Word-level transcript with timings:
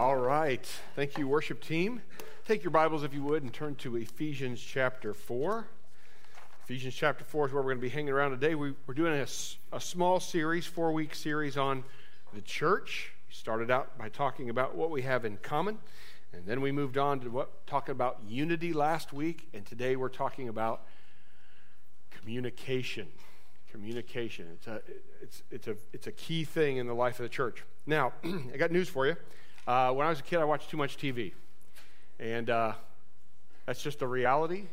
All 0.00 0.16
right. 0.16 0.66
Thank 0.96 1.18
you, 1.18 1.28
worship 1.28 1.60
team. 1.60 2.00
Take 2.48 2.64
your 2.64 2.70
Bibles, 2.70 3.02
if 3.02 3.12
you 3.12 3.22
would, 3.24 3.42
and 3.42 3.52
turn 3.52 3.74
to 3.74 3.96
Ephesians 3.96 4.58
chapter 4.58 5.12
4. 5.12 5.66
Ephesians 6.64 6.94
chapter 6.94 7.22
4 7.22 7.48
is 7.48 7.52
where 7.52 7.62
we're 7.62 7.72
going 7.72 7.82
to 7.82 7.82
be 7.82 7.90
hanging 7.90 8.08
around 8.08 8.30
today. 8.30 8.54
We, 8.54 8.72
are 8.88 8.94
doing 8.94 9.12
a, 9.12 9.26
a 9.76 9.78
small 9.78 10.18
series, 10.18 10.64
four 10.64 10.92
week 10.92 11.14
series 11.14 11.58
on 11.58 11.84
the 12.32 12.40
church. 12.40 13.12
We 13.28 13.34
started 13.34 13.70
out 13.70 13.98
by 13.98 14.08
talking 14.08 14.48
about 14.48 14.74
what 14.74 14.88
we 14.88 15.02
have 15.02 15.26
in 15.26 15.36
common, 15.36 15.76
and 16.32 16.46
then 16.46 16.62
we 16.62 16.72
moved 16.72 16.96
on 16.96 17.20
to 17.20 17.28
what, 17.28 17.66
talking 17.66 17.92
about 17.92 18.20
unity 18.26 18.72
last 18.72 19.12
week, 19.12 19.50
and 19.52 19.66
today 19.66 19.96
we're 19.96 20.08
talking 20.08 20.48
about 20.48 20.80
communication. 22.10 23.06
Communication. 23.70 24.46
It's 24.54 24.66
a, 24.66 24.80
it's, 25.20 25.42
it's, 25.50 25.68
a, 25.68 25.76
it's 25.92 26.06
a 26.06 26.12
key 26.12 26.44
thing 26.44 26.78
in 26.78 26.86
the 26.86 26.94
life 26.94 27.20
of 27.20 27.24
the 27.24 27.28
church. 27.28 27.64
Now, 27.84 28.14
I 28.24 28.56
got 28.56 28.72
news 28.72 28.88
for 28.88 29.06
you. 29.06 29.16
Uh, 29.70 29.92
when 29.92 30.04
I 30.04 30.10
was 30.10 30.18
a 30.18 30.24
kid, 30.24 30.40
I 30.40 30.44
watched 30.44 30.68
too 30.68 30.76
much 30.76 30.96
TV. 30.96 31.30
And 32.18 32.50
uh, 32.50 32.72
that's 33.66 33.80
just 33.80 34.02
a 34.02 34.06
reality. 34.08 34.64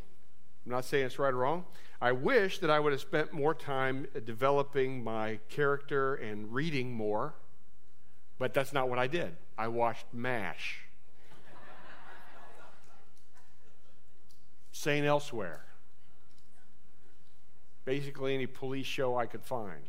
I'm 0.66 0.72
not 0.72 0.85
saying 0.85 1.05
it's 1.05 1.20
right 1.20 1.31
or 1.31 1.38
wrong. 1.38 1.66
I 2.02 2.13
wish 2.13 2.58
that 2.58 2.72
I 2.72 2.80
would 2.80 2.94
have 2.94 3.02
spent 3.02 3.31
more 3.31 3.53
time 3.53 4.08
developing 4.25 5.03
my 5.03 5.38
character 5.49 6.16
and 6.16 6.52
reading 6.52 6.94
more, 6.94 7.36
but 8.39 8.55
that's 8.55 8.73
not 8.73 8.89
what 8.89 8.98
I 8.98 9.05
did. 9.05 9.38
I 9.55 9.67
watched 9.67 10.08
MASH. 10.13 10.80
St. 14.72 15.05
Elsewhere. 15.05 15.61
Basically, 17.86 18.34
any 18.34 18.48
police 18.48 18.88
show 18.88 19.16
I 19.16 19.27
could 19.27 19.44
find. 19.44 19.84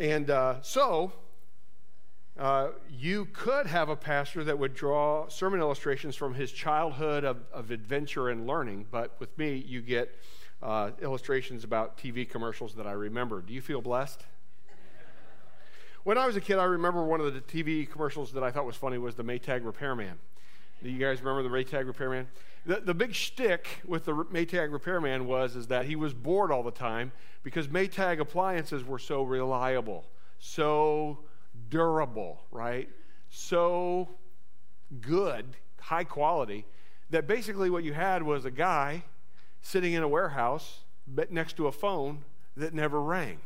And 0.00 0.30
uh, 0.30 0.62
so, 0.62 1.12
uh, 2.38 2.68
you 2.88 3.26
could 3.32 3.66
have 3.66 3.88
a 3.88 3.96
pastor 3.96 4.44
that 4.44 4.56
would 4.56 4.72
draw 4.72 5.28
sermon 5.28 5.60
illustrations 5.60 6.14
from 6.14 6.34
his 6.34 6.52
childhood 6.52 7.24
of, 7.24 7.38
of 7.52 7.72
adventure 7.72 8.28
and 8.28 8.46
learning, 8.46 8.86
but 8.92 9.16
with 9.18 9.36
me, 9.36 9.56
you 9.66 9.82
get 9.82 10.10
uh, 10.62 10.90
illustrations 11.02 11.64
about 11.64 11.98
TV 11.98 12.28
commercials 12.28 12.74
that 12.74 12.86
I 12.86 12.92
remember. 12.92 13.40
Do 13.42 13.52
you 13.52 13.60
feel 13.60 13.80
blessed? 13.80 14.24
when 16.04 16.16
I 16.16 16.26
was 16.26 16.36
a 16.36 16.40
kid, 16.40 16.58
I 16.58 16.64
remember 16.64 17.04
one 17.04 17.20
of 17.20 17.34
the 17.34 17.40
TV 17.40 17.90
commercials 17.90 18.32
that 18.32 18.42
I 18.44 18.50
thought 18.52 18.64
was 18.64 18.76
funny 18.76 18.98
was 18.98 19.16
the 19.16 19.24
Maytag 19.24 19.64
Repairman. 19.64 20.18
Do 20.82 20.90
you 20.90 20.98
guys 20.98 21.20
remember 21.20 21.42
the 21.42 21.54
Maytag 21.54 21.86
Repairman? 21.86 22.28
The, 22.66 22.76
the 22.76 22.94
big 22.94 23.14
shtick 23.14 23.82
with 23.84 24.04
the 24.04 24.12
Maytag 24.12 24.72
Repairman 24.72 25.26
was 25.26 25.56
is 25.56 25.66
that 25.66 25.86
he 25.86 25.96
was 25.96 26.14
bored 26.14 26.52
all 26.52 26.62
the 26.62 26.70
time 26.70 27.10
because 27.42 27.66
Maytag 27.66 28.20
appliances 28.20 28.84
were 28.84 29.00
so 29.00 29.24
reliable, 29.24 30.06
so 30.38 31.18
durable, 31.68 32.42
right? 32.50 32.88
So 33.30 34.08
good, 35.00 35.56
high 35.80 36.04
quality, 36.04 36.64
that 37.10 37.26
basically 37.26 37.70
what 37.70 37.84
you 37.84 37.92
had 37.92 38.22
was 38.22 38.44
a 38.44 38.50
guy 38.50 39.04
sitting 39.60 39.92
in 39.92 40.02
a 40.02 40.08
warehouse 40.08 40.80
next 41.30 41.56
to 41.56 41.66
a 41.66 41.72
phone 41.72 42.24
that 42.56 42.74
never 42.74 43.00
rang 43.00 43.38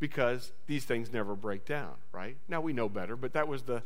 because 0.00 0.52
these 0.66 0.84
things 0.84 1.12
never 1.12 1.34
break 1.34 1.64
down, 1.64 1.94
right? 2.12 2.36
Now 2.48 2.60
we 2.60 2.72
know 2.72 2.88
better, 2.88 3.16
but 3.16 3.32
that 3.32 3.48
was 3.48 3.62
the, 3.62 3.82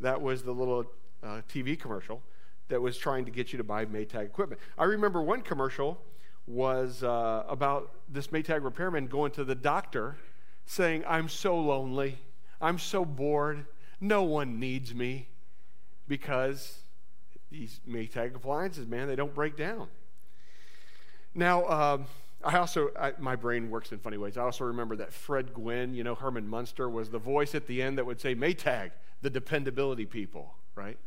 that 0.00 0.20
was 0.20 0.42
the 0.42 0.52
little 0.52 0.84
uh, 1.22 1.42
TV 1.52 1.78
commercial 1.78 2.22
that 2.68 2.80
was 2.80 2.96
trying 2.96 3.24
to 3.24 3.30
get 3.30 3.52
you 3.52 3.58
to 3.58 3.64
buy 3.64 3.84
Maytag 3.84 4.24
equipment. 4.24 4.60
I 4.78 4.84
remember 4.84 5.20
one 5.20 5.42
commercial 5.42 6.00
was 6.46 7.02
uh, 7.02 7.44
about 7.48 7.92
this 8.08 8.28
Maytag 8.28 8.64
repairman 8.64 9.06
going 9.06 9.32
to 9.32 9.44
the 9.44 9.54
doctor 9.54 10.16
saying, 10.64 11.04
I'm 11.06 11.28
so 11.28 11.58
lonely. 11.58 12.18
I'm 12.60 12.78
so 12.78 13.04
bored. 13.04 13.66
No 14.00 14.22
one 14.22 14.58
needs 14.58 14.94
me 14.94 15.28
because 16.08 16.80
these 17.50 17.80
Maytag 17.88 18.34
appliances, 18.34 18.86
man, 18.86 19.08
they 19.08 19.16
don't 19.16 19.34
break 19.34 19.56
down. 19.56 19.88
Now, 21.34 21.66
um, 21.68 22.06
I 22.42 22.58
also, 22.58 22.90
I, 22.98 23.12
my 23.18 23.36
brain 23.36 23.70
works 23.70 23.92
in 23.92 23.98
funny 23.98 24.16
ways. 24.16 24.36
I 24.36 24.42
also 24.42 24.64
remember 24.64 24.96
that 24.96 25.12
Fred 25.12 25.52
Gwynne, 25.52 25.94
you 25.94 26.02
know, 26.02 26.14
Herman 26.14 26.48
Munster, 26.48 26.88
was 26.88 27.10
the 27.10 27.18
voice 27.18 27.54
at 27.54 27.66
the 27.66 27.82
end 27.82 27.98
that 27.98 28.06
would 28.06 28.20
say, 28.20 28.34
Maytag, 28.34 28.92
the 29.22 29.30
dependability 29.30 30.06
people, 30.06 30.54
right? 30.74 30.98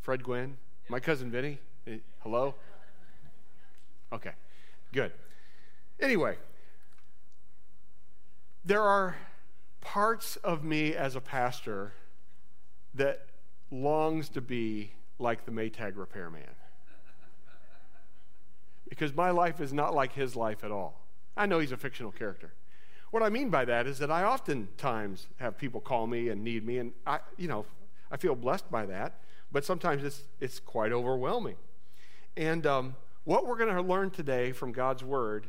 Fred 0.00 0.22
Gwynne? 0.22 0.56
My 0.88 0.98
cousin 0.98 1.30
Vinny? 1.30 1.58
Eh, 1.86 1.98
hello? 2.20 2.54
Okay, 4.12 4.32
good. 4.92 5.12
Anyway, 6.00 6.36
there 8.64 8.82
are 8.82 9.16
parts 9.82 10.36
of 10.36 10.64
me 10.64 10.94
as 10.94 11.14
a 11.14 11.20
pastor 11.20 11.92
that 12.94 13.26
longs 13.70 14.30
to 14.30 14.40
be 14.40 14.92
like 15.18 15.44
the 15.44 15.50
Maytag 15.50 15.96
repairman. 15.96 16.42
Because 18.88 19.14
my 19.14 19.30
life 19.30 19.60
is 19.60 19.72
not 19.72 19.94
like 19.94 20.14
his 20.14 20.34
life 20.36 20.64
at 20.64 20.70
all. 20.70 21.00
I 21.36 21.46
know 21.46 21.58
he's 21.58 21.72
a 21.72 21.76
fictional 21.76 22.12
character. 22.12 22.54
What 23.10 23.22
I 23.22 23.28
mean 23.28 23.50
by 23.50 23.64
that 23.66 23.86
is 23.86 23.98
that 23.98 24.10
I 24.10 24.24
oftentimes 24.24 25.26
have 25.38 25.58
people 25.58 25.80
call 25.80 26.06
me 26.06 26.28
and 26.28 26.42
need 26.42 26.64
me, 26.64 26.78
and 26.78 26.92
I, 27.06 27.20
you 27.36 27.48
know, 27.48 27.66
I 28.10 28.16
feel 28.16 28.34
blessed 28.34 28.70
by 28.70 28.86
that, 28.86 29.20
but 29.50 29.64
sometimes 29.64 30.04
it's, 30.04 30.22
it's 30.40 30.60
quite 30.60 30.92
overwhelming. 30.92 31.56
And 32.36 32.66
um, 32.66 32.96
what 33.24 33.46
we're 33.46 33.58
going 33.58 33.74
to 33.74 33.82
learn 33.82 34.10
today 34.10 34.52
from 34.52 34.72
God's 34.72 35.04
Word 35.04 35.48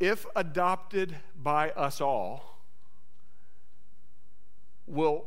if 0.00 0.26
adopted 0.34 1.16
by 1.42 1.70
us 1.70 2.00
all, 2.00 2.60
will 4.86 5.24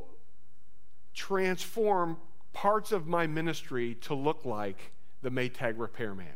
transform 1.13 2.17
parts 2.53 2.91
of 2.91 3.07
my 3.07 3.27
ministry 3.27 3.95
to 3.95 4.13
look 4.13 4.45
like 4.45 4.91
the 5.21 5.29
Maytag 5.29 5.75
repairman. 5.77 6.27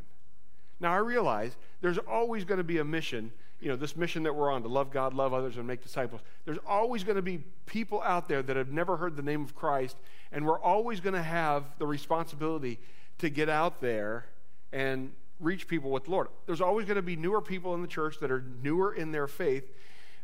Now, 0.79 0.93
I 0.93 0.97
realize 0.97 1.55
there's 1.81 1.99
always 1.99 2.43
going 2.43 2.57
to 2.57 2.63
be 2.63 2.79
a 2.79 2.83
mission, 2.83 3.31
you 3.59 3.69
know, 3.69 3.75
this 3.75 3.95
mission 3.95 4.23
that 4.23 4.33
we're 4.33 4.51
on 4.51 4.63
to 4.63 4.67
love 4.67 4.91
God, 4.91 5.13
love 5.13 5.33
others, 5.33 5.57
and 5.57 5.67
make 5.67 5.83
disciples. 5.83 6.21
There's 6.45 6.57
always 6.65 7.03
going 7.03 7.17
to 7.17 7.21
be 7.21 7.43
people 7.67 8.01
out 8.01 8.27
there 8.27 8.41
that 8.41 8.55
have 8.55 8.71
never 8.71 8.97
heard 8.97 9.15
the 9.15 9.21
name 9.21 9.43
of 9.43 9.55
Christ, 9.55 9.95
and 10.31 10.45
we're 10.45 10.59
always 10.59 10.99
going 10.99 11.13
to 11.13 11.21
have 11.21 11.65
the 11.77 11.85
responsibility 11.85 12.79
to 13.19 13.29
get 13.29 13.49
out 13.49 13.81
there 13.81 14.25
and 14.73 15.11
reach 15.41 15.67
people 15.67 15.91
with 15.91 16.05
the 16.05 16.11
Lord. 16.11 16.27
There's 16.45 16.61
always 16.61 16.85
going 16.85 16.95
to 16.95 17.01
be 17.01 17.15
newer 17.15 17.41
people 17.41 17.73
in 17.73 17.81
the 17.81 17.87
church 17.87 18.19
that 18.19 18.31
are 18.31 18.45
newer 18.61 18.93
in 18.93 19.11
their 19.11 19.27
faith 19.27 19.69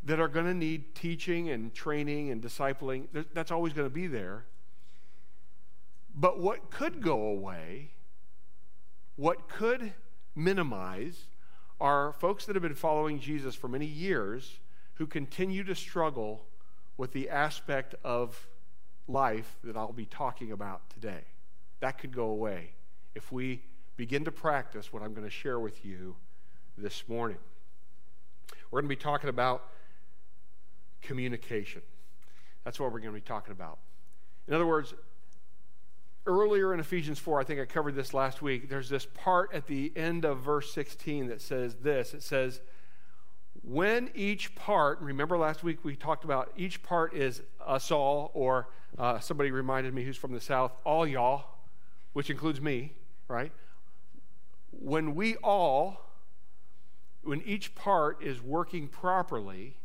that 0.04 0.20
are 0.20 0.28
going 0.28 0.46
to 0.46 0.54
need 0.54 0.96
teaching 0.96 1.50
and 1.50 1.74
training 1.74 2.30
and 2.30 2.42
discipling. 2.42 3.08
That's 3.34 3.52
always 3.52 3.74
going 3.74 3.88
to 3.88 3.94
be 3.94 4.08
there. 4.08 4.46
But 6.16 6.40
what 6.40 6.72
could 6.72 7.02
go 7.02 7.24
away, 7.24 7.92
what 9.16 9.50
could 9.50 9.94
minimize, 10.36 11.26
are 11.80 12.14
folks 12.14 12.46
that 12.46 12.56
have 12.56 12.64
been 12.64 12.74
following 12.74 13.20
Jesus 13.20 13.54
for 13.54 13.68
many 13.68 13.86
years 13.86 14.60
who 14.96 15.06
continue 15.06 15.64
to 15.64 15.76
struggle 15.76 16.46
with 16.96 17.12
the 17.12 17.30
aspect 17.30 17.94
of 18.04 18.48
life 19.08 19.58
that 19.64 19.78
I'll 19.78 19.94
be 19.94 20.06
talking 20.06 20.52
about 20.52 20.90
today. 20.90 21.22
That 21.80 22.00
could 22.00 22.12
go 22.12 22.26
away 22.26 22.72
if 23.14 23.32
we 23.32 23.62
begin 23.98 24.24
to 24.26 24.32
practice 24.32 24.94
what 24.94 25.02
I'm 25.02 25.14
going 25.14 25.26
to 25.26 25.30
share 25.30 25.60
with 25.60 25.84
you 25.84 26.16
this 26.78 27.04
morning. 27.08 27.38
We're 28.70 28.82
going 28.82 28.90
to 28.90 28.96
be 28.96 29.02
talking 29.02 29.30
about 29.30 29.64
communication. 31.02 31.82
That's 32.64 32.80
what 32.80 32.92
we're 32.92 33.00
going 33.00 33.14
to 33.14 33.20
be 33.20 33.22
talking 33.22 33.52
about. 33.52 33.80
In 34.48 34.54
other 34.54 34.68
words, 34.68 34.94
earlier 36.28 36.74
in 36.74 36.80
Ephesians 36.80 37.18
4, 37.18 37.40
I 37.40 37.44
think 37.44 37.60
I 37.60 37.66
covered 37.66 37.96
this 37.96 38.14
last 38.14 38.42
week, 38.42 38.70
there's 38.70 38.90
this 38.90 39.06
part 39.06 39.52
at 39.54 39.66
the 39.66 39.92
end 39.96 40.26
of 40.26 40.40
verse 40.40 40.72
16 40.74 41.28
that 41.28 41.42
says 41.42 41.76
this 41.76 42.14
it 42.14 42.22
says, 42.22 42.62
when 43.64 44.12
each 44.14 44.54
part, 44.56 45.02
remember 45.02 45.38
last 45.38 45.64
week 45.64 45.84
we 45.84 45.96
talked 45.96 46.24
about 46.24 46.54
each 46.56 46.84
part 46.84 47.14
is 47.14 47.42
us 47.66 47.92
all, 47.92 48.32
or 48.34 48.70
uh, 48.98 49.20
somebody 49.20 49.50
reminded 49.50 49.94
me 49.94 50.04
who's 50.04 50.16
from 50.16 50.32
the 50.32 50.40
South, 50.40 50.72
all 50.86 51.08
y'all, 51.08 51.46
which 52.14 52.30
includes 52.30 52.62
me, 52.62 52.94
right? 53.28 53.52
When 54.82 55.16
we 55.16 55.36
all, 55.38 56.12
when 57.24 57.42
each 57.42 57.76
part 57.76 58.22
is 58.22 58.42
working 58.42 58.88
properly, 58.88 59.78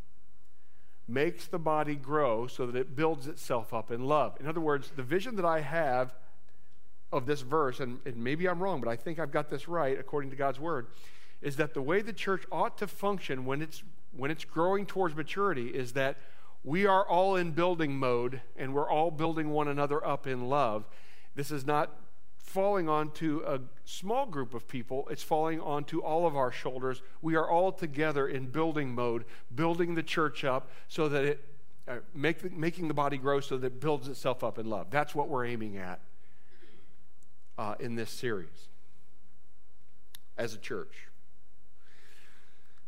makes 1.08 1.46
the 1.46 1.58
body 1.58 1.96
grow 1.96 2.46
so 2.46 2.66
that 2.66 2.76
it 2.76 2.96
builds 2.96 3.26
itself 3.26 3.74
up 3.74 3.90
in 3.90 4.04
love. 4.04 4.36
In 4.40 4.46
other 4.46 4.60
words, 4.60 4.92
the 4.94 5.02
vision 5.02 5.36
that 5.36 5.44
I 5.44 5.60
have 5.60 6.14
of 7.12 7.26
this 7.26 7.42
verse, 7.42 7.80
and, 7.80 7.98
and, 8.06 8.16
maybe 8.16 8.48
I'm 8.48 8.62
wrong, 8.62 8.80
but 8.80 8.88
I 8.88 8.96
think 8.96 9.18
I've 9.18 9.32
got 9.32 9.50
this 9.50 9.68
right 9.68 9.98
according 9.98 10.30
to 10.30 10.36
God's 10.36 10.58
word, 10.58 10.86
is 11.42 11.56
that 11.56 11.74
the 11.74 11.82
way 11.82 12.00
the 12.00 12.12
church 12.12 12.44
ought 12.50 12.78
to 12.78 12.86
function 12.86 13.44
when 13.44 13.60
it's 13.60 13.82
when 14.16 14.30
it's 14.30 14.44
growing 14.44 14.86
towards 14.86 15.16
maturity 15.16 15.68
is 15.68 15.94
that 15.94 16.18
we 16.64 16.86
are 16.86 17.06
all 17.06 17.36
in 17.36 17.50
building 17.50 17.96
mode 17.96 18.42
and 18.56 18.74
we're 18.74 18.88
all 18.88 19.10
building 19.10 19.50
one 19.50 19.68
another 19.68 20.04
up 20.06 20.26
in 20.26 20.48
love. 20.48 20.86
This 21.34 21.50
is 21.50 21.66
not 21.66 21.90
falling 22.42 22.88
onto 22.88 23.42
a 23.46 23.60
small 23.84 24.26
group 24.26 24.52
of 24.52 24.68
people, 24.68 25.08
it's 25.10 25.22
falling 25.22 25.60
onto 25.60 26.00
all 26.00 26.26
of 26.26 26.36
our 26.36 26.52
shoulders. 26.52 27.00
We 27.22 27.36
are 27.36 27.48
all 27.48 27.72
together 27.72 28.28
in 28.28 28.46
building 28.46 28.94
mode, 28.94 29.24
building 29.54 29.94
the 29.94 30.02
church 30.02 30.44
up 30.44 30.70
so 30.88 31.08
that 31.08 31.24
it 31.24 31.48
uh, 31.88 31.96
make 32.14 32.40
the, 32.40 32.50
making 32.50 32.86
the 32.86 32.94
body 32.94 33.16
grow 33.16 33.40
so 33.40 33.56
that 33.56 33.66
it 33.66 33.80
builds 33.80 34.06
itself 34.06 34.44
up 34.44 34.58
in 34.58 34.70
love. 34.70 34.88
That's 34.90 35.14
what 35.14 35.28
we're 35.28 35.46
aiming 35.46 35.78
at 35.78 36.00
uh, 37.58 37.74
in 37.80 37.96
this 37.96 38.10
series 38.10 38.68
as 40.36 40.54
a 40.54 40.58
church. 40.58 41.08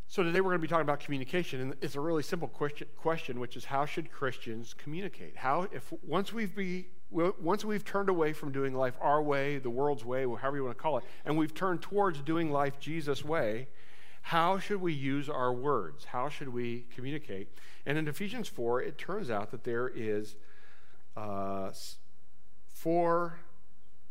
So 0.06 0.22
today 0.22 0.40
we're 0.40 0.50
going 0.50 0.60
to 0.60 0.62
be 0.62 0.68
talking 0.68 0.82
about 0.82 1.00
communication, 1.00 1.60
and 1.60 1.74
it's 1.80 1.96
a 1.96 2.00
really 2.00 2.22
simple 2.22 2.46
question, 2.46 2.86
question, 2.96 3.40
which 3.40 3.56
is 3.56 3.64
how 3.64 3.84
should 3.84 4.12
Christians 4.12 4.72
communicate? 4.72 5.36
How, 5.36 5.66
if 5.72 5.92
once 6.06 6.32
we've 6.32 6.54
be 6.54 6.86
once 7.14 7.64
we've 7.64 7.84
turned 7.84 8.08
away 8.08 8.32
from 8.32 8.50
doing 8.50 8.74
life 8.74 8.96
our 9.00 9.22
way, 9.22 9.58
the 9.58 9.70
world's 9.70 10.04
way, 10.04 10.22
however 10.24 10.56
you 10.56 10.64
want 10.64 10.76
to 10.76 10.82
call 10.82 10.98
it, 10.98 11.04
and 11.24 11.38
we've 11.38 11.54
turned 11.54 11.80
towards 11.80 12.20
doing 12.20 12.50
life 12.50 12.80
Jesus' 12.80 13.24
way, 13.24 13.68
how 14.22 14.58
should 14.58 14.80
we 14.80 14.92
use 14.92 15.28
our 15.28 15.52
words? 15.52 16.06
How 16.06 16.28
should 16.28 16.48
we 16.48 16.86
communicate? 16.94 17.48
And 17.86 17.98
in 17.98 18.08
Ephesians 18.08 18.48
4, 18.48 18.82
it 18.82 18.98
turns 18.98 19.30
out 19.30 19.50
that 19.52 19.64
there 19.64 19.88
is 19.94 20.34
uh, 21.16 21.70
four 22.68 23.38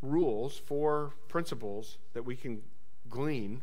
rules, 0.01 0.57
four 0.57 1.13
principles 1.27 1.97
that 2.13 2.23
we 2.23 2.35
can 2.35 2.61
glean 3.09 3.61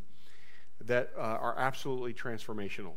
that 0.85 1.13
uh, 1.17 1.21
are 1.21 1.55
absolutely 1.57 2.13
transformational. 2.13 2.93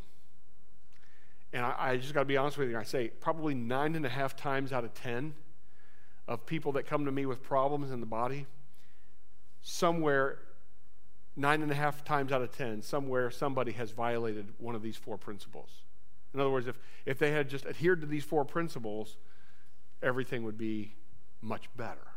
And 1.53 1.65
I, 1.65 1.75
I 1.77 1.97
just 1.97 2.13
got 2.13 2.21
to 2.21 2.25
be 2.25 2.37
honest 2.37 2.57
with 2.57 2.69
you. 2.69 2.77
I 2.77 2.83
say 2.83 3.09
probably 3.19 3.53
nine 3.53 3.95
and 3.95 4.05
a 4.05 4.09
half 4.09 4.35
times 4.35 4.73
out 4.73 4.83
of 4.83 4.93
ten 4.93 5.35
of 6.27 6.45
people 6.45 6.71
that 6.73 6.85
come 6.85 7.05
to 7.05 7.11
me 7.11 7.25
with 7.25 7.43
problems 7.43 7.91
in 7.91 7.99
the 7.99 8.05
body, 8.05 8.45
somewhere, 9.61 10.39
nine 11.35 11.61
and 11.61 11.71
a 11.71 11.75
half 11.75 12.03
times 12.03 12.31
out 12.31 12.41
of 12.41 12.55
ten, 12.55 12.81
somewhere 12.81 13.29
somebody 13.31 13.71
has 13.71 13.91
violated 13.91 14.47
one 14.57 14.75
of 14.75 14.81
these 14.81 14.95
four 14.95 15.17
principles. 15.17 15.69
In 16.33 16.39
other 16.39 16.49
words, 16.49 16.67
if, 16.67 16.79
if 17.05 17.19
they 17.19 17.31
had 17.31 17.49
just 17.49 17.65
adhered 17.65 18.01
to 18.01 18.07
these 18.07 18.23
four 18.23 18.45
principles, 18.45 19.17
everything 20.01 20.43
would 20.43 20.57
be 20.57 20.93
much 21.41 21.69
better. 21.75 22.07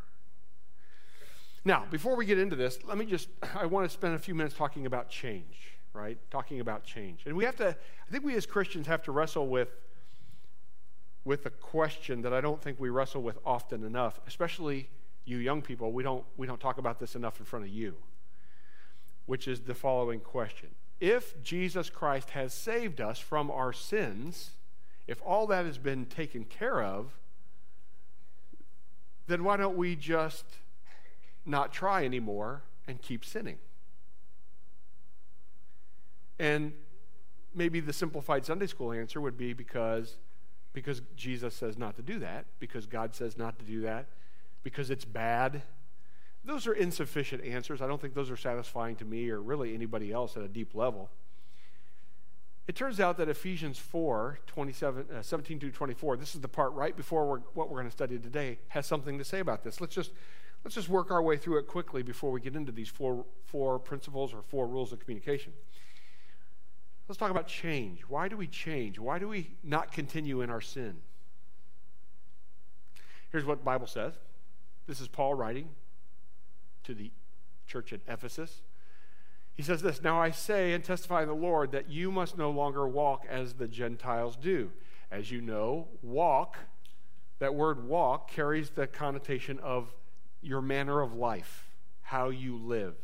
Now, 1.64 1.84
before 1.90 2.14
we 2.14 2.26
get 2.26 2.38
into 2.38 2.54
this, 2.54 2.78
let 2.84 2.96
me 2.96 3.06
just, 3.06 3.28
I 3.54 3.66
want 3.66 3.88
to 3.88 3.92
spend 3.92 4.14
a 4.14 4.18
few 4.18 4.34
minutes 4.34 4.54
talking 4.54 4.86
about 4.86 5.10
change, 5.10 5.72
right? 5.92 6.16
Talking 6.30 6.60
about 6.60 6.84
change. 6.84 7.22
And 7.26 7.36
we 7.36 7.44
have 7.44 7.56
to, 7.56 7.70
I 7.70 8.10
think 8.10 8.24
we 8.24 8.36
as 8.36 8.46
Christians 8.46 8.86
have 8.86 9.02
to 9.02 9.12
wrestle 9.12 9.48
with, 9.48 9.68
with 11.26 11.44
a 11.44 11.50
question 11.50 12.22
that 12.22 12.32
I 12.32 12.40
don't 12.40 12.62
think 12.62 12.78
we 12.78 12.88
wrestle 12.88 13.20
with 13.20 13.36
often 13.44 13.82
enough, 13.82 14.20
especially 14.28 14.88
you 15.24 15.38
young 15.38 15.60
people. 15.60 15.90
We 15.90 16.04
don't, 16.04 16.24
we 16.36 16.46
don't 16.46 16.60
talk 16.60 16.78
about 16.78 17.00
this 17.00 17.16
enough 17.16 17.40
in 17.40 17.44
front 17.44 17.64
of 17.64 17.70
you, 17.72 17.96
which 19.26 19.48
is 19.48 19.62
the 19.62 19.74
following 19.74 20.20
question 20.20 20.68
If 21.00 21.42
Jesus 21.42 21.90
Christ 21.90 22.30
has 22.30 22.54
saved 22.54 23.00
us 23.00 23.18
from 23.18 23.50
our 23.50 23.72
sins, 23.72 24.52
if 25.08 25.20
all 25.26 25.48
that 25.48 25.66
has 25.66 25.78
been 25.78 26.06
taken 26.06 26.44
care 26.44 26.80
of, 26.80 27.18
then 29.26 29.42
why 29.42 29.56
don't 29.56 29.76
we 29.76 29.96
just 29.96 30.44
not 31.44 31.72
try 31.72 32.04
anymore 32.04 32.62
and 32.86 33.02
keep 33.02 33.24
sinning. 33.24 33.58
And 36.38 36.72
maybe 37.52 37.80
the 37.80 37.92
simplified 37.92 38.44
Sunday 38.44 38.68
school 38.68 38.92
answer 38.92 39.20
would 39.20 39.36
be 39.36 39.54
because 39.54 40.18
because 40.76 41.00
Jesus 41.16 41.54
says 41.56 41.78
not 41.78 41.96
to 41.96 42.02
do 42.02 42.18
that, 42.18 42.44
because 42.60 42.84
God 42.84 43.14
says 43.14 43.38
not 43.38 43.58
to 43.60 43.64
do 43.64 43.80
that, 43.80 44.08
because 44.62 44.90
it's 44.90 45.06
bad. 45.06 45.62
Those 46.44 46.66
are 46.66 46.74
insufficient 46.74 47.42
answers. 47.42 47.80
I 47.80 47.86
don't 47.86 47.98
think 47.98 48.12
those 48.12 48.30
are 48.30 48.36
satisfying 48.36 48.94
to 48.96 49.06
me 49.06 49.30
or 49.30 49.40
really 49.40 49.72
anybody 49.72 50.12
else 50.12 50.36
at 50.36 50.42
a 50.42 50.48
deep 50.48 50.74
level. 50.74 51.08
It 52.68 52.76
turns 52.76 53.00
out 53.00 53.16
that 53.16 53.30
Ephesians 53.30 53.78
4 53.78 54.40
27, 54.46 55.06
uh, 55.16 55.22
17 55.22 55.60
to 55.60 55.70
24, 55.70 56.18
this 56.18 56.34
is 56.34 56.42
the 56.42 56.48
part 56.48 56.74
right 56.74 56.94
before 56.94 57.26
we're, 57.26 57.38
what 57.54 57.70
we're 57.70 57.78
going 57.78 57.86
to 57.86 57.90
study 57.90 58.18
today, 58.18 58.58
has 58.68 58.84
something 58.86 59.16
to 59.16 59.24
say 59.24 59.38
about 59.38 59.64
this. 59.64 59.80
Let's 59.80 59.94
just 59.94 60.10
Let's 60.66 60.74
just 60.74 60.88
work 60.88 61.12
our 61.12 61.22
way 61.22 61.36
through 61.36 61.58
it 61.58 61.68
quickly 61.68 62.02
before 62.02 62.32
we 62.32 62.40
get 62.40 62.56
into 62.56 62.72
these 62.72 62.88
four, 62.88 63.24
four 63.44 63.78
principles 63.78 64.34
or 64.34 64.42
four 64.42 64.66
rules 64.66 64.92
of 64.92 64.98
communication. 64.98 65.52
Let's 67.08 67.18
talk 67.18 67.30
about 67.30 67.46
change. 67.46 68.02
Why 68.02 68.28
do 68.28 68.36
we 68.36 68.46
change? 68.46 68.98
Why 68.98 69.18
do 69.18 69.28
we 69.28 69.54
not 69.62 69.92
continue 69.92 70.40
in 70.40 70.50
our 70.50 70.60
sin? 70.60 70.96
Here's 73.30 73.44
what 73.44 73.58
the 73.58 73.64
Bible 73.64 73.86
says. 73.86 74.14
This 74.86 75.00
is 75.00 75.08
Paul 75.08 75.34
writing 75.34 75.68
to 76.84 76.94
the 76.94 77.10
church 77.66 77.92
at 77.92 78.00
Ephesus. 78.08 78.62
He 79.54 79.62
says 79.62 79.82
this 79.82 80.02
Now 80.02 80.20
I 80.20 80.30
say 80.30 80.72
and 80.72 80.82
testify 80.82 81.22
in 81.22 81.28
the 81.28 81.34
Lord 81.34 81.72
that 81.72 81.88
you 81.88 82.10
must 82.10 82.36
no 82.36 82.50
longer 82.50 82.86
walk 82.86 83.24
as 83.28 83.54
the 83.54 83.68
Gentiles 83.68 84.36
do. 84.36 84.70
As 85.10 85.30
you 85.30 85.40
know, 85.40 85.88
walk, 86.02 86.58
that 87.38 87.54
word 87.54 87.86
walk 87.86 88.30
carries 88.30 88.70
the 88.70 88.86
connotation 88.86 89.58
of 89.60 89.94
your 90.42 90.60
manner 90.60 91.00
of 91.00 91.14
life, 91.14 91.68
how 92.02 92.28
you 92.28 92.56
live. 92.56 92.94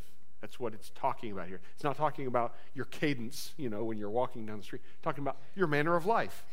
That's 0.42 0.60
what 0.60 0.74
it's 0.74 0.90
talking 0.90 1.32
about 1.32 1.46
here. 1.46 1.60
It's 1.74 1.84
not 1.84 1.96
talking 1.96 2.26
about 2.26 2.56
your 2.74 2.84
cadence, 2.86 3.54
you 3.56 3.70
know, 3.70 3.84
when 3.84 3.96
you're 3.96 4.10
walking 4.10 4.44
down 4.44 4.58
the 4.58 4.64
street. 4.64 4.82
It's 4.92 5.02
talking 5.02 5.22
about 5.22 5.38
your 5.54 5.68
manner 5.68 5.96
of 5.96 6.04
life. 6.04 6.44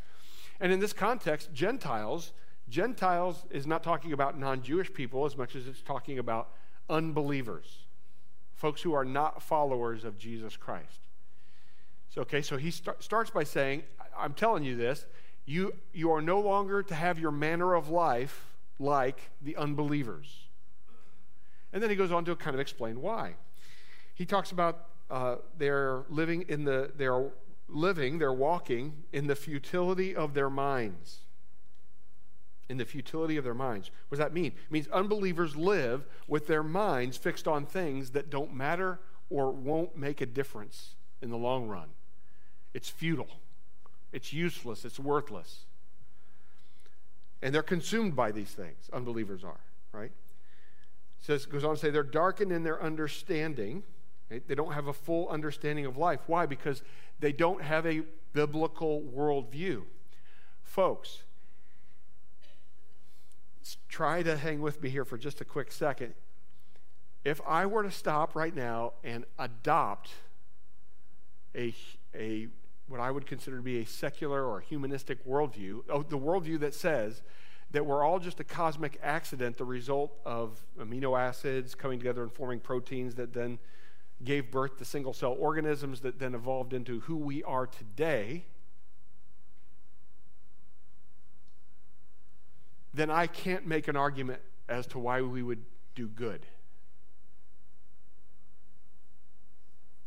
And 0.61 0.71
in 0.71 0.79
this 0.79 0.93
context, 0.93 1.51
Gentiles, 1.53 2.31
Gentiles 2.69 3.45
is 3.49 3.65
not 3.65 3.83
talking 3.83 4.13
about 4.13 4.39
non-Jewish 4.39 4.93
people 4.93 5.25
as 5.25 5.35
much 5.35 5.55
as 5.55 5.67
it's 5.67 5.81
talking 5.81 6.19
about 6.19 6.49
unbelievers, 6.87 7.79
folks 8.53 8.81
who 8.81 8.93
are 8.93 9.05
not 9.05 9.41
followers 9.41 10.05
of 10.05 10.19
Jesus 10.19 10.55
Christ. 10.55 11.01
So, 12.09 12.21
okay, 12.21 12.43
so 12.43 12.57
he 12.57 12.69
start, 12.69 13.03
starts 13.03 13.31
by 13.31 13.43
saying, 13.43 13.83
I'm 14.15 14.33
telling 14.33 14.63
you 14.63 14.75
this, 14.75 15.05
you, 15.45 15.73
you 15.93 16.11
are 16.11 16.21
no 16.21 16.39
longer 16.39 16.83
to 16.83 16.93
have 16.93 17.17
your 17.17 17.31
manner 17.31 17.73
of 17.73 17.89
life 17.89 18.45
like 18.77 19.31
the 19.41 19.55
unbelievers. 19.55 20.47
And 21.73 21.81
then 21.81 21.89
he 21.89 21.95
goes 21.95 22.11
on 22.11 22.23
to 22.25 22.35
kind 22.35 22.53
of 22.53 22.59
explain 22.59 23.01
why. 23.01 23.35
He 24.19 24.25
talks 24.25 24.51
about 24.51 24.87
uh, 25.09 25.37
they're 25.57 26.03
living 26.09 26.43
in 26.49 26.65
the, 26.65 26.91
they're 26.97 27.31
living, 27.69 28.19
they're 28.19 28.33
walking 28.33 29.03
in 29.13 29.27
the 29.27 29.35
futility 29.35 30.13
of 30.13 30.33
their 30.33 30.49
minds. 30.49 31.19
In 32.67 32.75
the 32.75 32.83
futility 32.83 33.37
of 33.37 33.45
their 33.45 33.53
minds. 33.53 33.91
What 34.09 34.17
does 34.17 34.25
that 34.25 34.33
mean? 34.33 34.47
It 34.47 34.71
means 34.71 34.89
unbelievers 34.89 35.55
live 35.55 36.05
with 36.27 36.47
their 36.47 36.63
minds 36.63 37.15
fixed 37.15 37.47
on 37.47 37.65
things 37.65 38.09
that 38.09 38.29
don't 38.29 38.53
matter 38.53 38.99
or 39.29 39.51
won't 39.51 39.95
make 39.95 40.19
a 40.19 40.25
difference 40.25 40.95
in 41.21 41.29
the 41.29 41.37
long 41.37 41.69
run. 41.69 41.87
It's 42.73 42.89
futile, 42.89 43.39
it's 44.11 44.33
useless, 44.33 44.83
it's 44.83 44.99
worthless. 44.99 45.63
And 47.41 47.55
they're 47.55 47.63
consumed 47.63 48.17
by 48.17 48.33
these 48.33 48.51
things, 48.51 48.89
unbelievers 48.91 49.45
are, 49.45 49.61
right? 49.93 50.11
it 50.11 51.25
says, 51.25 51.45
goes 51.45 51.63
on 51.63 51.75
to 51.75 51.79
say, 51.79 51.89
they're 51.89 52.03
darkened 52.03 52.51
in 52.51 52.63
their 52.63 52.83
understanding. 52.83 53.83
Right? 54.29 54.47
They 54.47 54.55
don't 54.55 54.73
have 54.73 54.87
a 54.87 54.93
full 54.93 55.27
understanding 55.29 55.85
of 55.85 55.97
life. 55.97 56.21
Why? 56.27 56.45
Because 56.45 56.83
they 57.19 57.31
don't 57.31 57.61
have 57.63 57.85
a 57.85 58.03
biblical 58.33 59.01
worldview. 59.01 59.83
Folks, 60.61 61.23
try 63.87 64.21
to 64.23 64.37
hang 64.37 64.61
with 64.61 64.81
me 64.81 64.89
here 64.89 65.05
for 65.05 65.17
just 65.17 65.41
a 65.41 65.45
quick 65.45 65.71
second. 65.71 66.13
If 67.23 67.41
I 67.45 67.65
were 67.65 67.83
to 67.83 67.91
stop 67.91 68.35
right 68.35 68.55
now 68.55 68.93
and 69.03 69.25
adopt 69.37 70.11
a, 71.55 71.73
a 72.15 72.47
what 72.87 72.99
I 72.99 73.11
would 73.11 73.25
consider 73.25 73.57
to 73.57 73.63
be 73.63 73.79
a 73.81 73.85
secular 73.85 74.45
or 74.45 74.61
humanistic 74.61 75.25
worldview, 75.27 75.81
oh, 75.89 76.03
the 76.03 76.17
worldview 76.17 76.59
that 76.61 76.73
says 76.73 77.21
that 77.71 77.85
we're 77.85 78.03
all 78.03 78.19
just 78.19 78.39
a 78.39 78.43
cosmic 78.43 78.99
accident, 79.03 79.57
the 79.57 79.65
result 79.65 80.17
of 80.25 80.59
amino 80.79 81.19
acids 81.19 81.75
coming 81.75 81.99
together 81.99 82.23
and 82.23 82.31
forming 82.31 82.59
proteins 82.59 83.15
that 83.15 83.33
then 83.33 83.59
gave 84.23 84.51
birth 84.51 84.77
to 84.77 84.85
single 84.85 85.13
cell 85.13 85.35
organisms 85.39 86.01
that 86.01 86.19
then 86.19 86.35
evolved 86.35 86.73
into 86.73 86.99
who 87.01 87.15
we 87.15 87.43
are 87.43 87.65
today, 87.65 88.45
then 92.93 93.09
I 93.09 93.27
can't 93.27 93.65
make 93.65 93.87
an 93.87 93.95
argument 93.95 94.41
as 94.67 94.85
to 94.87 94.99
why 94.99 95.21
we 95.21 95.41
would 95.41 95.63
do 95.95 96.07
good. 96.07 96.45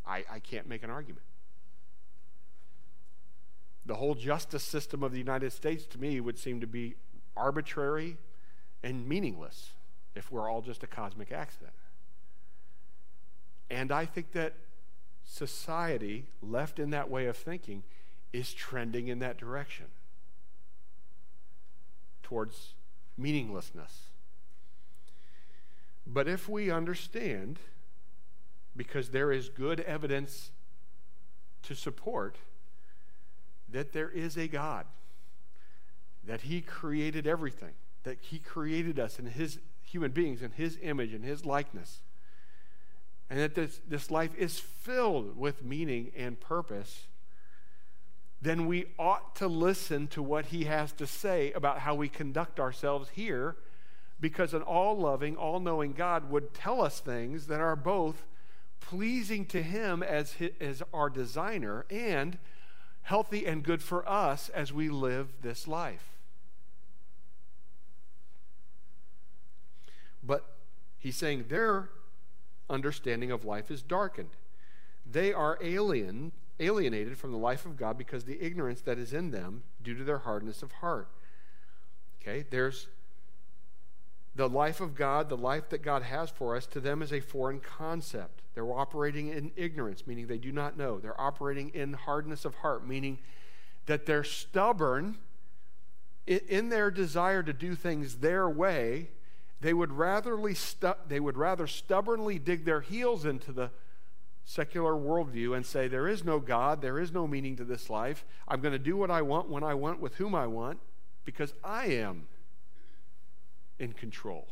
I, 0.06 0.24
I 0.30 0.38
can't 0.40 0.68
make 0.68 0.82
an 0.82 0.90
argument. 0.90 1.24
The 3.86 3.94
whole 3.94 4.14
justice 4.14 4.62
system 4.62 5.02
of 5.02 5.12
the 5.12 5.18
United 5.18 5.52
States 5.52 5.86
to 5.86 5.98
me 5.98 6.20
would 6.20 6.38
seem 6.38 6.60
to 6.60 6.66
be 6.66 6.94
arbitrary 7.36 8.18
and 8.82 9.08
meaningless 9.08 9.70
if 10.14 10.30
we're 10.30 10.50
all 10.50 10.60
just 10.60 10.82
a 10.82 10.86
cosmic 10.86 11.32
accident. 11.32 11.72
And 13.72 13.90
I 13.90 14.04
think 14.04 14.32
that 14.32 14.52
society, 15.24 16.26
left 16.42 16.78
in 16.78 16.90
that 16.90 17.08
way 17.08 17.24
of 17.24 17.38
thinking, 17.38 17.82
is 18.30 18.52
trending 18.52 19.08
in 19.08 19.18
that 19.20 19.38
direction 19.38 19.86
towards 22.22 22.74
meaninglessness. 23.16 24.10
But 26.06 26.28
if 26.28 26.50
we 26.50 26.70
understand, 26.70 27.58
because 28.76 29.08
there 29.08 29.32
is 29.32 29.48
good 29.48 29.80
evidence 29.80 30.50
to 31.62 31.74
support 31.74 32.36
that 33.70 33.94
there 33.94 34.10
is 34.10 34.36
a 34.36 34.48
God 34.48 34.84
that 36.24 36.42
He 36.42 36.60
created 36.60 37.26
everything, 37.26 37.72
that 38.02 38.18
He 38.20 38.38
created 38.38 39.00
us 39.00 39.18
in 39.18 39.26
His 39.26 39.60
human 39.82 40.10
beings 40.10 40.42
in 40.42 40.50
His 40.50 40.78
image 40.82 41.14
and 41.14 41.24
His 41.24 41.46
likeness, 41.46 42.02
and 43.32 43.40
that 43.40 43.54
this, 43.54 43.80
this 43.88 44.10
life 44.10 44.34
is 44.36 44.60
filled 44.60 45.38
with 45.38 45.64
meaning 45.64 46.12
and 46.14 46.38
purpose, 46.38 47.06
then 48.42 48.66
we 48.66 48.84
ought 48.98 49.34
to 49.36 49.48
listen 49.48 50.06
to 50.08 50.22
what 50.22 50.46
He 50.46 50.64
has 50.64 50.92
to 50.92 51.06
say 51.06 51.50
about 51.52 51.78
how 51.78 51.94
we 51.94 52.10
conduct 52.10 52.60
ourselves 52.60 53.08
here, 53.14 53.56
because 54.20 54.52
an 54.52 54.60
all 54.60 54.98
loving, 54.98 55.34
all 55.34 55.60
knowing 55.60 55.94
God 55.94 56.30
would 56.30 56.52
tell 56.52 56.82
us 56.82 57.00
things 57.00 57.46
that 57.46 57.58
are 57.58 57.74
both 57.74 58.26
pleasing 58.80 59.46
to 59.46 59.62
Him 59.62 60.02
as, 60.02 60.34
his, 60.34 60.50
as 60.60 60.82
our 60.92 61.08
designer 61.08 61.86
and 61.88 62.36
healthy 63.00 63.46
and 63.46 63.62
good 63.62 63.82
for 63.82 64.06
us 64.06 64.50
as 64.50 64.74
we 64.74 64.90
live 64.90 65.28
this 65.40 65.66
life. 65.66 66.04
But 70.22 70.44
he's 70.98 71.16
saying 71.16 71.46
their 71.48 71.88
understanding 72.72 73.30
of 73.30 73.44
life 73.44 73.70
is 73.70 73.82
darkened. 73.82 74.30
They 75.04 75.32
are 75.32 75.58
alien, 75.60 76.32
alienated 76.58 77.18
from 77.18 77.32
the 77.32 77.38
life 77.38 77.66
of 77.66 77.76
God 77.76 77.98
because 77.98 78.24
the 78.24 78.42
ignorance 78.42 78.80
that 78.82 78.98
is 78.98 79.12
in 79.12 79.30
them 79.30 79.62
due 79.82 79.94
to 79.94 80.04
their 80.04 80.18
hardness 80.18 80.62
of 80.62 80.72
heart. 80.72 81.08
Okay, 82.20 82.44
there's 82.50 82.88
the 84.34 84.48
life 84.48 84.80
of 84.80 84.94
God, 84.94 85.28
the 85.28 85.36
life 85.36 85.68
that 85.68 85.82
God 85.82 86.02
has 86.02 86.30
for 86.30 86.56
us, 86.56 86.66
to 86.68 86.80
them 86.80 87.02
is 87.02 87.12
a 87.12 87.20
foreign 87.20 87.60
concept. 87.60 88.42
They're 88.54 88.64
operating 88.64 89.28
in 89.28 89.52
ignorance, 89.56 90.06
meaning 90.06 90.26
they 90.26 90.38
do 90.38 90.52
not 90.52 90.76
know. 90.76 90.98
They're 90.98 91.20
operating 91.20 91.70
in 91.70 91.92
hardness 91.92 92.44
of 92.44 92.54
heart, 92.56 92.86
meaning 92.86 93.18
that 93.86 94.06
they're 94.06 94.24
stubborn 94.24 95.18
in 96.26 96.68
their 96.68 96.90
desire 96.90 97.42
to 97.42 97.52
do 97.52 97.74
things 97.74 98.16
their 98.16 98.48
way 98.48 99.08
they 99.62 99.72
would, 99.72 99.90
ratherly 99.90 100.56
stu- 100.56 100.96
they 101.06 101.20
would 101.20 101.36
rather 101.36 101.68
stubbornly 101.68 102.38
dig 102.38 102.64
their 102.64 102.80
heels 102.80 103.24
into 103.24 103.52
the 103.52 103.70
secular 104.44 104.92
worldview 104.92 105.56
and 105.56 105.64
say, 105.64 105.86
There 105.86 106.08
is 106.08 106.24
no 106.24 106.40
God, 106.40 106.82
there 106.82 106.98
is 106.98 107.12
no 107.12 107.28
meaning 107.28 107.54
to 107.56 107.64
this 107.64 107.88
life. 107.88 108.24
I'm 108.48 108.60
going 108.60 108.72
to 108.72 108.78
do 108.78 108.96
what 108.96 109.10
I 109.10 109.22
want 109.22 109.48
when 109.48 109.62
I 109.62 109.74
want 109.74 110.00
with 110.00 110.16
whom 110.16 110.34
I 110.34 110.48
want 110.48 110.80
because 111.24 111.54
I 111.62 111.86
am 111.86 112.26
in 113.78 113.92
control. 113.92 114.48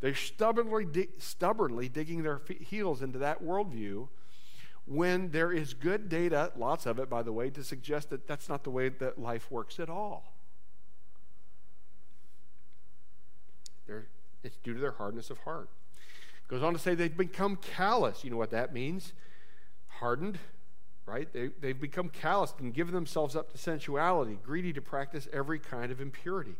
They're 0.00 0.14
stubbornly, 0.14 0.84
di- 0.84 1.08
stubbornly 1.18 1.88
digging 1.88 2.22
their 2.22 2.40
heels 2.60 3.02
into 3.02 3.18
that 3.18 3.42
worldview 3.42 4.08
when 4.84 5.30
there 5.30 5.52
is 5.52 5.74
good 5.74 6.08
data, 6.08 6.52
lots 6.56 6.86
of 6.86 7.00
it, 7.00 7.10
by 7.10 7.22
the 7.22 7.32
way, 7.32 7.50
to 7.50 7.64
suggest 7.64 8.10
that 8.10 8.28
that's 8.28 8.48
not 8.48 8.62
the 8.62 8.70
way 8.70 8.88
that 8.88 9.18
life 9.18 9.50
works 9.50 9.80
at 9.80 9.88
all. 9.88 10.31
They're, 13.86 14.06
it's 14.42 14.56
due 14.58 14.74
to 14.74 14.80
their 14.80 14.92
hardness 14.92 15.30
of 15.30 15.38
heart. 15.38 15.68
Goes 16.48 16.62
on 16.62 16.72
to 16.72 16.78
say 16.78 16.94
they've 16.94 17.16
become 17.16 17.56
callous. 17.56 18.24
You 18.24 18.30
know 18.30 18.36
what 18.36 18.50
that 18.50 18.74
means? 18.74 19.12
Hardened, 19.88 20.38
right? 21.06 21.32
They, 21.32 21.50
they've 21.60 21.80
become 21.80 22.08
calloused 22.08 22.60
and 22.60 22.74
given 22.74 22.94
themselves 22.94 23.34
up 23.36 23.52
to 23.52 23.58
sensuality, 23.58 24.38
greedy 24.44 24.72
to 24.74 24.82
practice 24.82 25.28
every 25.32 25.58
kind 25.58 25.90
of 25.90 26.00
impurity. 26.00 26.56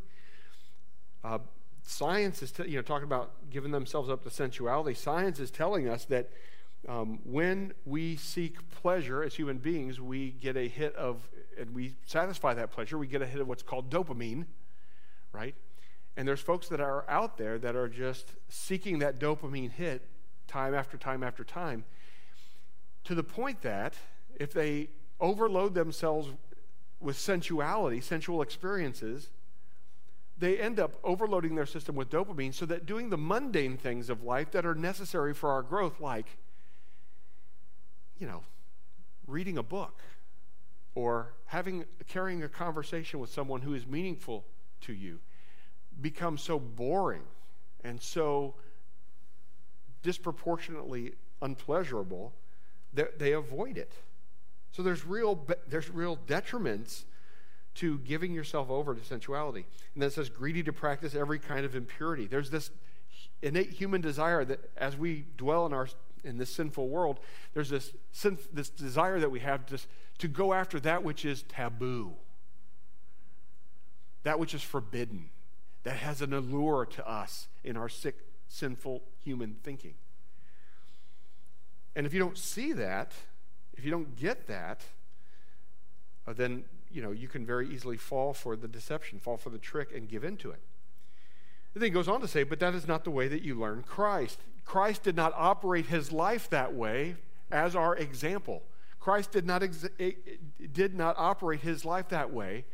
Uh, 1.22 1.38
science 1.82 2.42
is, 2.42 2.52
t- 2.52 2.68
you 2.68 2.76
know, 2.76 2.82
talking 2.82 3.04
about 3.04 3.32
giving 3.50 3.70
themselves 3.70 4.08
up 4.08 4.22
to 4.24 4.30
sensuality. 4.30 4.94
Science 4.94 5.38
is 5.38 5.50
telling 5.50 5.88
us 5.88 6.04
that 6.06 6.30
um, 6.88 7.20
when 7.24 7.72
we 7.84 8.16
seek 8.16 8.56
pleasure 8.70 9.22
as 9.22 9.34
human 9.34 9.58
beings, 9.58 10.00
we 10.00 10.30
get 10.30 10.56
a 10.56 10.68
hit 10.68 10.94
of, 10.96 11.28
and 11.58 11.74
we 11.74 11.94
satisfy 12.06 12.54
that 12.54 12.72
pleasure, 12.72 12.98
we 12.98 13.06
get 13.06 13.22
a 13.22 13.26
hit 13.26 13.40
of 13.40 13.46
what's 13.46 13.62
called 13.62 13.90
dopamine, 13.90 14.46
right? 15.32 15.54
And 16.16 16.28
there's 16.28 16.40
folks 16.40 16.68
that 16.68 16.80
are 16.80 17.08
out 17.08 17.38
there 17.38 17.58
that 17.58 17.74
are 17.74 17.88
just 17.88 18.32
seeking 18.48 18.98
that 18.98 19.18
dopamine 19.18 19.72
hit 19.72 20.06
time 20.46 20.74
after 20.74 20.96
time 20.98 21.22
after 21.22 21.44
time 21.44 21.84
to 23.04 23.14
the 23.14 23.22
point 23.22 23.62
that 23.62 23.94
if 24.36 24.52
they 24.52 24.88
overload 25.20 25.74
themselves 25.74 26.28
with 27.00 27.16
sensuality, 27.16 28.00
sensual 28.00 28.42
experiences, 28.42 29.30
they 30.38 30.58
end 30.58 30.78
up 30.78 30.94
overloading 31.04 31.54
their 31.54 31.66
system 31.66 31.94
with 31.94 32.10
dopamine 32.10 32.52
so 32.52 32.66
that 32.66 32.86
doing 32.86 33.10
the 33.10 33.18
mundane 33.18 33.76
things 33.76 34.10
of 34.10 34.22
life 34.22 34.50
that 34.52 34.66
are 34.66 34.74
necessary 34.74 35.34
for 35.34 35.50
our 35.50 35.62
growth, 35.62 36.00
like, 36.00 36.26
you 38.18 38.26
know, 38.26 38.42
reading 39.26 39.56
a 39.56 39.62
book 39.62 40.00
or 40.94 41.32
having 41.46 41.84
carrying 42.08 42.42
a 42.42 42.48
conversation 42.48 43.18
with 43.18 43.30
someone 43.30 43.62
who 43.62 43.74
is 43.74 43.86
meaningful 43.86 44.44
to 44.80 44.92
you 44.92 45.20
become 46.00 46.38
so 46.38 46.58
boring 46.58 47.22
and 47.84 48.00
so 48.00 48.54
disproportionately 50.02 51.12
unpleasurable 51.40 52.32
that 52.94 53.18
they 53.18 53.32
avoid 53.32 53.78
it. 53.78 53.92
So 54.72 54.82
there's 54.82 55.04
real, 55.04 55.46
there's 55.68 55.90
real 55.90 56.16
detriments 56.26 57.04
to 57.74 57.98
giving 57.98 58.32
yourself 58.32 58.70
over 58.70 58.94
to 58.94 59.04
sensuality. 59.04 59.66
And 59.94 60.02
then 60.02 60.08
it 60.08 60.12
says, 60.12 60.28
greedy 60.28 60.62
to 60.64 60.72
practice 60.72 61.14
every 61.14 61.38
kind 61.38 61.64
of 61.64 61.74
impurity. 61.74 62.26
There's 62.26 62.50
this 62.50 62.70
innate 63.40 63.70
human 63.70 64.00
desire 64.00 64.44
that 64.44 64.70
as 64.76 64.96
we 64.96 65.24
dwell 65.36 65.66
in 65.66 65.72
our 65.72 65.88
in 66.24 66.38
this 66.38 66.54
sinful 66.54 66.88
world, 66.88 67.18
there's 67.52 67.68
this, 67.68 67.92
this 68.52 68.68
desire 68.68 69.18
that 69.18 69.30
we 69.30 69.40
have 69.40 69.66
to, 69.66 69.78
to 70.18 70.28
go 70.28 70.52
after 70.52 70.78
that 70.78 71.02
which 71.02 71.24
is 71.24 71.42
taboo, 71.42 72.12
that 74.22 74.38
which 74.38 74.54
is 74.54 74.62
forbidden 74.62 75.30
that 75.84 75.96
has 75.96 76.22
an 76.22 76.32
allure 76.32 76.86
to 76.86 77.08
us 77.08 77.48
in 77.64 77.76
our 77.76 77.88
sick, 77.88 78.16
sinful 78.48 79.02
human 79.24 79.56
thinking. 79.62 79.94
And 81.94 82.06
if 82.06 82.14
you 82.14 82.20
don't 82.20 82.38
see 82.38 82.72
that, 82.72 83.12
if 83.74 83.84
you 83.84 83.90
don't 83.90 84.16
get 84.16 84.46
that, 84.46 84.82
uh, 86.26 86.32
then 86.32 86.64
you 86.90 87.02
know 87.02 87.10
you 87.10 87.28
can 87.28 87.44
very 87.44 87.68
easily 87.68 87.96
fall 87.96 88.32
for 88.32 88.56
the 88.56 88.68
deception, 88.68 89.18
fall 89.18 89.36
for 89.36 89.50
the 89.50 89.58
trick, 89.58 89.90
and 89.94 90.08
give 90.08 90.24
into 90.24 90.50
it. 90.50 90.60
And 91.74 91.82
then 91.82 91.88
he 91.88 91.90
goes 91.90 92.08
on 92.08 92.20
to 92.20 92.28
say, 92.28 92.42
but 92.42 92.60
that 92.60 92.74
is 92.74 92.86
not 92.86 93.04
the 93.04 93.10
way 93.10 93.28
that 93.28 93.42
you 93.42 93.58
learn 93.58 93.82
Christ. 93.82 94.38
Christ 94.64 95.02
did 95.02 95.16
not 95.16 95.32
operate 95.34 95.86
his 95.86 96.12
life 96.12 96.48
that 96.50 96.74
way 96.74 97.16
as 97.50 97.74
our 97.74 97.96
example. 97.96 98.62
Christ 99.00 99.32
did 99.32 99.46
not, 99.46 99.62
ex- 99.62 99.88
did 100.72 100.94
not 100.94 101.16
operate 101.18 101.60
his 101.60 101.84
life 101.84 102.08
that 102.10 102.32
way 102.32 102.66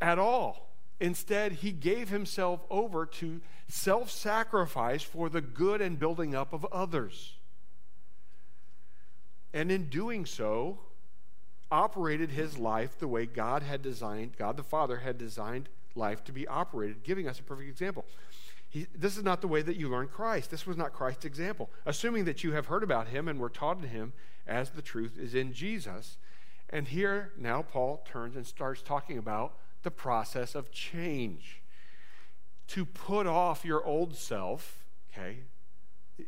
at 0.00 0.18
all. 0.18 0.73
Instead, 1.00 1.52
he 1.52 1.72
gave 1.72 2.08
himself 2.08 2.64
over 2.70 3.04
to 3.04 3.40
self 3.68 4.10
sacrifice 4.10 5.02
for 5.02 5.28
the 5.28 5.40
good 5.40 5.80
and 5.80 5.98
building 5.98 6.34
up 6.34 6.52
of 6.52 6.64
others. 6.66 7.34
And 9.52 9.70
in 9.70 9.88
doing 9.88 10.26
so, 10.26 10.78
operated 11.70 12.30
his 12.30 12.58
life 12.58 12.98
the 12.98 13.08
way 13.08 13.26
God 13.26 13.62
had 13.62 13.82
designed, 13.82 14.36
God 14.36 14.56
the 14.56 14.62
Father 14.62 14.98
had 14.98 15.18
designed 15.18 15.68
life 15.94 16.24
to 16.24 16.32
be 16.32 16.46
operated, 16.46 17.02
giving 17.02 17.28
us 17.28 17.38
a 17.38 17.42
perfect 17.42 17.68
example. 17.68 18.04
He, 18.68 18.86
this 18.94 19.16
is 19.16 19.22
not 19.22 19.40
the 19.40 19.48
way 19.48 19.62
that 19.62 19.76
you 19.76 19.88
learn 19.88 20.08
Christ. 20.08 20.50
This 20.50 20.66
was 20.66 20.76
not 20.76 20.92
Christ's 20.92 21.24
example. 21.24 21.70
Assuming 21.86 22.24
that 22.24 22.42
you 22.42 22.52
have 22.52 22.66
heard 22.66 22.82
about 22.82 23.08
him 23.08 23.28
and 23.28 23.38
were 23.38 23.48
taught 23.48 23.78
in 23.78 23.88
him 23.88 24.12
as 24.46 24.70
the 24.70 24.82
truth 24.82 25.16
is 25.18 25.34
in 25.34 25.52
Jesus. 25.52 26.16
And 26.74 26.88
here 26.88 27.30
now 27.38 27.62
Paul 27.62 28.02
turns 28.04 28.34
and 28.34 28.44
starts 28.44 28.82
talking 28.82 29.16
about 29.16 29.56
the 29.84 29.92
process 29.92 30.56
of 30.56 30.72
change. 30.72 31.62
To 32.68 32.84
put 32.84 33.28
off 33.28 33.64
your 33.64 33.84
old 33.84 34.16
self, 34.16 34.84
okay, 35.12 35.38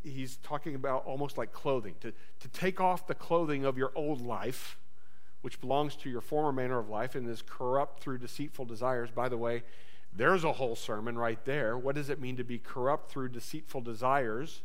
he's 0.04 0.36
talking 0.36 0.76
about 0.76 1.04
almost 1.04 1.36
like 1.36 1.52
clothing, 1.52 1.96
to, 1.98 2.12
to 2.38 2.48
take 2.48 2.80
off 2.80 3.08
the 3.08 3.14
clothing 3.14 3.64
of 3.64 3.76
your 3.76 3.90
old 3.96 4.24
life, 4.24 4.78
which 5.42 5.60
belongs 5.60 5.96
to 5.96 6.08
your 6.08 6.20
former 6.20 6.52
manner 6.52 6.78
of 6.78 6.88
life 6.88 7.16
and 7.16 7.28
is 7.28 7.42
corrupt 7.42 8.00
through 8.00 8.18
deceitful 8.18 8.66
desires. 8.66 9.10
By 9.10 9.28
the 9.28 9.36
way, 9.36 9.64
there's 10.14 10.44
a 10.44 10.52
whole 10.52 10.76
sermon 10.76 11.18
right 11.18 11.44
there. 11.44 11.76
What 11.76 11.96
does 11.96 12.08
it 12.08 12.20
mean 12.20 12.36
to 12.36 12.44
be 12.44 12.60
corrupt 12.60 13.10
through 13.10 13.30
deceitful 13.30 13.80
desires? 13.80 14.62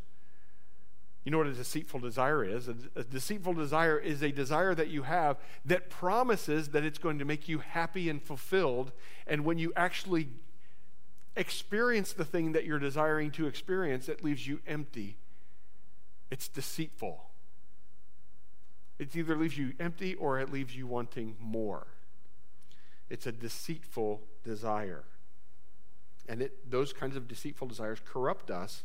You 1.24 1.30
know 1.30 1.38
what 1.38 1.46
a 1.46 1.52
deceitful 1.52 2.00
desire 2.00 2.44
is? 2.44 2.68
A, 2.68 2.74
a, 2.96 3.04
deceitful 3.04 3.54
desire 3.54 3.96
is 3.96 4.22
a 4.22 4.32
desire 4.32 4.74
that 4.74 4.88
you 4.88 5.02
have 5.02 5.36
that 5.64 5.88
promises 5.88 6.70
that 6.70 6.84
it's 6.84 6.98
going 6.98 7.20
to 7.20 7.24
make 7.24 7.48
you 7.48 7.58
happy 7.58 8.08
and 8.08 8.20
fulfilled. 8.20 8.90
And 9.26 9.44
when 9.44 9.58
you 9.58 9.72
actually 9.76 10.28
experience 11.36 12.12
the 12.12 12.24
thing 12.24 12.52
that 12.52 12.64
you're 12.64 12.80
desiring 12.80 13.30
to 13.32 13.46
experience, 13.46 14.08
it 14.08 14.24
leaves 14.24 14.48
you 14.48 14.60
empty. 14.66 15.16
It's 16.30 16.48
deceitful. 16.48 17.22
It 18.98 19.14
either 19.14 19.36
leaves 19.36 19.56
you 19.56 19.74
empty 19.78 20.14
or 20.14 20.40
it 20.40 20.50
leaves 20.50 20.74
you 20.74 20.86
wanting 20.86 21.36
more. 21.40 21.86
It's 23.08 23.26
a 23.26 23.32
deceitful 23.32 24.22
desire. 24.42 25.04
And 26.28 26.42
it, 26.42 26.70
those 26.70 26.92
kinds 26.92 27.14
of 27.14 27.28
deceitful 27.28 27.68
desires 27.68 28.00
corrupt 28.04 28.50
us 28.50 28.84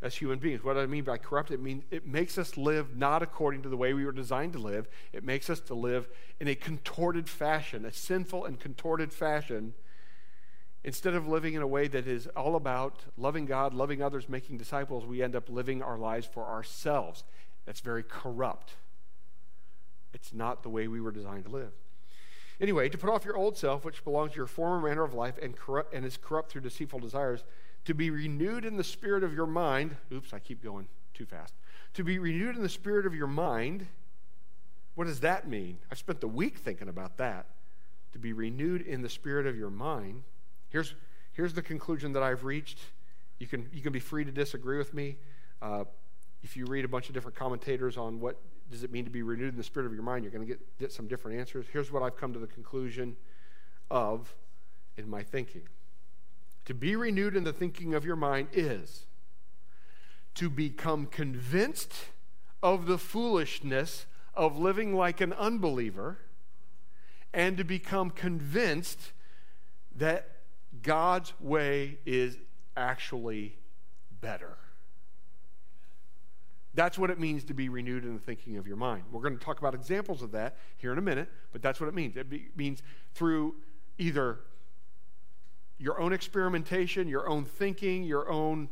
as 0.00 0.14
human 0.16 0.38
beings. 0.38 0.62
What 0.62 0.74
do 0.74 0.80
I 0.80 0.86
mean 0.86 1.04
by 1.04 1.18
corrupt, 1.18 1.50
it 1.50 1.60
means 1.60 1.84
it 1.90 2.06
makes 2.06 2.38
us 2.38 2.56
live 2.56 2.96
not 2.96 3.22
according 3.22 3.62
to 3.62 3.68
the 3.68 3.76
way 3.76 3.94
we 3.94 4.04
were 4.04 4.12
designed 4.12 4.52
to 4.52 4.58
live. 4.58 4.88
It 5.12 5.24
makes 5.24 5.50
us 5.50 5.60
to 5.60 5.74
live 5.74 6.08
in 6.38 6.46
a 6.48 6.54
contorted 6.54 7.28
fashion, 7.28 7.84
a 7.84 7.92
sinful 7.92 8.44
and 8.44 8.60
contorted 8.60 9.12
fashion 9.12 9.74
instead 10.84 11.14
of 11.14 11.26
living 11.26 11.54
in 11.54 11.62
a 11.62 11.66
way 11.66 11.88
that 11.88 12.06
is 12.06 12.28
all 12.28 12.54
about 12.54 13.04
loving 13.16 13.44
God, 13.44 13.74
loving 13.74 14.00
others, 14.00 14.28
making 14.28 14.56
disciples, 14.56 15.04
we 15.04 15.22
end 15.22 15.34
up 15.34 15.48
living 15.48 15.82
our 15.82 15.98
lives 15.98 16.26
for 16.26 16.46
ourselves. 16.46 17.24
That's 17.66 17.80
very 17.80 18.02
corrupt. 18.02 18.74
It's 20.14 20.32
not 20.32 20.62
the 20.62 20.70
way 20.70 20.88
we 20.88 21.00
were 21.00 21.10
designed 21.10 21.44
to 21.44 21.50
live. 21.50 21.72
Anyway, 22.60 22.88
to 22.88 22.98
put 22.98 23.10
off 23.10 23.24
your 23.24 23.36
old 23.36 23.56
self, 23.56 23.84
which 23.84 24.02
belongs 24.04 24.32
to 24.32 24.36
your 24.36 24.46
former 24.46 24.88
manner 24.88 25.04
of 25.04 25.14
life 25.14 25.36
and, 25.40 25.56
corrupt, 25.56 25.92
and 25.94 26.04
is 26.04 26.16
corrupt 26.16 26.50
through 26.50 26.62
deceitful 26.62 26.98
desires, 26.98 27.44
to 27.88 27.94
be 27.94 28.10
renewed 28.10 28.66
in 28.66 28.76
the 28.76 28.84
spirit 28.84 29.24
of 29.24 29.32
your 29.32 29.46
mind. 29.46 29.96
Oops, 30.12 30.34
I 30.34 30.40
keep 30.40 30.62
going 30.62 30.86
too 31.14 31.24
fast. 31.24 31.54
To 31.94 32.04
be 32.04 32.18
renewed 32.18 32.54
in 32.54 32.62
the 32.62 32.68
spirit 32.68 33.06
of 33.06 33.14
your 33.14 33.26
mind. 33.26 33.86
What 34.94 35.06
does 35.06 35.20
that 35.20 35.48
mean? 35.48 35.78
I've 35.90 35.96
spent 35.96 36.20
the 36.20 36.28
week 36.28 36.58
thinking 36.58 36.90
about 36.90 37.16
that. 37.16 37.46
To 38.12 38.18
be 38.18 38.34
renewed 38.34 38.82
in 38.82 39.00
the 39.00 39.08
spirit 39.08 39.46
of 39.46 39.56
your 39.56 39.70
mind. 39.70 40.24
Here's, 40.68 40.94
here's 41.32 41.54
the 41.54 41.62
conclusion 41.62 42.12
that 42.12 42.22
I've 42.22 42.44
reached. 42.44 42.78
You 43.38 43.46
can, 43.46 43.70
you 43.72 43.80
can 43.80 43.92
be 43.94 44.00
free 44.00 44.22
to 44.22 44.30
disagree 44.30 44.76
with 44.76 44.92
me. 44.92 45.16
Uh, 45.62 45.84
if 46.42 46.58
you 46.58 46.66
read 46.66 46.84
a 46.84 46.88
bunch 46.88 47.08
of 47.08 47.14
different 47.14 47.38
commentators 47.38 47.96
on 47.96 48.20
what 48.20 48.38
does 48.70 48.84
it 48.84 48.92
mean 48.92 49.06
to 49.06 49.10
be 49.10 49.22
renewed 49.22 49.48
in 49.48 49.56
the 49.56 49.64
spirit 49.64 49.86
of 49.86 49.94
your 49.94 50.02
mind, 50.02 50.24
you're 50.24 50.30
going 50.32 50.46
to 50.46 50.52
get, 50.52 50.78
get 50.78 50.92
some 50.92 51.08
different 51.08 51.40
answers. 51.40 51.64
Here's 51.72 51.90
what 51.90 52.02
I've 52.02 52.18
come 52.18 52.34
to 52.34 52.38
the 52.38 52.46
conclusion 52.46 53.16
of 53.90 54.34
in 54.98 55.08
my 55.08 55.22
thinking. 55.22 55.62
To 56.68 56.74
be 56.74 56.96
renewed 56.96 57.34
in 57.34 57.44
the 57.44 57.52
thinking 57.54 57.94
of 57.94 58.04
your 58.04 58.14
mind 58.14 58.48
is 58.52 59.06
to 60.34 60.50
become 60.50 61.06
convinced 61.06 61.94
of 62.62 62.84
the 62.84 62.98
foolishness 62.98 64.04
of 64.34 64.58
living 64.58 64.94
like 64.94 65.22
an 65.22 65.32
unbeliever 65.32 66.18
and 67.32 67.56
to 67.56 67.64
become 67.64 68.10
convinced 68.10 69.12
that 69.96 70.28
God's 70.82 71.32
way 71.40 72.00
is 72.04 72.36
actually 72.76 73.56
better. 74.20 74.58
That's 76.74 76.98
what 76.98 77.08
it 77.08 77.18
means 77.18 77.44
to 77.44 77.54
be 77.54 77.70
renewed 77.70 78.04
in 78.04 78.12
the 78.12 78.20
thinking 78.20 78.58
of 78.58 78.66
your 78.66 78.76
mind. 78.76 79.04
We're 79.10 79.22
going 79.22 79.38
to 79.38 79.42
talk 79.42 79.58
about 79.58 79.74
examples 79.74 80.20
of 80.20 80.32
that 80.32 80.58
here 80.76 80.92
in 80.92 80.98
a 80.98 81.02
minute, 81.02 81.30
but 81.50 81.62
that's 81.62 81.80
what 81.80 81.88
it 81.88 81.94
means. 81.94 82.18
It 82.18 82.28
be, 82.28 82.48
means 82.54 82.82
through 83.14 83.54
either 83.96 84.40
your 85.78 86.00
own 86.00 86.12
experimentation, 86.12 87.08
your 87.08 87.28
own 87.28 87.44
thinking, 87.44 88.02
your 88.02 88.28
own 88.28 88.68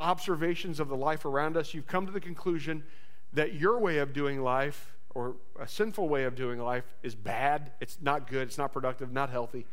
observations 0.00 0.80
of 0.80 0.88
the 0.88 0.96
life 0.96 1.24
around 1.24 1.56
us, 1.56 1.74
you've 1.74 1.86
come 1.86 2.06
to 2.06 2.12
the 2.12 2.20
conclusion 2.20 2.84
that 3.32 3.54
your 3.54 3.78
way 3.78 3.98
of 3.98 4.12
doing 4.12 4.42
life 4.42 4.94
or 5.14 5.36
a 5.60 5.66
sinful 5.66 6.08
way 6.08 6.24
of 6.24 6.34
doing 6.34 6.58
life 6.58 6.84
is 7.02 7.14
bad, 7.14 7.72
it's 7.80 7.98
not 8.00 8.28
good, 8.28 8.48
it's 8.48 8.58
not 8.58 8.72
productive, 8.72 9.12
not 9.12 9.30
healthy, 9.30 9.66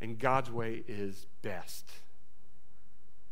and 0.00 0.18
God's 0.18 0.50
way 0.50 0.82
is 0.88 1.26
best. 1.42 1.90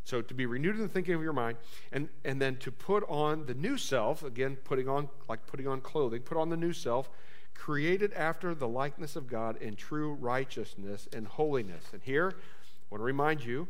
So 0.05 0.23
to 0.23 0.35
be 0.35 0.47
renewed 0.47 0.77
in 0.77 0.83
the 0.83 0.89
thinking 0.89 1.15
of 1.15 1.23
your 1.23 1.33
mind, 1.33 1.59
and, 1.93 2.09
and 2.25 2.41
then 2.41 2.57
to 2.59 2.73
put 2.73 3.05
on 3.09 3.47
the 3.47 3.55
new 3.55 3.77
self, 3.77 4.23
again, 4.23 4.57
putting 4.57 4.89
on 4.89 5.09
like 5.29 5.47
putting 5.47 5.69
on 5.69 5.81
clothing, 5.81 6.23
put 6.23 6.39
on 6.39 6.49
the 6.49 6.57
new 6.57 6.73
self, 6.73 7.11
created 7.59 8.13
after 8.15 8.55
the 8.55 8.69
likeness 8.69 9.17
of 9.17 9.27
God 9.27 9.61
in 9.61 9.77
true 9.77 10.15
righteousness 10.15 11.09
and 11.13 11.27
holiness. 11.27 11.85
And 11.93 12.03
here, 12.03 12.31
I 12.31 12.85
want 12.91 13.01
to 13.01 13.05
remind 13.05 13.45
you 13.45 13.69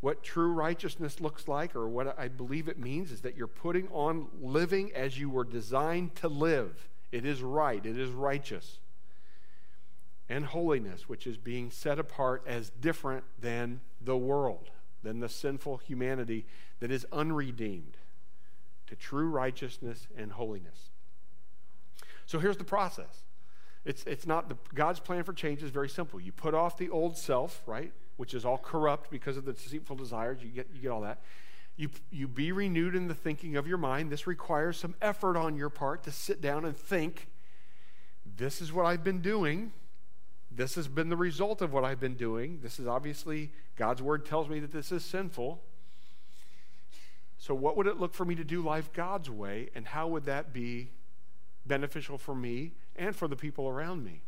what 0.00 0.22
true 0.22 0.52
righteousness 0.52 1.20
looks 1.20 1.48
like, 1.48 1.74
or 1.74 1.88
what 1.88 2.18
I 2.18 2.28
believe 2.28 2.68
it 2.68 2.78
means, 2.78 3.10
is 3.10 3.22
that 3.22 3.36
you're 3.36 3.46
putting 3.48 3.88
on 3.88 4.28
living 4.40 4.92
as 4.94 5.18
you 5.18 5.28
were 5.28 5.44
designed 5.44 6.14
to 6.16 6.28
live. 6.28 6.88
It 7.10 7.26
is 7.26 7.42
right, 7.42 7.84
it 7.84 7.98
is 7.98 8.10
righteous. 8.10 8.78
And 10.28 10.44
holiness, 10.44 11.08
which 11.08 11.26
is 11.26 11.36
being 11.36 11.70
set 11.70 11.98
apart 11.98 12.44
as 12.46 12.70
different 12.70 13.24
than 13.40 13.80
the 14.00 14.16
world 14.16 14.70
than 15.02 15.20
the 15.20 15.28
sinful 15.28 15.78
humanity 15.78 16.44
that 16.80 16.90
is 16.90 17.06
unredeemed 17.12 17.96
to 18.86 18.96
true 18.96 19.28
righteousness 19.28 20.06
and 20.16 20.32
holiness. 20.32 20.90
So 22.28 22.38
here's 22.38 22.58
the 22.58 22.64
process. 22.64 23.24
It's, 23.84 24.04
it's 24.04 24.26
not 24.26 24.48
the, 24.48 24.56
God's 24.72 25.00
plan 25.00 25.24
for 25.24 25.32
change 25.32 25.62
is 25.62 25.70
very 25.70 25.88
simple. 25.88 26.20
You 26.20 26.30
put 26.30 26.54
off 26.54 26.78
the 26.78 26.90
old 26.90 27.16
self, 27.16 27.62
right, 27.66 27.92
which 28.18 28.34
is 28.34 28.44
all 28.44 28.58
corrupt 28.58 29.10
because 29.10 29.36
of 29.36 29.44
the 29.44 29.52
deceitful 29.52 29.96
desires. 29.96 30.38
You 30.42 30.50
get, 30.50 30.68
you 30.72 30.80
get 30.80 30.90
all 30.90 31.00
that. 31.00 31.20
You, 31.76 31.90
you 32.10 32.28
be 32.28 32.52
renewed 32.52 32.94
in 32.94 33.08
the 33.08 33.14
thinking 33.14 33.56
of 33.56 33.66
your 33.66 33.78
mind. 33.78 34.12
This 34.12 34.26
requires 34.26 34.76
some 34.76 34.94
effort 35.02 35.36
on 35.36 35.56
your 35.56 35.70
part 35.70 36.04
to 36.04 36.12
sit 36.12 36.40
down 36.40 36.64
and 36.64 36.76
think 36.76 37.28
this 38.36 38.60
is 38.60 38.72
what 38.72 38.86
I've 38.86 39.02
been 39.02 39.20
doing 39.20 39.72
this 40.50 40.74
has 40.74 40.88
been 40.88 41.08
the 41.08 41.16
result 41.16 41.62
of 41.62 41.72
what 41.72 41.84
I've 41.84 42.00
been 42.00 42.16
doing. 42.16 42.60
This 42.62 42.80
is 42.80 42.86
obviously, 42.86 43.52
God's 43.76 44.02
word 44.02 44.24
tells 44.24 44.48
me 44.48 44.60
that 44.60 44.72
this 44.72 44.90
is 44.90 45.04
sinful. 45.04 45.62
So, 47.38 47.54
what 47.54 47.76
would 47.76 47.86
it 47.86 48.00
look 48.00 48.14
for 48.14 48.24
me 48.24 48.34
to 48.34 48.44
do 48.44 48.60
life 48.62 48.92
God's 48.92 49.30
way, 49.30 49.68
and 49.74 49.86
how 49.86 50.08
would 50.08 50.24
that 50.24 50.52
be 50.52 50.90
beneficial 51.68 52.18
for 52.18 52.34
me 52.34 52.72
and 52.96 53.14
for 53.14 53.28
the 53.28 53.36
people 53.36 53.68
around 53.68 54.04
me? 54.04 54.22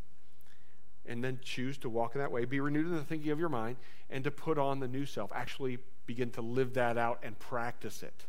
And 1.07 1.25
then 1.25 1.41
choose 1.43 1.79
to 1.79 1.89
walk 1.89 2.15
in 2.15 2.21
that 2.21 2.31
way, 2.31 2.45
be 2.45 2.61
renewed 2.61 2.87
in 2.87 2.95
the 2.95 3.03
thinking 3.03 3.31
of 3.33 3.39
your 3.41 3.49
mind, 3.49 3.77
and 4.11 4.23
to 4.25 4.31
put 4.31 4.59
on 4.59 4.81
the 4.81 4.87
new 4.87 5.07
self. 5.07 5.33
Actually, 5.35 5.79
begin 6.07 6.31
to 6.33 6.43
live 6.43 6.75
that 6.75 6.99
out 6.99 7.19
and 7.23 7.39
practice 7.39 8.03
it. 8.03 8.27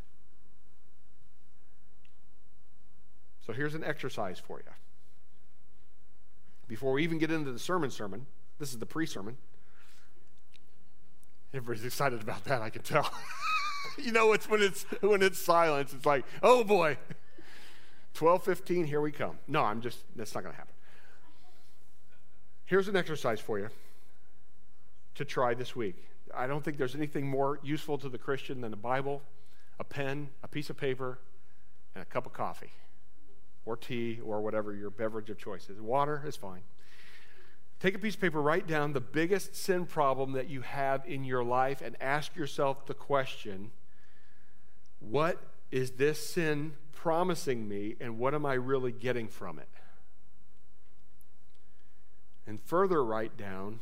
So, 3.45 3.53
here's 3.53 3.75
an 3.75 3.83
exercise 3.83 4.39
for 4.39 4.59
you 4.59 4.71
before 6.71 6.93
we 6.93 7.03
even 7.03 7.17
get 7.17 7.29
into 7.29 7.51
the 7.51 7.59
sermon 7.59 7.91
sermon. 7.91 8.25
This 8.57 8.71
is 8.71 8.79
the 8.79 8.85
pre-sermon. 8.85 9.35
Everybody's 11.53 11.83
excited 11.83 12.21
about 12.21 12.45
that, 12.45 12.61
I 12.61 12.69
can 12.69 12.81
tell. 12.81 13.11
you 13.97 14.13
know, 14.13 14.31
it's 14.31 14.49
when 14.49 14.61
it's 14.61 14.83
when 15.01 15.21
it's 15.21 15.37
silence, 15.37 15.93
it's 15.93 16.05
like, 16.05 16.23
oh 16.41 16.63
boy. 16.63 16.97
12:15, 18.13 18.85
here 18.85 19.01
we 19.01 19.11
come. 19.11 19.37
No, 19.47 19.63
I'm 19.63 19.81
just 19.81 19.99
that's 20.15 20.33
not 20.33 20.43
going 20.43 20.53
to 20.53 20.57
happen. 20.57 20.73
Here's 22.65 22.87
an 22.87 22.95
exercise 22.95 23.39
for 23.39 23.59
you 23.59 23.69
to 25.15 25.25
try 25.25 25.53
this 25.53 25.75
week. 25.75 25.95
I 26.33 26.47
don't 26.47 26.63
think 26.63 26.77
there's 26.77 26.95
anything 26.95 27.27
more 27.27 27.59
useful 27.63 27.97
to 27.97 28.09
the 28.09 28.17
Christian 28.17 28.61
than 28.61 28.71
a 28.73 28.77
Bible, 28.77 29.21
a 29.79 29.83
pen, 29.83 30.29
a 30.43 30.47
piece 30.47 30.69
of 30.69 30.77
paper, 30.77 31.19
and 31.95 32.01
a 32.01 32.05
cup 32.05 32.25
of 32.25 32.33
coffee 32.33 32.71
or 33.65 33.75
tea 33.75 34.19
or 34.23 34.41
whatever 34.41 34.73
your 34.73 34.89
beverage 34.89 35.29
of 35.29 35.37
choice 35.37 35.69
is. 35.69 35.79
Water 35.81 36.23
is 36.25 36.35
fine. 36.35 36.61
Take 37.79 37.95
a 37.95 37.99
piece 37.99 38.15
of 38.15 38.21
paper, 38.21 38.41
write 38.41 38.67
down 38.67 38.93
the 38.93 39.01
biggest 39.01 39.55
sin 39.55 39.85
problem 39.85 40.33
that 40.33 40.49
you 40.49 40.61
have 40.61 41.03
in 41.05 41.23
your 41.23 41.43
life, 41.43 41.81
and 41.81 41.95
ask 41.99 42.35
yourself 42.35 42.85
the 42.85 42.93
question 42.93 43.71
what 44.99 45.39
is 45.71 45.91
this 45.91 46.29
sin 46.29 46.73
promising 47.01 47.67
me, 47.67 47.95
and 47.99 48.19
what 48.19 48.35
am 48.35 48.45
I 48.45 48.53
really 48.53 48.91
getting 48.91 49.27
from 49.27 49.57
it? 49.57 49.67
And 52.45 52.61
further 52.61 53.03
write 53.03 53.35
down 53.37 53.79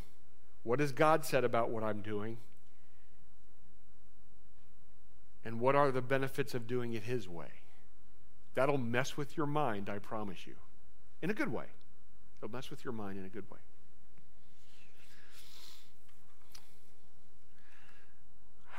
what 0.64 0.80
has 0.80 0.94
God 0.94 1.26
said 1.26 1.44
about 1.44 1.70
what 1.70 1.84
I'm 1.84 2.00
doing, 2.00 2.38
and 5.44 5.60
what 5.60 5.76
are 5.76 5.92
the 5.92 6.02
benefits 6.02 6.54
of 6.54 6.66
doing 6.66 6.94
it 6.94 7.04
His 7.04 7.28
way. 7.28 7.48
That'll 8.56 8.78
mess 8.78 9.18
with 9.18 9.36
your 9.36 9.48
mind, 9.48 9.90
I 9.90 10.00
promise 10.00 10.48
you. 10.48 10.56
In 11.22 11.30
a 11.30 11.34
good 11.34 11.52
way. 11.52 11.66
It'll 12.38 12.54
mess 12.54 12.70
with 12.70 12.86
your 12.86 12.94
mind 12.94 13.18
in 13.18 13.26
a 13.26 13.30
good 13.30 13.50
way. 13.52 13.60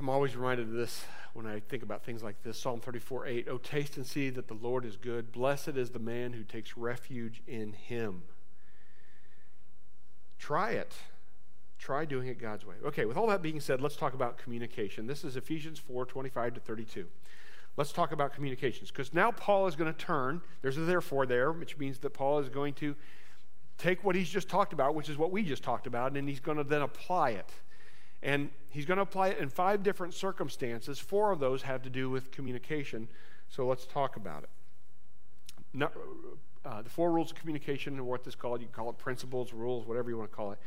I'm 0.00 0.08
always 0.08 0.34
reminded 0.34 0.68
of 0.68 0.72
this 0.72 1.04
when 1.34 1.44
I 1.44 1.60
think 1.60 1.82
about 1.82 2.02
things 2.02 2.22
like 2.22 2.42
this. 2.42 2.58
Psalm 2.58 2.80
34 2.80 3.26
8. 3.26 3.48
Oh, 3.50 3.58
taste 3.58 3.98
and 3.98 4.06
see 4.06 4.30
that 4.30 4.48
the 4.48 4.54
Lord 4.54 4.86
is 4.86 4.96
good. 4.96 5.30
Blessed 5.30 5.76
is 5.76 5.90
the 5.90 5.98
man 5.98 6.32
who 6.32 6.42
takes 6.42 6.74
refuge 6.74 7.42
in 7.46 7.74
him. 7.74 8.22
Try 10.38 10.70
it. 10.70 10.94
Try 11.78 12.06
doing 12.06 12.28
it 12.28 12.40
God's 12.40 12.64
way. 12.64 12.76
Okay, 12.82 13.04
with 13.04 13.18
all 13.18 13.26
that 13.26 13.42
being 13.42 13.60
said, 13.60 13.82
let's 13.82 13.94
talk 13.94 14.14
about 14.14 14.38
communication. 14.38 15.06
This 15.06 15.22
is 15.22 15.36
Ephesians 15.36 15.78
4 15.78 16.06
25 16.06 16.54
to 16.54 16.60
32 16.60 17.06
let's 17.76 17.92
talk 17.92 18.12
about 18.12 18.34
communications. 18.34 18.90
Because 18.90 19.14
now 19.14 19.30
Paul 19.30 19.66
is 19.66 19.76
going 19.76 19.92
to 19.92 19.98
turn, 19.98 20.40
there's 20.60 20.76
a 20.76 20.80
therefore 20.80 21.24
there, 21.24 21.52
which 21.52 21.78
means 21.78 21.98
that 21.98 22.10
Paul 22.10 22.38
is 22.38 22.48
going 22.48 22.74
to 22.74 22.96
take 23.78 24.02
what 24.02 24.16
he's 24.16 24.28
just 24.28 24.48
talked 24.48 24.72
about, 24.72 24.94
which 24.94 25.08
is 25.08 25.16
what 25.16 25.30
we 25.30 25.42
just 25.42 25.62
talked 25.62 25.86
about, 25.86 26.16
and 26.16 26.28
he's 26.28 26.40
going 26.40 26.58
to 26.58 26.64
then 26.64 26.82
apply 26.82 27.30
it. 27.30 27.50
And 28.22 28.50
he's 28.68 28.84
going 28.84 28.96
to 28.96 29.02
apply 29.02 29.28
it 29.28 29.38
in 29.38 29.48
five 29.48 29.82
different 29.82 30.14
circumstances. 30.14 30.98
Four 30.98 31.32
of 31.32 31.38
those 31.38 31.62
have 31.62 31.82
to 31.82 31.90
do 31.90 32.10
with 32.10 32.30
communication. 32.30 33.08
So 33.48 33.66
let's 33.66 33.86
talk 33.86 34.16
about 34.16 34.44
it. 34.44 35.90
Uh, 36.64 36.82
the 36.82 36.90
four 36.90 37.10
rules 37.10 37.30
of 37.30 37.38
communication 37.38 37.94
and 37.94 38.06
what 38.06 38.24
this 38.24 38.34
called, 38.34 38.60
you 38.60 38.66
can 38.66 38.74
call 38.74 38.90
it 38.90 38.98
principles, 38.98 39.52
rules, 39.52 39.86
whatever 39.86 40.10
you 40.10 40.18
want 40.18 40.30
to 40.30 40.36
call 40.36 40.52
it. 40.52 40.58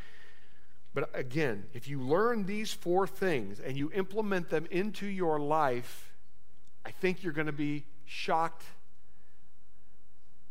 But 0.93 1.09
again, 1.13 1.65
if 1.73 1.87
you 1.87 2.01
learn 2.01 2.45
these 2.45 2.73
four 2.73 3.07
things 3.07 3.59
and 3.59 3.77
you 3.77 3.91
implement 3.93 4.49
them 4.49 4.67
into 4.71 5.05
your 5.05 5.39
life, 5.39 6.11
I 6.85 6.91
think 6.91 7.23
you're 7.23 7.33
going 7.33 7.47
to 7.47 7.51
be 7.51 7.85
shocked 8.05 8.63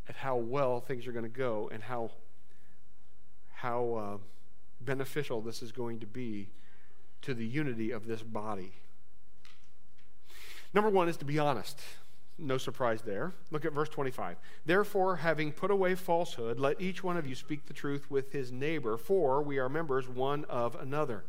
at 0.09 0.17
how 0.17 0.37
well 0.37 0.81
things 0.81 1.07
are 1.07 1.13
going 1.13 1.25
to 1.25 1.29
go 1.29 1.71
and 1.73 1.83
how, 1.83 2.11
how 3.53 3.95
uh, 3.95 4.19
beneficial 4.81 5.41
this 5.41 5.63
is 5.63 5.71
going 5.71 6.01
to 6.01 6.07
be 6.07 6.49
to 7.23 7.35
the 7.35 7.47
unity 7.47 7.91
of 7.91 8.07
this 8.07 8.23
body. 8.23 8.73
Number 10.75 10.91
one 10.91 11.09
is 11.09 11.17
to 11.19 11.25
be 11.25 11.39
honest. 11.39 11.81
No 12.39 12.59
surprise 12.59 13.03
there. 13.03 13.35
Look 13.51 13.65
at 13.65 13.73
verse 13.73 13.89
25. 13.91 14.37
Therefore, 14.65 15.17
having 15.17 15.53
put 15.53 15.71
away 15.71 15.95
falsehood, 15.95 16.59
let 16.59 16.81
each 16.81 17.05
one 17.05 17.17
of 17.17 17.27
you 17.27 17.35
speak 17.35 17.67
the 17.67 17.75
truth 17.75 18.11
with 18.11 18.33
his 18.33 18.51
neighbor, 18.51 18.97
for 18.97 19.43
we 19.43 19.59
are 19.59 19.69
members 19.69 20.09
one 20.09 20.45
of 20.47 20.75
another. 20.75 21.25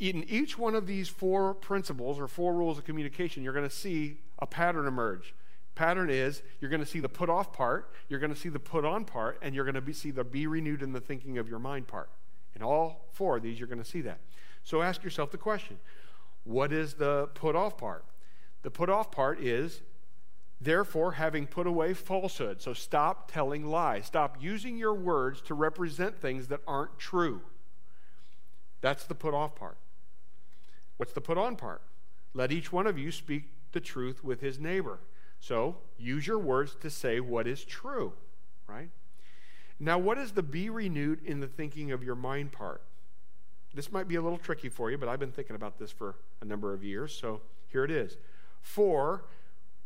In 0.00 0.24
each 0.24 0.58
one 0.58 0.74
of 0.74 0.86
these 0.86 1.08
four 1.08 1.54
principles 1.54 2.18
or 2.18 2.26
four 2.26 2.54
rules 2.54 2.78
of 2.78 2.84
communication, 2.84 3.42
you're 3.42 3.52
going 3.52 3.68
to 3.68 3.74
see 3.74 4.18
a 4.38 4.46
pattern 4.46 4.86
emerge. 4.86 5.34
Pattern 5.74 6.10
is 6.10 6.42
you're 6.60 6.70
going 6.70 6.82
to 6.82 6.86
see 6.86 7.00
the 7.00 7.08
put 7.08 7.28
off 7.28 7.52
part, 7.52 7.92
you're 8.08 8.20
going 8.20 8.32
to 8.32 8.38
see 8.38 8.48
the 8.48 8.58
put 8.58 8.84
on 8.84 9.04
part, 9.04 9.38
and 9.42 9.54
you're 9.54 9.64
going 9.64 9.74
to 9.74 9.80
be, 9.80 9.92
see 9.92 10.10
the 10.10 10.24
be 10.24 10.46
renewed 10.46 10.82
in 10.82 10.92
the 10.92 11.00
thinking 11.00 11.38
of 11.38 11.48
your 11.48 11.58
mind 11.58 11.86
part. 11.86 12.08
In 12.56 12.62
all 12.62 13.06
four 13.12 13.36
of 13.36 13.42
these, 13.42 13.58
you're 13.58 13.68
going 13.68 13.82
to 13.82 13.88
see 13.88 14.00
that. 14.00 14.18
So 14.62 14.82
ask 14.82 15.02
yourself 15.02 15.30
the 15.30 15.38
question 15.38 15.78
what 16.44 16.72
is 16.72 16.94
the 16.94 17.28
put 17.34 17.54
off 17.54 17.76
part? 17.76 18.04
The 18.62 18.70
put 18.70 18.88
off 18.88 19.10
part 19.10 19.40
is, 19.40 19.82
therefore, 20.60 21.12
having 21.12 21.46
put 21.46 21.66
away 21.66 21.94
falsehood. 21.94 22.60
So 22.62 22.72
stop 22.72 23.30
telling 23.30 23.66
lies. 23.66 24.06
Stop 24.06 24.38
using 24.40 24.76
your 24.76 24.94
words 24.94 25.40
to 25.42 25.54
represent 25.54 26.20
things 26.20 26.48
that 26.48 26.60
aren't 26.66 26.98
true. 26.98 27.42
That's 28.80 29.04
the 29.04 29.14
put 29.14 29.34
off 29.34 29.54
part. 29.54 29.76
What's 30.96 31.12
the 31.12 31.20
put 31.20 31.38
on 31.38 31.56
part? 31.56 31.82
Let 32.34 32.52
each 32.52 32.72
one 32.72 32.86
of 32.86 32.98
you 32.98 33.12
speak 33.12 33.44
the 33.72 33.80
truth 33.80 34.24
with 34.24 34.40
his 34.40 34.58
neighbor. 34.58 35.00
So 35.40 35.76
use 35.98 36.26
your 36.26 36.38
words 36.38 36.76
to 36.80 36.90
say 36.90 37.20
what 37.20 37.46
is 37.46 37.64
true, 37.64 38.12
right? 38.66 38.90
Now, 39.78 39.98
what 39.98 40.18
is 40.18 40.32
the 40.32 40.42
be 40.42 40.70
renewed 40.70 41.24
in 41.24 41.40
the 41.40 41.46
thinking 41.46 41.92
of 41.92 42.02
your 42.02 42.16
mind 42.16 42.52
part? 42.52 42.82
This 43.74 43.92
might 43.92 44.08
be 44.08 44.16
a 44.16 44.22
little 44.22 44.38
tricky 44.38 44.68
for 44.68 44.90
you, 44.90 44.98
but 44.98 45.08
I've 45.08 45.20
been 45.20 45.32
thinking 45.32 45.56
about 45.56 45.78
this 45.78 45.90
for 45.90 46.16
a 46.40 46.44
number 46.44 46.72
of 46.72 46.82
years, 46.82 47.14
so 47.14 47.40
here 47.68 47.84
it 47.84 47.90
is. 47.90 48.16
For, 48.62 49.24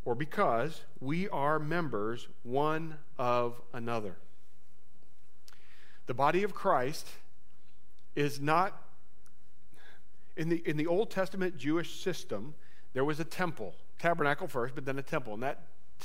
or 0.04 0.14
because, 0.14 0.82
we 1.00 1.28
are 1.28 1.58
members 1.58 2.28
one 2.42 2.96
of 3.18 3.60
another. 3.72 4.16
The 6.06 6.14
body 6.14 6.42
of 6.42 6.54
Christ 6.54 7.08
is 8.14 8.40
not, 8.40 8.82
in 10.36 10.48
the, 10.48 10.62
in 10.66 10.76
the 10.76 10.86
Old 10.86 11.10
Testament 11.10 11.56
Jewish 11.56 12.00
system, 12.00 12.54
there 12.92 13.04
was 13.04 13.20
a 13.20 13.24
temple, 13.24 13.74
tabernacle 13.98 14.48
first, 14.48 14.74
but 14.74 14.84
then 14.84 14.98
a 14.98 15.02
temple. 15.02 15.34
And 15.34 15.42
that 15.42 15.62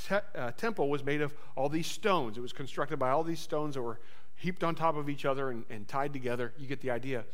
te- 0.08 0.16
uh, 0.36 0.52
temple 0.52 0.90
was 0.90 1.04
made 1.04 1.22
of 1.22 1.34
all 1.56 1.70
these 1.70 1.88
stones. 1.88 2.38
It 2.38 2.42
was 2.42 2.54
constructed 2.54 2.98
by 2.98 3.10
all 3.10 3.24
these 3.24 3.40
stones 3.40 3.76
that 3.76 3.82
were 3.82 4.00
heaped 4.36 4.64
on 4.64 4.76
top 4.76 4.96
of 4.96 5.10
each 5.10 5.26
other 5.26 5.50
and, 5.50 5.66
and 5.70 5.88
tied 5.88 6.14
together. 6.14 6.54
You 6.58 6.68
get 6.68 6.82
the 6.82 6.92
idea. 6.92 7.26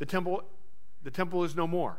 The 0.00 0.06
temple, 0.06 0.42
the 1.04 1.10
temple 1.10 1.44
is 1.44 1.54
no 1.54 1.68
more. 1.68 1.98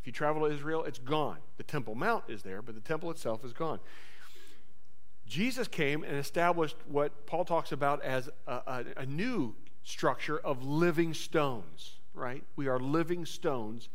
If 0.00 0.06
you 0.06 0.12
travel 0.12 0.48
to 0.48 0.54
Israel, 0.54 0.84
it's 0.84 0.98
gone. 0.98 1.38
The 1.56 1.62
Temple 1.62 1.94
Mount 1.94 2.24
is 2.28 2.42
there, 2.42 2.62
but 2.62 2.74
the 2.74 2.80
temple 2.80 3.10
itself 3.10 3.44
is 3.44 3.52
gone. 3.52 3.80
Jesus 5.26 5.66
came 5.66 6.04
and 6.04 6.16
established 6.16 6.76
what 6.86 7.26
Paul 7.26 7.44
talks 7.44 7.72
about 7.72 8.02
as 8.02 8.28
a, 8.46 8.52
a, 8.52 8.84
a 8.98 9.06
new 9.06 9.54
structure 9.82 10.38
of 10.38 10.62
living 10.62 11.12
stones, 11.12 11.96
right? 12.12 12.44
We 12.54 12.68
are 12.68 12.78
living 12.78 13.26
stones. 13.26 13.88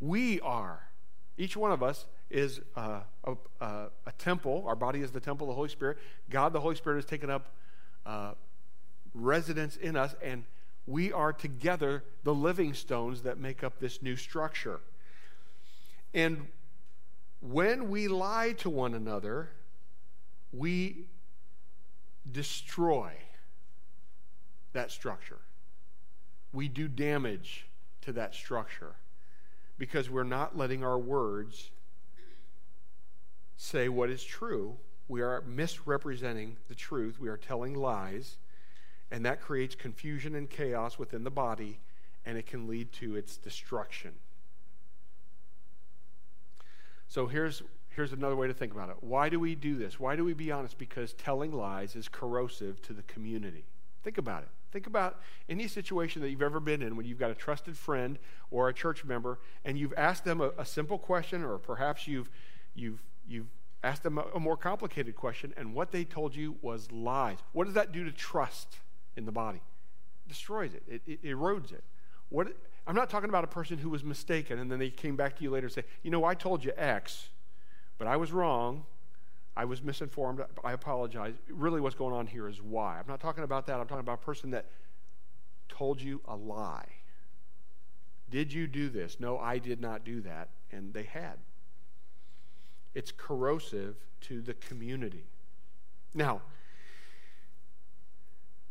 We 0.00 0.38
are, 0.40 0.80
each 1.36 1.56
one 1.56 1.72
of 1.72 1.82
us 1.82 2.06
is 2.30 2.60
uh, 2.76 3.00
a, 3.24 3.36
a, 3.60 4.12
temple. 4.18 4.64
Our 4.66 4.76
body 4.76 5.00
is 5.00 5.12
the 5.12 5.20
temple 5.20 5.46
of 5.46 5.52
the 5.52 5.54
Holy 5.54 5.68
Spirit. 5.68 5.98
God, 6.30 6.52
the 6.52 6.60
Holy 6.60 6.76
Spirit, 6.76 6.96
has 6.96 7.06
taken 7.06 7.30
up 7.30 7.48
uh, 8.04 8.32
residence 9.14 9.76
in 9.76 9.96
us, 9.96 10.14
and 10.22 10.44
we 10.86 11.12
are 11.12 11.32
together 11.32 12.04
the 12.24 12.34
living 12.34 12.74
stones 12.74 13.22
that 13.22 13.38
make 13.38 13.64
up 13.64 13.78
this 13.78 14.02
new 14.02 14.16
structure. 14.16 14.80
And 16.12 16.46
when 17.40 17.90
we 17.90 18.08
lie 18.08 18.52
to 18.58 18.70
one 18.70 18.94
another, 18.94 19.50
we 20.52 21.06
destroy 22.30 23.12
that 24.72 24.90
structure. 24.90 25.38
We 26.52 26.68
do 26.68 26.88
damage 26.88 27.66
to 28.02 28.12
that 28.12 28.34
structure 28.34 28.94
because 29.78 30.08
we're 30.08 30.22
not 30.22 30.56
letting 30.56 30.84
our 30.84 30.98
words 30.98 31.70
say 33.56 33.88
what 33.88 34.10
is 34.10 34.22
true. 34.22 34.76
We 35.08 35.20
are 35.20 35.42
misrepresenting 35.46 36.56
the 36.68 36.74
truth. 36.74 37.18
We 37.18 37.28
are 37.28 37.36
telling 37.36 37.74
lies. 37.74 38.36
And 39.10 39.24
that 39.26 39.40
creates 39.40 39.74
confusion 39.74 40.34
and 40.34 40.48
chaos 40.48 40.98
within 40.98 41.24
the 41.24 41.30
body, 41.30 41.78
and 42.24 42.36
it 42.38 42.46
can 42.46 42.66
lead 42.66 42.92
to 42.94 43.16
its 43.16 43.36
destruction. 43.36 44.12
So 47.06 47.26
here's, 47.26 47.62
here's 47.90 48.12
another 48.12 48.34
way 48.34 48.48
to 48.48 48.54
think 48.54 48.72
about 48.72 48.88
it. 48.88 48.96
Why 49.00 49.28
do 49.28 49.38
we 49.38 49.54
do 49.54 49.76
this? 49.76 50.00
Why 50.00 50.16
do 50.16 50.24
we 50.24 50.32
be 50.32 50.50
honest? 50.50 50.78
Because 50.78 51.12
telling 51.12 51.52
lies 51.52 51.94
is 51.94 52.08
corrosive 52.08 52.82
to 52.82 52.92
the 52.92 53.02
community. 53.02 53.66
Think 54.02 54.18
about 54.18 54.42
it. 54.42 54.48
Think 54.72 54.88
about 54.88 55.20
any 55.48 55.68
situation 55.68 56.20
that 56.22 56.30
you've 56.30 56.42
ever 56.42 56.58
been 56.58 56.82
in 56.82 56.96
when 56.96 57.06
you've 57.06 57.20
got 57.20 57.30
a 57.30 57.34
trusted 57.34 57.76
friend 57.76 58.18
or 58.50 58.68
a 58.68 58.74
church 58.74 59.04
member 59.04 59.38
and 59.64 59.78
you've 59.78 59.94
asked 59.96 60.24
them 60.24 60.40
a, 60.40 60.50
a 60.58 60.64
simple 60.64 60.98
question, 60.98 61.44
or 61.44 61.58
perhaps 61.58 62.08
you've, 62.08 62.28
you've, 62.74 63.00
you've 63.28 63.46
asked 63.84 64.02
them 64.02 64.18
a, 64.18 64.24
a 64.34 64.40
more 64.40 64.56
complicated 64.56 65.14
question, 65.14 65.54
and 65.56 65.74
what 65.74 65.92
they 65.92 66.02
told 66.02 66.34
you 66.34 66.56
was 66.60 66.90
lies. 66.90 67.38
What 67.52 67.66
does 67.66 67.74
that 67.74 67.92
do 67.92 68.02
to 68.02 68.10
trust 68.10 68.78
in 69.16 69.24
the 69.24 69.32
body? 69.32 69.60
Destroys 70.28 70.74
it, 70.74 70.82
it, 70.88 71.02
it 71.06 71.24
erodes 71.24 71.72
it. 71.72 71.84
What, 72.30 72.48
I'm 72.86 72.94
not 72.94 73.10
talking 73.10 73.28
about 73.28 73.44
a 73.44 73.48
person 73.48 73.78
who 73.78 73.90
was 73.90 74.02
mistaken 74.02 74.58
and 74.58 74.70
then 74.70 74.78
they 74.78 74.90
came 74.90 75.16
back 75.16 75.36
to 75.36 75.42
you 75.42 75.50
later 75.50 75.66
and 75.66 75.74
say, 75.74 75.84
you 76.02 76.10
know, 76.10 76.24
I 76.24 76.34
told 76.34 76.64
you 76.64 76.72
X, 76.76 77.28
but 77.98 78.06
I 78.06 78.16
was 78.16 78.32
wrong. 78.32 78.84
I 79.56 79.64
was 79.64 79.82
misinformed. 79.82 80.40
I 80.64 80.72
apologize. 80.72 81.34
Really, 81.48 81.80
what's 81.80 81.94
going 81.94 82.14
on 82.14 82.26
here 82.26 82.48
is 82.48 82.60
why. 82.60 82.98
I'm 82.98 83.06
not 83.06 83.20
talking 83.20 83.44
about 83.44 83.66
that. 83.66 83.78
I'm 83.78 83.86
talking 83.86 84.00
about 84.00 84.20
a 84.20 84.24
person 84.24 84.50
that 84.50 84.66
told 85.68 86.00
you 86.00 86.20
a 86.26 86.34
lie. 86.34 86.88
Did 88.30 88.52
you 88.52 88.66
do 88.66 88.88
this? 88.88 89.20
No, 89.20 89.38
I 89.38 89.58
did 89.58 89.80
not 89.80 90.04
do 90.04 90.20
that. 90.22 90.48
And 90.72 90.92
they 90.92 91.04
had. 91.04 91.38
It's 92.94 93.12
corrosive 93.12 93.96
to 94.22 94.40
the 94.40 94.54
community. 94.54 95.24
Now, 96.14 96.42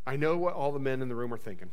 I 0.06 0.16
know 0.16 0.38
what 0.38 0.54
all 0.54 0.72
the 0.72 0.80
men 0.80 1.02
in 1.02 1.10
the 1.10 1.16
room 1.16 1.34
are 1.34 1.38
thinking 1.38 1.72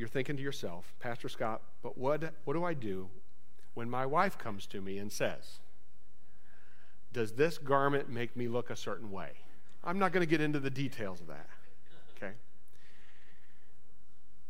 you're 0.00 0.08
thinking 0.08 0.36
to 0.36 0.42
yourself, 0.42 0.94
Pastor 0.98 1.28
Scott, 1.28 1.60
but 1.82 1.98
what, 1.98 2.32
what 2.44 2.54
do 2.54 2.64
I 2.64 2.72
do 2.72 3.08
when 3.74 3.88
my 3.88 4.06
wife 4.06 4.38
comes 4.38 4.66
to 4.68 4.80
me 4.80 4.98
and 4.98 5.12
says, 5.12 5.60
Does 7.12 7.32
this 7.32 7.58
garment 7.58 8.08
make 8.08 8.34
me 8.34 8.48
look 8.48 8.70
a 8.70 8.76
certain 8.76 9.10
way? 9.12 9.32
I'm 9.84 9.98
not 9.98 10.12
going 10.12 10.22
to 10.22 10.30
get 10.30 10.40
into 10.40 10.58
the 10.58 10.70
details 10.70 11.20
of 11.20 11.26
that. 11.28 11.46
Okay? 12.16 12.32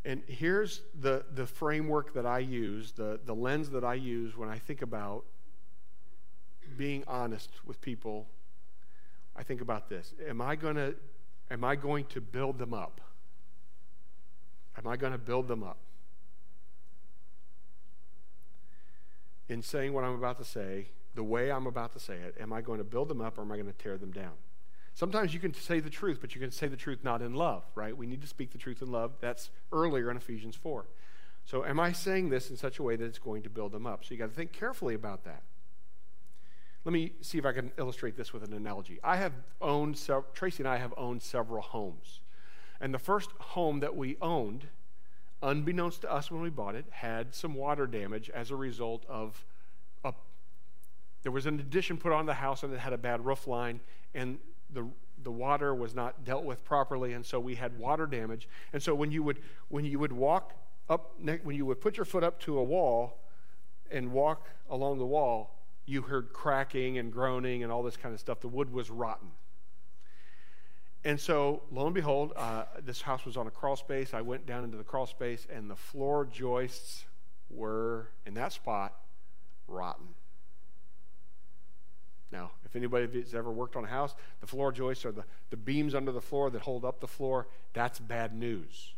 And 0.05 0.23
here's 0.29 0.83
the, 1.01 1.25
the 1.35 1.47
framework 1.47 2.15
that 2.15 2.27
I 2.27 2.39
use, 2.39 2.93
the, 2.93 3.19
the 3.25 3.35
lens 3.35 3.71
that 3.71 3.85
I 3.85 3.95
use 3.95 4.37
when 4.37 4.49
I 4.49 4.59
think 4.59 4.83
about 4.83 5.25
being 6.77 7.03
honest 7.09 7.51
with 7.67 7.81
people. 7.81 8.29
I 9.37 9.43
think 9.43 9.61
about 9.61 9.89
this. 9.89 10.15
Am 10.29 10.41
I 10.41 10.55
going 10.55 10.77
to 10.77 10.95
am 11.51 11.65
I 11.65 11.77
going 11.77 12.05
to 12.07 12.21
build 12.21 12.59
them 12.59 12.73
up? 12.73 13.01
Am 14.79 14.87
I 14.87 14.97
going 14.97 15.13
to 15.13 15.19
build 15.19 15.49
them 15.49 15.63
up? 15.63 15.79
In 19.49 19.63
saying 19.63 19.93
what 19.93 20.05
I'm 20.05 20.15
about 20.15 20.39
to 20.39 20.45
say, 20.45 20.87
the 21.15 21.25
way 21.25 21.51
I'm 21.51 21.67
about 21.67 21.93
to 21.95 22.01
say 22.01 22.15
it, 22.15 22.37
am 22.41 22.53
I 22.53 22.61
going 22.61 22.79
to 22.79 22.85
build 22.85 23.09
them 23.09 23.21
up 23.21 23.37
or 23.37 23.43
am 23.43 23.51
I 23.51 23.57
going 23.57 23.67
to 23.67 23.73
tear 23.73 23.99
them 23.99 24.13
down? 24.13 24.33
Sometimes 24.95 25.35
you 25.35 25.41
can 25.41 25.55
say 25.55 25.81
the 25.81 25.91
truth, 25.91 26.19
but 26.21 26.35
you 26.35 26.41
can 26.41 26.51
say 26.51 26.69
the 26.69 26.77
truth 26.77 27.01
not 27.03 27.23
in 27.23 27.35
love, 27.35 27.65
right? 27.75 27.97
We 27.97 28.07
need 28.07 28.21
to 28.23 28.29
speak 28.29 28.53
the 28.53 28.59
truth 28.59 28.83
in 28.83 28.91
love. 28.93 29.13
That's 29.21 29.51
earlier 29.73 30.11
in 30.11 30.17
Ephesians 30.17 30.57
4. 30.57 30.87
So, 31.45 31.65
am 31.65 31.81
I 31.81 31.93
saying 31.93 32.29
this 32.29 32.51
in 32.51 32.57
such 32.57 32.79
a 32.79 32.83
way 32.83 32.97
that 32.97 33.05
it's 33.05 33.19
going 33.19 33.43
to 33.43 33.51
build 33.51 33.73
them 33.73 33.87
up? 33.87 34.05
So, 34.05 34.13
you 34.13 34.19
got 34.19 34.29
to 34.29 34.35
think 34.35 34.53
carefully 34.53 34.95
about 34.95 35.25
that. 35.25 35.43
Let 36.85 36.93
me 36.93 37.13
see 37.21 37.39
if 37.39 37.45
I 37.45 37.53
can 37.53 37.73
illustrate 37.79 38.17
this 38.17 38.33
with 38.33 38.43
an 38.43 38.55
analogy. 38.55 38.99
I 39.05 39.17
have 39.17 39.33
owned, 39.61 40.01
Tracy 40.33 40.63
and 40.63 40.69
I 40.69 40.79
have 40.79 40.95
owned 40.97 41.23
several 41.23 41.63
homes. 41.63 42.21
And 42.81 42.95
the 42.95 42.99
first 42.99 43.31
home 43.39 43.81
that 43.81 43.95
we 43.95 44.17
owned, 44.23 44.67
unbeknownst 45.43 46.03
to 46.03 46.13
us 46.13 46.31
when 46.31 46.41
we 46.41 46.49
bought 46.49 46.75
it, 46.75 46.87
had 46.91 47.35
some 47.35 47.55
water 47.55 47.87
damage 47.87 48.31
as 48.31 48.51
a 48.51 48.57
result 48.57 49.05
of 49.09 49.45
a, 50.05 50.15
there 51.23 51.33
was 51.33 51.45
an 51.45 51.61
addition 51.61 51.99
put 51.99 52.13
on 52.13 52.25
the 52.25 52.35
house 52.35 52.63
and 52.63 52.73
it 52.73 52.81
had 52.81 52.95
a 52.95 52.99
bad 52.99 53.25
roof 53.27 53.47
line, 53.47 53.81
and 54.15 54.39
the 54.73 54.89
the 55.23 55.31
water 55.31 55.75
was 55.75 55.95
not 55.95 56.25
dealt 56.25 56.45
with 56.45 56.65
properly, 56.65 57.13
and 57.13 57.25
so 57.25 57.39
we 57.39 57.55
had 57.55 57.79
water 57.79 58.07
damage. 58.07 58.49
And 58.73 58.83
so 58.83 58.95
when 58.95 59.11
you 59.11 59.23
would 59.23 59.41
when 59.69 59.85
you 59.85 59.99
would 59.99 60.13
walk 60.13 60.55
up 60.89 61.15
when 61.43 61.57
you 61.57 61.67
would 61.67 61.81
put 61.81 61.97
your 61.97 62.07
foot 62.07 62.25
up 62.25 62.41
to 62.41 62.59
a 62.59 62.65
wall 62.65 63.19
and 63.91 64.13
walk 64.13 64.49
along 64.71 64.99
the 64.99 65.07
wall, 65.07 65.60
you 65.87 66.03
heard 66.03 66.33
cracking 66.33 66.99
and 66.99 67.13
groaning 67.13 67.63
and 67.63 67.73
all 67.73 67.83
this 67.83 67.97
kind 67.97 68.15
of 68.15 68.21
stuff. 68.21 68.41
The 68.41 68.49
wood 68.49 68.73
was 68.73 68.91
rotten. 68.91 69.31
And 71.05 71.19
so, 71.19 71.63
lo 71.71 71.87
and 71.87 71.95
behold, 71.95 72.33
uh, 72.37 72.65
this 72.85 73.01
house 73.01 73.25
was 73.25 73.37
on 73.37 73.47
a 73.47 73.51
crawl 73.51 73.77
space. 73.77 74.13
I 74.13 74.21
went 74.21 74.45
down 74.45 74.65
into 74.65 74.77
the 74.77 74.85
crawl 74.85 75.07
space, 75.07 75.47
and 75.51 75.71
the 75.71 75.77
floor 75.77 76.27
joists 76.31 77.05
were, 77.49 78.09
in 78.27 78.35
that 78.35 78.53
spot, 78.53 78.95
rotten. 79.67 80.09
Now, 82.31 82.51
if 82.65 82.77
anybody 82.77 83.21
has 83.21 83.35
ever 83.35 83.51
worked 83.51 83.77
on 83.77 83.85
a 83.85 83.89
house, 83.89 84.15
the 84.41 84.47
floor 84.47 84.73
joists 84.73 85.05
are 85.05 85.13
the, 85.13 85.25
the 85.49 85.57
beams 85.57 85.95
under 85.95 86.13
the 86.13 86.21
floor 86.21 86.51
that 86.51 86.63
hold 86.63 86.85
up 86.85 87.01
the 87.01 87.09
floor. 87.09 87.49
That's 87.73 87.99
bad 87.99 88.35
news. 88.35 88.93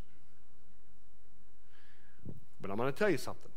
But 2.61 2.71
I'm 2.71 2.77
going 2.77 2.92
to 2.92 2.99
tell 2.99 3.11
you 3.11 3.16
something. 3.16 3.51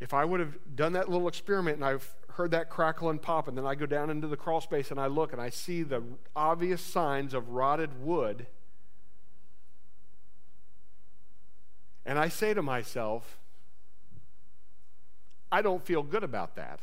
If 0.00 0.14
I 0.14 0.24
would 0.24 0.40
have 0.40 0.58
done 0.74 0.94
that 0.94 1.10
little 1.10 1.28
experiment 1.28 1.76
and 1.76 1.84
I've 1.84 2.14
heard 2.30 2.50
that 2.52 2.70
crackle 2.70 3.10
and 3.10 3.20
pop, 3.20 3.48
and 3.48 3.56
then 3.56 3.66
I 3.66 3.74
go 3.74 3.86
down 3.86 4.08
into 4.08 4.26
the 4.26 4.36
crawl 4.36 4.60
space 4.60 4.90
and 4.90 4.98
I 4.98 5.06
look 5.06 5.32
and 5.32 5.40
I 5.40 5.50
see 5.50 5.82
the 5.82 6.02
obvious 6.34 6.80
signs 6.80 7.34
of 7.34 7.50
rotted 7.50 8.02
wood, 8.02 8.46
and 12.06 12.18
I 12.18 12.28
say 12.28 12.54
to 12.54 12.62
myself, 12.62 13.38
I 15.52 15.62
don't 15.62 15.84
feel 15.84 16.02
good 16.02 16.24
about 16.24 16.56
that. 16.56 16.80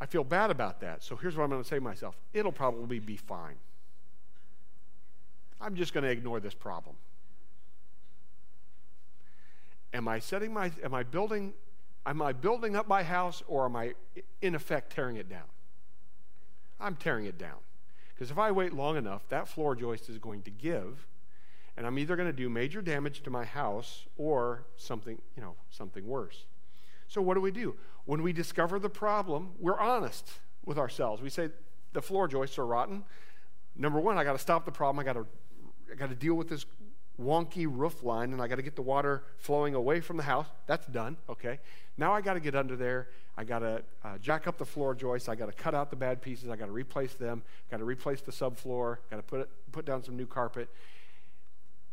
I 0.00 0.06
feel 0.06 0.24
bad 0.24 0.50
about 0.50 0.80
that. 0.80 1.02
So 1.02 1.16
here's 1.16 1.36
what 1.36 1.44
I'm 1.44 1.50
going 1.50 1.62
to 1.62 1.68
say 1.68 1.76
to 1.76 1.80
myself 1.82 2.16
it'll 2.32 2.52
probably 2.52 2.98
be 2.98 3.16
fine. 3.16 3.56
I'm 5.60 5.74
just 5.74 5.94
going 5.94 6.04
to 6.04 6.10
ignore 6.10 6.40
this 6.40 6.54
problem. 6.54 6.96
Am 9.94 10.08
I 10.08 10.18
setting 10.18 10.52
my 10.52 10.72
am 10.82 10.92
I 10.92 11.04
building 11.04 11.54
am 12.04 12.20
I 12.20 12.32
building 12.32 12.76
up 12.76 12.88
my 12.88 13.02
house 13.02 13.42
or 13.46 13.64
am 13.64 13.76
I 13.76 13.94
in 14.42 14.54
effect 14.54 14.92
tearing 14.94 15.16
it 15.16 15.28
down? 15.30 15.48
I'm 16.80 16.96
tearing 16.96 17.26
it 17.26 17.38
down. 17.38 17.58
Because 18.12 18.30
if 18.30 18.38
I 18.38 18.50
wait 18.50 18.72
long 18.72 18.96
enough, 18.96 19.28
that 19.28 19.48
floor 19.48 19.74
joist 19.74 20.08
is 20.08 20.18
going 20.18 20.42
to 20.42 20.50
give 20.50 21.06
and 21.76 21.86
I'm 21.86 21.98
either 21.98 22.16
going 22.16 22.28
to 22.28 22.36
do 22.36 22.48
major 22.48 22.82
damage 22.82 23.22
to 23.22 23.30
my 23.30 23.44
house 23.44 24.04
or 24.16 24.64
something, 24.76 25.20
you 25.36 25.42
know, 25.42 25.54
something 25.70 26.06
worse. 26.06 26.44
So 27.08 27.22
what 27.22 27.34
do 27.34 27.40
we 27.40 27.50
do? 27.50 27.76
When 28.04 28.22
we 28.22 28.32
discover 28.32 28.78
the 28.78 28.90
problem, 28.90 29.52
we're 29.58 29.78
honest 29.78 30.28
with 30.64 30.78
ourselves. 30.78 31.22
We 31.22 31.30
say 31.30 31.50
the 31.92 32.02
floor 32.02 32.28
joists 32.28 32.58
are 32.58 32.66
rotten. 32.66 33.04
Number 33.76 33.98
1, 33.98 34.18
I 34.18 34.24
got 34.24 34.32
to 34.32 34.38
stop 34.38 34.64
the 34.64 34.72
problem. 34.72 35.00
I 35.00 35.04
got 35.04 35.14
to 35.14 35.26
I 35.92 35.96
got 35.96 36.08
to 36.08 36.16
deal 36.16 36.34
with 36.34 36.48
this 36.48 36.64
wonky 37.20 37.66
roof 37.68 38.02
line 38.02 38.32
and 38.32 38.42
I 38.42 38.48
got 38.48 38.56
to 38.56 38.62
get 38.62 38.76
the 38.76 38.82
water 38.82 39.22
flowing 39.38 39.74
away 39.74 40.00
from 40.00 40.16
the 40.16 40.22
house. 40.22 40.46
That's 40.66 40.86
done, 40.86 41.16
okay? 41.28 41.60
Now 41.96 42.12
I 42.12 42.20
got 42.20 42.34
to 42.34 42.40
get 42.40 42.54
under 42.54 42.76
there. 42.76 43.08
I 43.36 43.44
got 43.44 43.60
to 43.60 43.82
uh, 44.04 44.18
jack 44.18 44.46
up 44.46 44.58
the 44.58 44.64
floor 44.64 44.94
joists. 44.94 45.28
I 45.28 45.34
got 45.34 45.46
to 45.46 45.52
cut 45.52 45.74
out 45.74 45.90
the 45.90 45.96
bad 45.96 46.22
pieces. 46.22 46.48
I 46.48 46.56
got 46.56 46.66
to 46.66 46.72
replace 46.72 47.14
them. 47.14 47.42
Got 47.70 47.78
to 47.78 47.84
replace 47.84 48.20
the 48.20 48.32
subfloor. 48.32 48.98
Got 49.10 49.16
to 49.16 49.22
put 49.22 49.40
it, 49.40 49.50
put 49.72 49.84
down 49.84 50.02
some 50.02 50.16
new 50.16 50.26
carpet. 50.26 50.68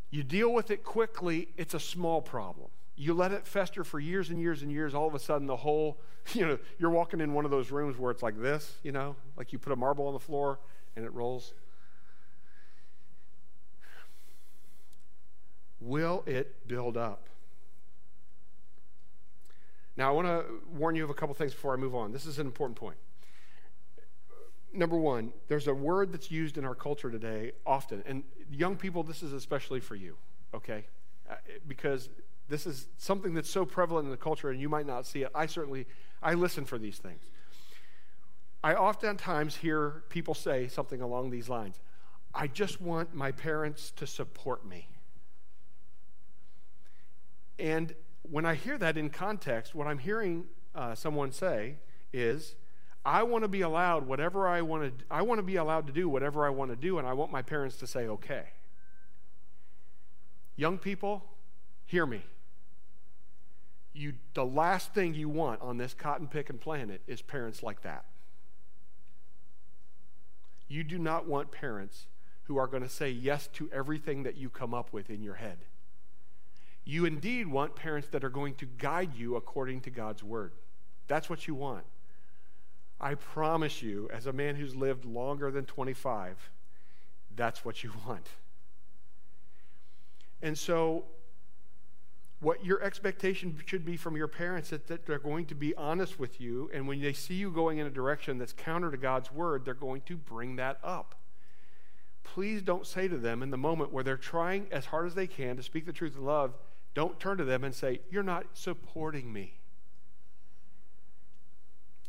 You 0.09 0.23
deal 0.23 0.53
with 0.53 0.71
it 0.71 0.83
quickly. 0.83 1.49
It's 1.57 1.73
a 1.73 1.79
small 1.79 2.21
problem. 2.21 2.67
You 2.95 3.13
let 3.13 3.31
it 3.31 3.47
fester 3.47 3.83
for 3.83 3.99
years 3.99 4.29
and 4.29 4.39
years 4.39 4.61
and 4.61 4.71
years. 4.71 4.93
All 4.93 5.07
of 5.07 5.15
a 5.15 5.19
sudden, 5.19 5.47
the 5.47 5.55
whole, 5.55 5.99
you 6.33 6.45
know, 6.45 6.59
you're 6.77 6.91
walking 6.91 7.21
in 7.21 7.33
one 7.33 7.45
of 7.45 7.51
those 7.51 7.71
rooms 7.71 7.97
where 7.97 8.11
it's 8.11 8.21
like 8.21 8.39
this, 8.39 8.75
you 8.83 8.91
know, 8.91 9.15
like 9.37 9.53
you 9.53 9.59
put 9.59 9.71
a 9.71 9.75
marble 9.75 10.07
on 10.07 10.13
the 10.13 10.19
floor 10.19 10.59
and 10.95 11.05
it 11.05 11.13
rolls. 11.13 11.53
Will 15.81 16.23
it 16.25 16.67
build 16.67 16.95
up? 16.95 17.27
Now, 19.97 20.09
I 20.09 20.11
want 20.11 20.27
to 20.27 20.45
warn 20.73 20.95
you 20.95 21.03
of 21.03 21.09
a 21.09 21.13
couple 21.13 21.35
things 21.35 21.53
before 21.53 21.73
I 21.73 21.77
move 21.77 21.95
on. 21.95 22.11
This 22.11 22.25
is 22.25 22.39
an 22.39 22.45
important 22.45 22.77
point. 22.77 22.97
Number 24.73 24.97
one, 24.97 25.33
there's 25.49 25.67
a 25.67 25.73
word 25.73 26.13
that's 26.13 26.31
used 26.31 26.57
in 26.57 26.63
our 26.63 26.75
culture 26.75 27.11
today 27.11 27.51
often, 27.65 28.03
and 28.05 28.23
young 28.49 28.77
people, 28.77 29.03
this 29.03 29.21
is 29.21 29.33
especially 29.33 29.81
for 29.81 29.95
you, 29.95 30.15
okay? 30.53 30.85
Uh, 31.29 31.35
because 31.67 32.09
this 32.47 32.65
is 32.65 32.87
something 32.97 33.33
that's 33.33 33.49
so 33.49 33.65
prevalent 33.65 34.05
in 34.05 34.11
the 34.11 34.17
culture, 34.17 34.49
and 34.49 34.61
you 34.61 34.69
might 34.69 34.85
not 34.85 35.05
see 35.05 35.23
it. 35.23 35.31
I 35.35 35.45
certainly, 35.45 35.87
I 36.23 36.35
listen 36.35 36.63
for 36.63 36.77
these 36.77 36.97
things. 36.97 37.23
I 38.63 38.75
oftentimes 38.75 39.57
hear 39.57 40.03
people 40.09 40.35
say 40.35 40.67
something 40.67 41.01
along 41.01 41.31
these 41.31 41.49
lines 41.49 41.79
I 42.33 42.47
just 42.47 42.79
want 42.79 43.13
my 43.13 43.31
parents 43.33 43.91
to 43.97 44.07
support 44.07 44.65
me. 44.65 44.87
And 47.59 47.93
when 48.23 48.45
I 48.45 48.55
hear 48.55 48.77
that 48.77 48.97
in 48.97 49.09
context, 49.09 49.75
what 49.75 49.87
I'm 49.87 49.99
hearing 49.99 50.45
uh, 50.73 50.95
someone 50.95 51.31
say 51.31 51.75
is, 52.13 52.55
I 53.03 53.23
want 53.23 53.43
to 53.43 53.47
be 53.47 53.61
allowed 53.61 54.05
whatever 54.05 54.47
I 54.47 54.61
want 54.61 54.99
to 54.99 55.05
I 55.09 55.23
want 55.23 55.39
to 55.39 55.43
be 55.43 55.55
allowed 55.55 55.87
to 55.87 55.93
do 55.93 56.07
whatever 56.07 56.45
I 56.45 56.49
want 56.49 56.69
to 56.69 56.75
do 56.75 56.99
and 56.99 57.07
I 57.07 57.13
want 57.13 57.31
my 57.31 57.41
parents 57.41 57.77
to 57.77 57.87
say 57.87 58.07
okay. 58.07 58.43
Young 60.55 60.77
people, 60.77 61.25
hear 61.85 62.05
me. 62.05 62.21
You 63.93 64.13
the 64.35 64.45
last 64.45 64.93
thing 64.93 65.15
you 65.15 65.29
want 65.29 65.61
on 65.61 65.77
this 65.77 65.93
cotton 65.93 66.27
picking 66.27 66.59
planet 66.59 67.01
is 67.07 67.21
parents 67.21 67.63
like 67.63 67.81
that. 67.81 68.05
You 70.67 70.83
do 70.83 70.99
not 70.99 71.27
want 71.27 71.51
parents 71.51 72.05
who 72.43 72.57
are 72.57 72.67
going 72.67 72.83
to 72.83 72.89
say 72.89 73.09
yes 73.09 73.47
to 73.53 73.69
everything 73.73 74.23
that 74.23 74.37
you 74.37 74.49
come 74.49 74.73
up 74.73 74.93
with 74.93 75.09
in 75.09 75.23
your 75.23 75.35
head. 75.35 75.57
You 76.83 77.05
indeed 77.05 77.47
want 77.47 77.75
parents 77.75 78.07
that 78.09 78.23
are 78.23 78.29
going 78.29 78.55
to 78.55 78.65
guide 78.65 79.15
you 79.15 79.35
according 79.35 79.81
to 79.81 79.89
God's 79.89 80.23
word. 80.23 80.53
That's 81.07 81.29
what 81.29 81.47
you 81.47 81.55
want. 81.55 81.83
I 82.99 83.15
promise 83.15 83.81
you, 83.81 84.09
as 84.13 84.27
a 84.27 84.33
man 84.33 84.55
who's 84.55 84.75
lived 84.75 85.05
longer 85.05 85.51
than 85.51 85.65
25, 85.65 86.37
that's 87.35 87.65
what 87.65 87.83
you 87.83 87.91
want. 88.07 88.27
And 90.41 90.57
so, 90.57 91.05
what 92.39 92.65
your 92.65 92.81
expectation 92.81 93.55
should 93.65 93.85
be 93.85 93.97
from 93.97 94.17
your 94.17 94.27
parents 94.27 94.71
is 94.73 94.81
that 94.87 95.05
they're 95.05 95.19
going 95.19 95.45
to 95.45 95.55
be 95.55 95.75
honest 95.75 96.19
with 96.19 96.41
you, 96.41 96.71
and 96.73 96.87
when 96.87 96.99
they 96.99 97.13
see 97.13 97.35
you 97.35 97.51
going 97.51 97.77
in 97.77 97.85
a 97.85 97.91
direction 97.91 98.39
that's 98.39 98.53
counter 98.53 98.89
to 98.89 98.97
God's 98.97 99.31
word, 99.31 99.63
they're 99.63 99.75
going 99.75 100.01
to 100.01 100.17
bring 100.17 100.55
that 100.55 100.79
up. 100.83 101.15
Please 102.23 102.61
don't 102.61 102.87
say 102.87 103.07
to 103.07 103.17
them 103.17 103.43
in 103.43 103.51
the 103.51 103.57
moment 103.57 103.91
where 103.91 104.03
they're 104.03 104.17
trying 104.17 104.67
as 104.71 104.85
hard 104.85 105.05
as 105.05 105.13
they 105.13 105.27
can 105.27 105.55
to 105.57 105.63
speak 105.63 105.85
the 105.85 105.93
truth 105.93 106.15
in 106.15 106.23
love, 106.23 106.55
don't 106.93 107.19
turn 107.19 107.37
to 107.37 107.45
them 107.45 107.63
and 107.63 107.73
say, 107.73 108.01
You're 108.09 108.23
not 108.23 108.45
supporting 108.53 109.31
me. 109.31 109.53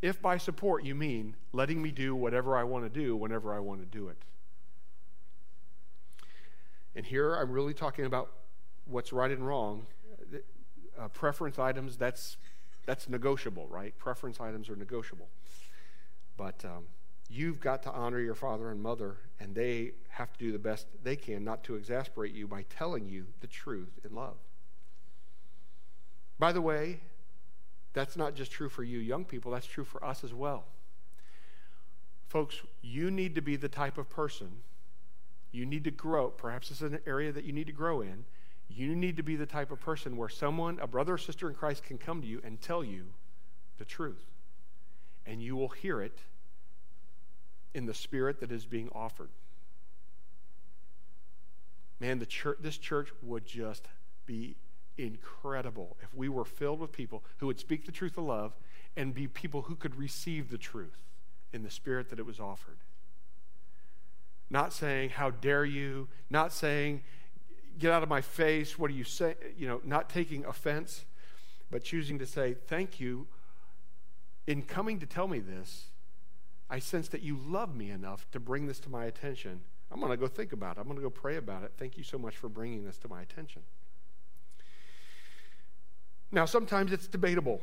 If 0.01 0.21
by 0.21 0.37
support 0.37 0.85
you 0.85 0.97
mean 0.97 1.37
letting 1.53 1.81
me 1.81 1.92
do 1.92 2.14
whatever 2.16 2.57
I 2.57 2.64
want 2.64 2.85
to 2.85 2.90
do 2.90 3.16
whenever 3.16 3.55
I 3.55 3.61
want 3.61 3.81
to 3.81 3.87
do 3.87 4.09
it. 4.09 4.18
And 6.97 7.07
here 7.07 7.35
I'm 7.37 7.53
really 7.53 7.73
talking 7.73 8.05
about 8.05 8.33
what's 8.85 9.12
right 9.12 9.31
and 9.31 9.47
wrong. 9.47 9.87
Uh, 10.99 11.09
preference 11.09 11.59
items, 11.59 11.97
that's, 11.97 12.37
that's 12.85 13.09
negotiable, 13.09 13.66
right? 13.68 13.97
Preference 13.97 14.40
items 14.40 14.68
are 14.68 14.77
negotiable. 14.77 15.29
But 16.37 16.64
um, 16.64 16.85
you've 17.31 17.61
got 17.61 17.83
to 17.85 17.92
honor 17.92 18.18
your 18.18 18.35
father 18.35 18.71
and 18.71 18.83
mother, 18.83 19.16
and 19.40 19.55
they 19.55 19.92
have 20.11 20.33
to 20.33 20.38
do 20.38 20.53
the 20.53 20.59
best 20.59 20.87
they 21.03 21.16
can 21.16 21.45
not 21.45 21.64
to 21.64 21.77
exasperate 21.77 22.35
you 22.35 22.47
by 22.47 22.64
telling 22.68 23.07
you 23.07 23.27
the 23.40 23.47
truth 23.47 24.01
in 24.05 24.14
love. 24.14 24.37
By 26.42 26.50
the 26.50 26.61
way, 26.61 26.98
that's 27.92 28.16
not 28.16 28.35
just 28.35 28.50
true 28.50 28.68
for 28.68 28.83
you 28.83 28.98
young 28.98 29.24
people, 29.24 29.52
that's 29.52 29.64
true 29.64 29.85
for 29.85 30.05
us 30.05 30.24
as 30.24 30.35
well. 30.35 30.64
Folks, 32.26 32.57
you 32.83 33.12
need 33.12 33.37
to 33.37 33.40
be 33.40 33.55
the 33.55 33.68
type 33.68 33.96
of 33.96 34.11
person, 34.11 34.48
you 35.52 35.64
need 35.64 35.85
to 35.85 35.92
grow. 35.92 36.31
Perhaps 36.31 36.72
it's 36.72 36.81
an 36.81 36.98
area 37.07 37.31
that 37.31 37.44
you 37.44 37.52
need 37.52 37.68
to 37.68 37.72
grow 37.72 38.00
in. 38.00 38.24
You 38.68 38.96
need 38.96 39.18
to 39.18 39.22
be 39.22 39.37
the 39.37 39.46
type 39.46 39.70
of 39.70 39.78
person 39.78 40.16
where 40.16 40.28
someone, 40.28 40.81
a 40.81 40.88
brother 40.88 41.14
or 41.14 41.18
sister 41.18 41.48
in 41.48 41.55
Christ, 41.55 41.85
can 41.85 41.96
come 41.96 42.20
to 42.20 42.26
you 42.26 42.40
and 42.42 42.61
tell 42.61 42.83
you 42.83 43.05
the 43.78 43.85
truth. 43.85 44.24
And 45.24 45.40
you 45.40 45.55
will 45.55 45.68
hear 45.68 46.02
it 46.02 46.18
in 47.72 47.87
the 47.87 47.94
spirit 47.94 48.40
that 48.40 48.50
is 48.50 48.66
being 48.66 48.88
offered. 48.92 49.31
Man, 52.00 52.18
the 52.18 52.26
church, 52.26 52.59
this 52.61 52.78
church 52.78 53.11
would 53.22 53.46
just 53.46 53.87
be 54.26 54.57
incredible 54.98 55.96
if 56.02 56.14
we 56.14 56.28
were 56.28 56.44
filled 56.44 56.81
with 56.81 56.92
people 56.92 57.24
who 57.38 57.46
would 57.46 57.59
speak 57.59 57.87
the 57.87 57.92
truth 57.92 58.16
of 58.16 58.24
love 58.24 58.52
and 58.96 59.14
be 59.14 59.26
people 59.26 59.62
who 59.62 59.74
could 59.74 59.96
receive 59.96 60.50
the 60.50 60.59
truth 60.59 61.05
in 61.52 61.62
the 61.62 61.70
spirit 61.70 62.11
that 62.11 62.18
it 62.18 62.26
was 62.26 62.40
offered. 62.40 62.78
Not 64.50 64.72
saying, 64.72 65.11
How 65.11 65.31
dare 65.31 65.64
you? 65.64 66.09
Not 66.31 66.52
saying, 66.52 67.02
Get 67.78 67.90
out 67.90 68.02
of 68.02 68.09
my 68.09 68.20
face. 68.20 68.78
What 68.78 68.88
do 68.88 68.94
you 68.94 69.05
say? 69.05 69.35
You 69.57 69.66
know, 69.66 69.81
not 69.83 70.11
taking 70.11 70.44
offense, 70.44 71.07
but 71.70 71.83
choosing 71.83 72.18
to 72.18 72.26
say, 72.26 72.55
Thank 72.66 73.00
you. 73.00 73.26
In 74.46 74.62
coming 74.62 74.98
to 74.98 75.07
tell 75.07 75.28
me 75.28 75.38
this, 75.38 75.87
I 76.68 76.81
sense 76.81 77.09
that 77.09 77.22
you 77.22 77.38
love 77.38 77.76
me 77.76 77.90
enough 77.90 78.26
to 78.33 78.40
bring 78.40 78.66
this 78.66 78.81
to 78.81 78.90
my 78.90 79.05
attention. 79.05 79.61
I'm 79.90 80.00
going 80.00 80.11
to 80.11 80.16
go 80.16 80.26
think 80.26 80.52
about 80.52 80.76
it. 80.76 80.81
I'm 80.81 80.87
going 80.87 80.96
to 80.96 81.02
go 81.02 81.11
pray 81.11 81.37
about 81.37 81.62
it. 81.64 81.72
Thank 81.76 81.96
you 81.96 82.02
so 82.02 82.18
much 82.18 82.37
for 82.37 82.48
bringing 82.48 82.85
this 82.85 82.98
to 82.98 83.09
my 83.09 83.22
attention. 83.22 83.62
Now, 86.33 86.47
sometimes 86.47 86.92
it's 86.92 87.07
debatable 87.07 87.61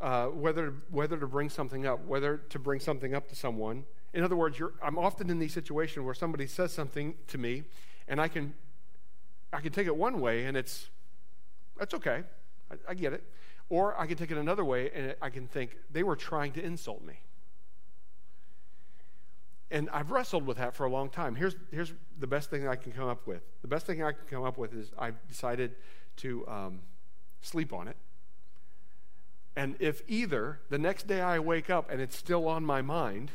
uh, 0.00 0.26
whether, 0.26 0.74
whether 0.90 1.16
to 1.16 1.26
bring 1.26 1.48
something 1.50 1.86
up, 1.86 2.04
whether 2.06 2.38
to 2.38 2.58
bring 2.58 2.80
something 2.80 3.14
up 3.14 3.28
to 3.28 3.36
someone 3.36 3.84
In 4.14 4.22
other 4.22 4.36
words, 4.36 4.62
I'm 4.80 4.96
often 4.96 5.28
in 5.28 5.40
these 5.40 5.52
situations 5.52 6.06
where 6.06 6.14
somebody 6.14 6.46
says 6.46 6.72
something 6.72 7.14
to 7.26 7.36
me, 7.36 7.64
and 8.06 8.20
I 8.20 8.28
can, 8.28 8.54
I 9.52 9.60
can 9.60 9.72
take 9.72 9.88
it 9.88 9.96
one 9.96 10.20
way, 10.20 10.44
and 10.44 10.56
it's, 10.56 10.88
that's 11.76 11.94
okay. 11.94 12.22
I, 12.70 12.76
I 12.90 12.94
get 12.94 13.12
it. 13.12 13.24
Or 13.68 13.98
I 14.00 14.06
can 14.06 14.16
take 14.16 14.30
it 14.30 14.38
another 14.38 14.64
way, 14.64 14.90
and 14.94 15.16
I 15.20 15.30
can 15.30 15.48
think, 15.48 15.76
they 15.90 16.04
were 16.04 16.14
trying 16.14 16.52
to 16.52 16.62
insult 16.62 17.02
me. 17.04 17.14
And 19.72 19.90
I've 19.90 20.12
wrestled 20.12 20.46
with 20.46 20.58
that 20.58 20.76
for 20.76 20.86
a 20.86 20.90
long 20.90 21.10
time. 21.10 21.34
Here's, 21.34 21.56
here's 21.72 21.92
the 22.20 22.28
best 22.28 22.50
thing 22.50 22.68
I 22.68 22.76
can 22.76 22.92
come 22.92 23.08
up 23.08 23.26
with. 23.26 23.42
The 23.62 23.68
best 23.68 23.84
thing 23.84 24.04
I 24.04 24.12
can 24.12 24.26
come 24.30 24.44
up 24.44 24.58
with 24.58 24.72
is 24.74 24.92
I've 24.96 25.16
decided 25.26 25.74
to 26.18 26.46
um, 26.46 26.80
sleep 27.44 27.72
on 27.72 27.88
it. 27.88 27.96
And 29.56 29.76
if 29.78 30.02
either 30.08 30.60
the 30.68 30.78
next 30.78 31.06
day 31.06 31.20
I 31.20 31.38
wake 31.38 31.70
up 31.70 31.90
and 31.90 32.00
it's 32.00 32.16
still 32.16 32.48
on 32.48 32.64
my 32.64 32.82
mind, 32.82 33.30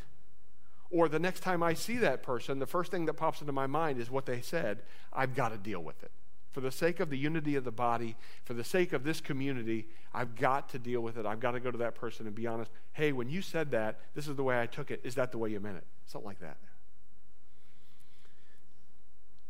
or 0.92 1.08
the 1.08 1.20
next 1.20 1.42
time 1.42 1.64
I 1.64 1.74
see 1.74 1.98
that 1.98 2.24
person, 2.24 2.60
the 2.60 2.66
first 2.66 2.92
thing 2.92 3.06
that 3.06 3.14
pops 3.14 3.42
into 3.42 3.54
my 3.54 3.68
mind 3.68 4.00
is 4.00 4.10
what 4.10 4.26
they 4.26 4.42
said, 4.42 4.82
I've 5.14 5.36
got 5.36 5.50
to 5.50 5.58
deal 5.58 5.82
with 5.82 6.04
it. 6.04 6.12
For 6.52 6.62
the 6.62 6.72
sake 6.72 7.00
of 7.00 7.12
the 7.12 7.18
unity 7.18 7.56
of 7.56 7.64
the 7.64 7.72
body, 7.72 8.16
for 8.44 8.56
the 8.56 8.64
sake 8.64 8.92
of 8.92 9.04
this 9.04 9.22
community, 9.22 9.88
I've 10.14 10.36
got 10.36 10.70
to 10.70 10.80
deal 10.80 11.02
with 11.02 11.16
it. 11.18 11.26
I've 11.26 11.40
got 11.40 11.52
to 11.52 11.60
go 11.60 11.70
to 11.70 11.78
that 11.78 11.94
person 11.94 12.26
and 12.26 12.36
be 12.36 12.48
honest. 12.48 12.72
Hey, 12.94 13.12
when 13.12 13.30
you 13.30 13.44
said 13.44 13.70
that, 13.72 14.00
this 14.16 14.28
is 14.28 14.36
the 14.36 14.44
way 14.44 14.60
I 14.60 14.66
took 14.66 14.90
it. 14.90 15.00
Is 15.04 15.14
that 15.16 15.32
the 15.32 15.38
way 15.38 15.52
you 15.52 15.60
meant 15.60 15.78
it? 15.78 15.86
Something 16.08 16.28
like 16.28 16.40
that. 16.40 16.58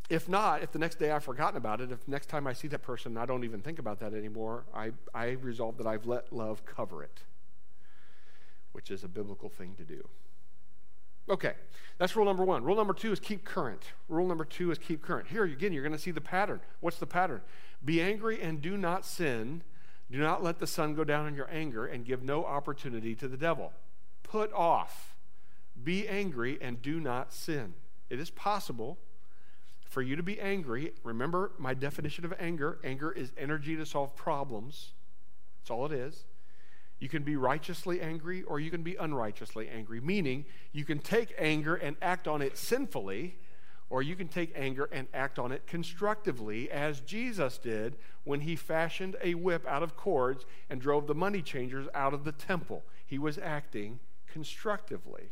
If 0.10 0.28
not, 0.28 0.64
if 0.64 0.72
the 0.72 0.80
next 0.80 0.98
day 0.98 1.12
I've 1.12 1.24
forgotten 1.24 1.56
about 1.56 1.82
it, 1.82 1.92
if 1.92 2.08
next 2.08 2.30
time 2.30 2.48
I 2.48 2.54
see 2.54 2.68
that 2.70 2.82
person 2.82 3.16
I 3.16 3.28
don't 3.28 3.44
even 3.44 3.62
think 3.62 3.78
about 3.78 4.00
that 4.00 4.14
anymore, 4.14 4.66
I, 4.74 4.92
I 5.14 5.32
resolve 5.32 5.78
that 5.78 5.86
I've 5.86 6.08
let 6.08 6.34
love 6.34 6.66
cover 6.66 7.04
it, 7.04 7.22
which 8.72 8.90
is 8.90 9.04
a 9.04 9.08
biblical 9.08 9.50
thing 9.50 9.76
to 9.76 9.84
do. 9.84 10.08
Okay, 11.30 11.54
that's 12.00 12.16
rule 12.16 12.26
number 12.26 12.44
one. 12.44 12.64
Rule 12.64 12.76
number 12.76 12.94
two 12.94 13.12
is 13.12 13.20
keep 13.20 13.46
current. 13.46 13.84
Rule 14.08 14.28
number 14.28 14.46
two 14.46 14.72
is 14.72 14.80
keep 14.80 15.04
current. 15.04 15.28
Here, 15.28 15.44
again, 15.44 15.72
you're 15.74 15.84
going 15.84 15.94
to 15.94 16.00
see 16.00 16.10
the 16.10 16.20
pattern. 16.20 16.60
What's 16.80 16.98
the 16.98 17.06
pattern? 17.06 17.42
Be 17.86 18.02
angry 18.02 18.42
and 18.42 18.64
do 18.64 18.78
not 18.78 19.06
sin. 19.06 19.62
Do 20.10 20.18
not 20.18 20.44
let 20.44 20.58
the 20.58 20.66
sun 20.66 20.96
go 20.96 21.04
down 21.04 21.28
in 21.28 21.36
your 21.36 21.48
anger 21.52 21.86
and 21.86 22.04
give 22.04 22.24
no 22.24 22.46
opportunity 22.46 23.14
to 23.14 23.28
the 23.28 23.38
devil. 23.38 23.74
Put 24.24 24.52
off. 24.54 25.16
Be 25.82 26.08
angry 26.08 26.58
and 26.60 26.82
do 26.82 27.00
not 27.00 27.32
sin. 27.32 27.76
It 28.10 28.20
is 28.20 28.32
possible 28.32 28.98
for 29.90 30.04
you 30.04 30.16
to 30.16 30.24
be 30.24 30.40
angry, 30.40 30.94
remember 31.04 31.52
my 31.58 31.74
definition 31.74 32.24
of 32.24 32.34
anger 32.40 32.80
anger 32.84 33.12
is 33.12 33.32
energy 33.38 33.76
to 33.76 33.86
solve 33.86 34.16
problems. 34.16 34.92
That's 35.60 35.72
all 35.72 35.86
it 35.88 35.92
is. 35.92 36.26
You 37.00 37.10
can 37.10 37.24
be 37.24 37.36
righteously 37.36 38.00
angry 38.00 38.44
or 38.44 38.60
you 38.60 38.70
can 38.70 38.84
be 38.84 38.96
unrighteously 38.96 39.68
angry, 39.68 40.00
meaning 40.00 40.46
you 40.74 40.86
can 40.86 41.00
take 41.00 41.34
anger 41.40 41.76
and 41.76 41.96
act 42.02 42.28
on 42.28 42.42
it 42.42 42.58
sinfully, 42.58 43.38
or 43.90 44.04
you 44.04 44.16
can 44.16 44.28
take 44.28 44.54
anger 44.56 44.88
and 44.92 45.08
act 45.12 45.40
on 45.40 45.52
it 45.52 45.66
constructively, 45.66 46.70
as 46.70 47.00
Jesus 47.00 47.58
did 47.58 47.96
when 48.26 48.42
he 48.42 48.56
fashioned 48.56 49.16
a 49.24 49.34
whip 49.34 49.66
out 49.68 49.82
of 49.82 49.96
cords 49.96 50.46
and 50.70 50.80
drove 50.80 51.08
the 51.08 51.16
money 51.16 51.42
changers 51.42 51.88
out 51.96 52.14
of 52.14 52.26
the 52.26 52.32
temple. 52.32 52.84
He 53.08 53.18
was 53.18 53.40
acting 53.40 54.00
constructively. 54.28 55.30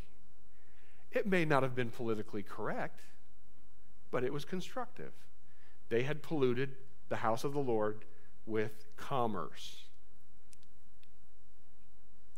It 1.12 1.28
may 1.28 1.44
not 1.44 1.62
have 1.62 1.76
been 1.76 1.90
politically 1.90 2.42
correct 2.42 3.02
but 4.10 4.24
it 4.24 4.32
was 4.32 4.44
constructive. 4.44 5.12
They 5.88 6.02
had 6.02 6.22
polluted 6.22 6.76
the 7.08 7.16
house 7.16 7.44
of 7.44 7.52
the 7.52 7.60
Lord 7.60 8.04
with 8.46 8.84
commerce. 8.96 9.84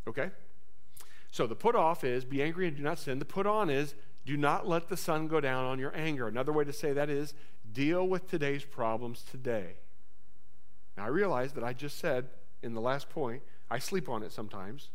Okay? 0.06 0.30
So 1.30 1.46
the 1.46 1.54
put 1.54 1.74
off 1.74 2.04
is 2.04 2.24
be 2.24 2.42
angry 2.42 2.66
and 2.66 2.76
do 2.76 2.83
not 2.83 2.98
sin. 2.98 3.18
The 3.18 3.24
put 3.24 3.46
on 3.46 3.70
is 3.70 3.94
do 4.26 4.37
not 4.37 4.68
let 4.68 4.88
the 4.88 4.96
sun 4.96 5.28
go 5.28 5.40
down 5.40 5.64
on 5.64 5.78
your 5.78 5.96
anger. 5.96 6.26
Another 6.28 6.52
way 6.52 6.64
to 6.64 6.72
say 6.72 6.92
that 6.92 7.09
is 7.09 7.35
deal 7.72 8.06
with 8.06 8.28
today's 8.28 8.64
problems 8.64 9.22
today. 9.22 9.74
Now 10.96 11.04
I 11.04 11.09
realize 11.09 11.52
that 11.52 11.64
I 11.64 11.72
just 11.72 11.98
said 11.98 12.26
in 12.62 12.74
the 12.74 12.80
last 12.80 13.09
point, 13.09 13.42
I 13.70 13.78
sleep 13.78 14.09
on 14.09 14.22
it 14.22 14.33
sometimes. 14.33 14.88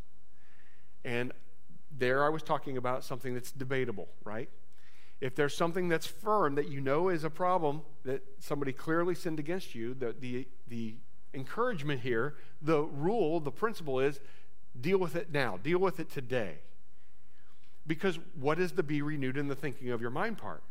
And 1.03 1.31
there 1.97 2.25
I 2.25 2.29
was 2.29 2.43
talking 2.43 2.77
about 2.77 3.03
something 3.03 3.33
that's 3.33 3.51
debatable, 3.51 4.09
right? 4.23 4.49
If 5.21 5.35
there's 5.35 5.55
something 5.55 5.87
that's 5.87 6.05
firm 6.05 6.55
that 6.55 6.69
you 6.69 6.81
know 6.81 7.09
is 7.09 7.23
a 7.23 7.29
problem, 7.29 7.81
that 8.03 8.23
somebody 8.39 8.73
clearly 8.73 9.15
sinned 9.15 9.39
against 9.39 9.73
you, 9.73 9.93
the, 9.93 10.13
the, 10.19 10.47
the 10.67 10.95
encouragement 11.33 12.01
here, 12.01 12.35
the 12.61 12.81
rule, 12.83 13.39
the 13.39 13.51
principle 13.51 13.99
is 13.99 14.19
deal 14.79 14.97
with 14.97 15.15
it 15.15 15.31
now, 15.31 15.57
deal 15.57 15.79
with 15.79 15.99
it 15.99 16.09
today. 16.09 16.55
Because 17.87 18.19
what 18.39 18.59
is 18.59 18.73
the 18.73 18.83
be 18.83 19.01
renewed 19.01 19.37
in 19.37 19.47
the 19.47 19.55
thinking 19.55 19.91
of 19.91 20.01
your 20.01 20.09
mind 20.09 20.37
part? 20.37 20.63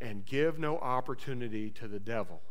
And 0.00 0.24
give 0.26 0.58
no 0.58 0.78
opportunity 0.78 1.70
to 1.70 1.88
the 1.88 1.98
devil. 1.98 2.42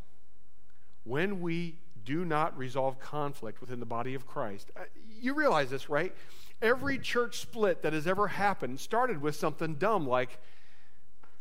When 1.04 1.42
we 1.42 1.78
do 2.04 2.26
not 2.26 2.58
resolve 2.58 3.00
conflict 3.00 3.62
within 3.62 3.80
the 3.80 3.86
body 3.86 4.16
of 4.16 4.26
Christ, 4.26 4.72
uh, 4.76 4.82
you 5.22 5.34
realize 5.34 5.70
this, 5.70 5.90
right? 5.90 6.14
Every 6.62 6.98
church 6.98 7.40
split 7.40 7.84
that 7.84 7.94
has 7.94 8.08
ever 8.08 8.28
happened 8.28 8.80
started 8.80 9.22
with 9.22 9.36
something 9.36 9.76
dumb 9.76 10.08
like, 10.08 10.40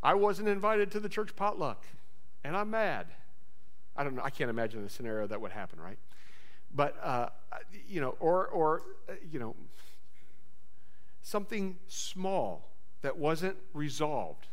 I 0.05 0.13
wasn't 0.13 0.49
invited 0.49 0.91
to 0.93 1.01
the 1.01 1.09
church 1.09 1.35
potluck, 1.35 1.83
and 2.45 2.55
I'm 2.55 2.71
mad. 2.71 3.07
I 3.97 4.05
don't 4.05 4.15
know. 4.15 4.23
I 4.23 4.29
can't 4.29 4.51
imagine 4.51 4.83
the 4.83 4.91
scenario 4.91 5.27
that 5.27 5.41
would 5.41 5.53
happen, 5.53 5.81
right? 5.81 5.99
But 6.75 6.97
uh, 7.03 7.29
you 7.89 8.03
know, 8.03 8.17
or 8.21 8.47
or 8.49 8.83
uh, 9.09 9.15
you 9.33 9.39
know, 9.39 9.57
something 11.23 11.79
small 11.89 12.71
that 13.01 13.17
wasn't 13.17 13.57
resolved, 13.73 14.49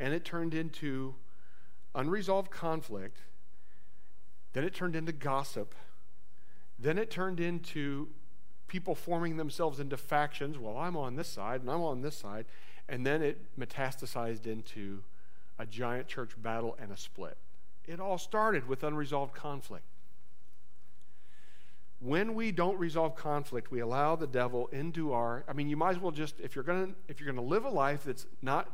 and 0.00 0.12
it 0.12 0.24
turned 0.24 0.52
into 0.52 1.14
unresolved 1.94 2.50
conflict. 2.50 3.18
Then 4.52 4.64
it 4.64 4.74
turned 4.74 4.96
into 4.96 5.12
gossip. 5.12 5.74
Then 6.78 6.98
it 6.98 7.10
turned 7.10 7.40
into 7.40 8.08
people 8.68 8.94
forming 8.94 9.36
themselves 9.36 9.78
into 9.78 9.96
factions. 9.96 10.58
Well, 10.58 10.76
I'm 10.76 10.96
on 10.96 11.16
this 11.16 11.28
side 11.28 11.60
and 11.60 11.70
I'm 11.70 11.82
on 11.82 12.02
this 12.02 12.16
side. 12.16 12.46
And 12.88 13.04
then 13.04 13.22
it 13.22 13.40
metastasized 13.58 14.46
into 14.46 15.02
a 15.58 15.66
giant 15.66 16.06
church 16.06 16.30
battle 16.40 16.76
and 16.80 16.92
a 16.92 16.96
split. 16.96 17.36
It 17.86 18.00
all 18.00 18.18
started 18.18 18.68
with 18.68 18.82
unresolved 18.82 19.34
conflict. 19.34 19.84
When 21.98 22.34
we 22.34 22.52
don't 22.52 22.78
resolve 22.78 23.16
conflict, 23.16 23.70
we 23.70 23.80
allow 23.80 24.16
the 24.16 24.26
devil 24.26 24.68
into 24.68 25.12
our 25.12 25.44
I 25.48 25.52
mean, 25.54 25.68
you 25.68 25.76
might 25.76 25.90
as 25.90 25.98
well 25.98 26.12
just 26.12 26.40
if 26.40 26.54
you're 26.54 26.64
going 26.64 26.88
to 26.88 26.94
if 27.08 27.20
you're 27.20 27.32
going 27.32 27.42
to 27.42 27.50
live 27.50 27.64
a 27.64 27.70
life 27.70 28.04
that's 28.04 28.26
not 28.42 28.70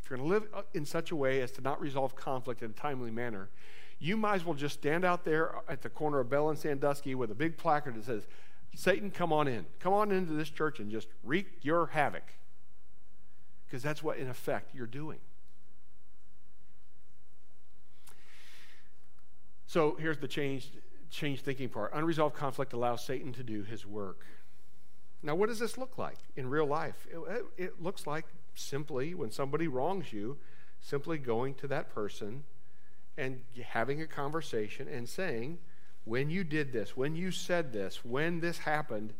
if 0.00 0.08
you're 0.08 0.18
going 0.18 0.28
to 0.28 0.34
live 0.34 0.48
uh, 0.54 0.62
in 0.72 0.86
such 0.86 1.10
a 1.10 1.16
way 1.16 1.42
as 1.42 1.50
to 1.52 1.60
not 1.60 1.80
resolve 1.80 2.16
conflict 2.16 2.62
in 2.62 2.70
a 2.70 2.74
timely 2.74 3.10
manner, 3.10 3.50
you 3.98 4.16
might 4.16 4.36
as 4.36 4.44
well 4.44 4.54
just 4.54 4.78
stand 4.78 5.04
out 5.04 5.24
there 5.24 5.56
at 5.68 5.82
the 5.82 5.90
corner 5.90 6.20
of 6.20 6.30
Bell 6.30 6.48
and 6.48 6.58
Sandusky 6.58 7.14
with 7.14 7.30
a 7.30 7.34
big 7.34 7.58
placard 7.58 7.96
that 7.96 8.04
says, 8.04 8.26
Satan, 8.74 9.10
come 9.10 9.32
on 9.32 9.48
in. 9.48 9.66
Come 9.80 9.92
on 9.92 10.10
into 10.12 10.32
this 10.32 10.48
church 10.48 10.78
and 10.78 10.90
just 10.90 11.08
wreak 11.24 11.58
your 11.62 11.86
havoc 11.86 12.22
because 13.68 13.82
that's 13.82 14.02
what, 14.02 14.16
in 14.16 14.28
effect, 14.28 14.74
you're 14.74 14.86
doing. 14.86 15.18
So 19.66 19.96
here's 20.00 20.18
the 20.18 20.28
changed, 20.28 20.78
changed 21.10 21.44
thinking 21.44 21.68
part. 21.68 21.92
Unresolved 21.92 22.34
conflict 22.34 22.72
allows 22.72 23.04
Satan 23.04 23.32
to 23.34 23.42
do 23.42 23.62
his 23.62 23.84
work. 23.84 24.24
Now, 25.22 25.34
what 25.34 25.48
does 25.48 25.58
this 25.58 25.76
look 25.76 25.98
like 25.98 26.16
in 26.36 26.48
real 26.48 26.66
life? 26.66 27.06
It, 27.10 27.44
it 27.58 27.82
looks 27.82 28.06
like 28.06 28.24
simply 28.54 29.14
when 29.14 29.30
somebody 29.30 29.68
wrongs 29.68 30.12
you, 30.12 30.38
simply 30.80 31.18
going 31.18 31.54
to 31.56 31.68
that 31.68 31.92
person 31.92 32.44
and 33.18 33.40
having 33.62 34.00
a 34.00 34.06
conversation 34.06 34.88
and 34.88 35.08
saying, 35.08 35.58
when 36.04 36.30
you 36.30 36.44
did 36.44 36.72
this, 36.72 36.96
when 36.96 37.14
you 37.14 37.30
said 37.30 37.72
this, 37.72 38.04
when 38.04 38.40
this 38.40 38.58
happened, 38.58 39.12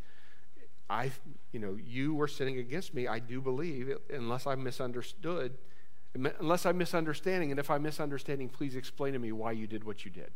I, 0.91 1.11
you 1.53 1.61
know, 1.61 1.77
you 1.83 2.15
were 2.15 2.29
sinning 2.29 2.59
against 2.59 2.95
me. 2.95 3.07
I 3.07 3.19
do 3.19 3.41
believe, 3.41 3.97
unless 4.13 4.47
I 4.47 4.55
misunderstood, 4.55 5.59
unless 6.15 6.65
I'm 6.65 6.79
misunderstanding, 6.79 7.51
and 7.51 7.61
if 7.61 7.71
I'm 7.71 7.83
misunderstanding, 7.83 8.49
please 8.49 8.75
explain 8.75 9.13
to 9.13 9.19
me 9.19 9.33
why 9.33 9.53
you 9.53 9.67
did 9.67 9.85
what 9.85 10.05
you 10.05 10.11
did. 10.11 10.31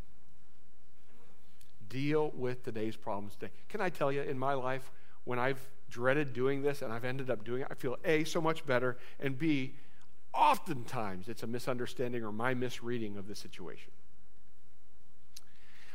Deal 1.88 2.32
with 2.34 2.64
today's 2.64 2.96
problems 2.96 3.34
today. 3.34 3.52
Can 3.68 3.80
I 3.80 3.88
tell 3.88 4.12
you, 4.12 4.22
in 4.22 4.38
my 4.38 4.54
life, 4.54 4.90
when 5.24 5.38
I've 5.38 5.60
dreaded 5.88 6.32
doing 6.32 6.62
this 6.62 6.82
and 6.82 6.92
I've 6.92 7.04
ended 7.04 7.30
up 7.30 7.44
doing 7.44 7.62
it, 7.62 7.68
I 7.70 7.74
feel 7.74 7.96
A, 8.04 8.24
so 8.24 8.40
much 8.40 8.66
better, 8.66 8.98
and 9.20 9.38
B, 9.38 9.74
oftentimes 10.34 11.28
it's 11.28 11.42
a 11.42 11.46
misunderstanding 11.46 12.24
or 12.24 12.32
my 12.32 12.54
misreading 12.54 13.16
of 13.16 13.28
the 13.28 13.34
situation. 13.34 13.92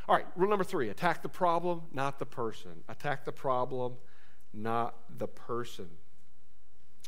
All 0.08 0.16
right, 0.16 0.26
rule 0.36 0.48
number 0.48 0.64
three 0.64 0.88
attack 0.88 1.22
the 1.22 1.28
problem, 1.28 1.82
not 1.92 2.18
the 2.18 2.26
person. 2.26 2.82
Attack 2.88 3.24
the 3.24 3.32
problem, 3.32 3.94
not 4.52 4.94
the 5.18 5.28
person. 5.28 5.88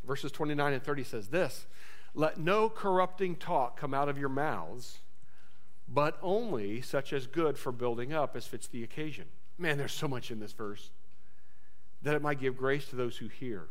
Verses 0.06 0.32
29 0.32 0.72
and 0.72 0.82
30 0.82 1.04
says 1.04 1.28
this 1.28 1.66
Let 2.14 2.38
no 2.38 2.68
corrupting 2.68 3.36
talk 3.36 3.78
come 3.78 3.94
out 3.94 4.08
of 4.08 4.18
your 4.18 4.28
mouths, 4.28 5.00
but 5.88 6.18
only 6.22 6.80
such 6.80 7.12
as 7.12 7.26
good 7.26 7.58
for 7.58 7.72
building 7.72 8.12
up 8.12 8.36
as 8.36 8.46
fits 8.46 8.66
the 8.66 8.82
occasion. 8.82 9.26
Man, 9.58 9.76
there's 9.76 9.92
so 9.92 10.08
much 10.08 10.30
in 10.30 10.40
this 10.40 10.52
verse. 10.52 10.90
that 12.02 12.14
it 12.14 12.22
might 12.22 12.40
give 12.40 12.56
grace 12.56 12.86
to 12.88 12.96
those 12.96 13.18
who 13.18 13.28
hear. 13.28 13.68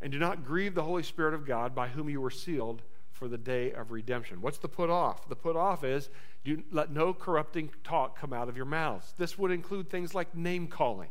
And 0.00 0.10
do 0.12 0.18
not 0.18 0.44
grieve 0.44 0.74
the 0.74 0.82
Holy 0.82 1.04
Spirit 1.04 1.34
of 1.34 1.46
God, 1.46 1.74
by 1.74 1.88
whom 1.88 2.08
you 2.08 2.20
were 2.20 2.30
sealed 2.30 2.82
for 3.12 3.28
the 3.28 3.38
day 3.38 3.70
of 3.70 3.92
redemption. 3.92 4.42
What's 4.42 4.58
the 4.58 4.68
put 4.68 4.90
off? 4.90 5.28
The 5.28 5.36
put 5.36 5.54
off 5.54 5.84
is 5.84 6.10
do 6.44 6.62
let 6.70 6.90
no 6.90 7.14
corrupting 7.14 7.70
talk 7.84 8.18
come 8.18 8.32
out 8.32 8.48
of 8.48 8.56
your 8.56 8.66
mouths. 8.66 9.14
This 9.16 9.38
would 9.38 9.50
include 9.50 9.88
things 9.88 10.14
like 10.14 10.34
name 10.34 10.66
calling. 10.66 11.10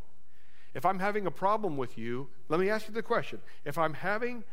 If 0.74 0.86
I'm 0.86 0.99
having 0.99 1.28
a 1.28 1.32
problem 1.32 1.78
with 1.78 1.97
you, 1.97 2.30
let 2.49 2.59
me 2.59 2.69
ask 2.69 2.88
you 2.88 2.93
the 2.93 3.03
question. 3.03 3.39
If 3.63 3.78
I'm 3.78 3.93
having 3.93 4.43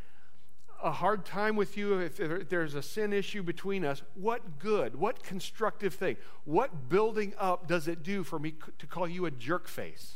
a 0.82 0.90
hard 0.90 1.24
time 1.24 1.56
with 1.56 1.76
you, 1.76 1.98
if 1.98 2.48
there's 2.48 2.74
a 2.74 2.82
sin 2.82 3.12
issue 3.12 3.42
between 3.42 3.84
us, 3.84 4.02
what 4.14 4.58
good, 4.58 4.96
what 4.96 5.22
constructive 5.22 5.94
thing, 5.94 6.16
what 6.44 6.88
building 6.88 7.34
up 7.38 7.66
does 7.66 7.88
it 7.88 8.02
do 8.02 8.24
for 8.24 8.38
me 8.38 8.54
to 8.78 8.86
call 8.86 9.08
you 9.08 9.26
a 9.26 9.30
jerk 9.30 9.68
face? 9.68 10.14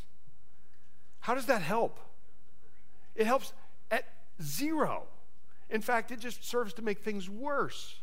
How 1.20 1.34
does 1.34 1.46
that 1.46 1.62
help? 1.62 2.00
It 3.14 3.26
helps 3.26 3.52
at 3.90 4.05
zero. 4.42 5.05
In 5.70 5.80
fact, 5.80 6.11
it 6.11 6.20
just 6.20 6.44
serves 6.44 6.74
to 6.74 6.82
make 6.82 7.00
things 7.00 7.30
worse. 7.30 7.96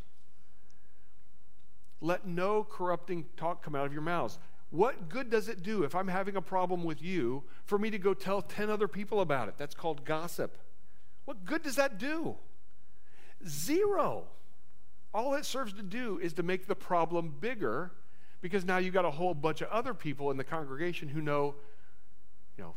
Let 2.00 2.26
no 2.26 2.64
corrupting 2.64 3.26
talk 3.38 3.64
come 3.64 3.76
out 3.76 3.86
of 3.86 3.94
your 3.94 4.02
mouths. 4.02 4.40
What 4.72 5.10
good 5.10 5.30
does 5.30 5.50
it 5.50 5.64
do 5.64 5.84
if 5.84 5.94
I'm 5.94 6.08
having 6.08 6.38
a 6.38 6.42
problem 6.42 6.86
with 6.86 7.02
you 7.04 7.44
for 7.66 7.78
me 7.78 7.90
to 7.92 8.00
go 8.00 8.14
tell 8.14 8.42
10 8.42 8.70
other 8.70 8.88
people 8.88 9.20
about 9.20 9.50
it? 9.50 9.56
That's 9.58 9.76
called 9.76 10.06
gossip. 10.06 10.58
What 11.26 11.46
good 11.46 11.62
does 11.62 11.76
that 11.76 11.98
do? 11.98 12.36
Zero. 13.46 14.24
All 15.14 15.36
it 15.36 15.46
serves 15.46 15.74
to 15.74 15.84
do 15.84 16.20
is 16.20 16.34
to 16.34 16.44
make 16.44 16.68
the 16.68 16.76
problem 16.76 17.36
bigger 17.40 17.92
because 18.42 18.64
now 18.64 18.78
you've 18.78 18.94
got 18.94 19.04
a 19.04 19.12
whole 19.12 19.34
bunch 19.34 19.62
of 19.62 19.68
other 19.70 19.94
people 19.94 20.32
in 20.32 20.38
the 20.38 20.44
congregation 20.44 21.10
who 21.10 21.22
know, 21.22 21.56
you 22.58 22.64
know, 22.64 22.74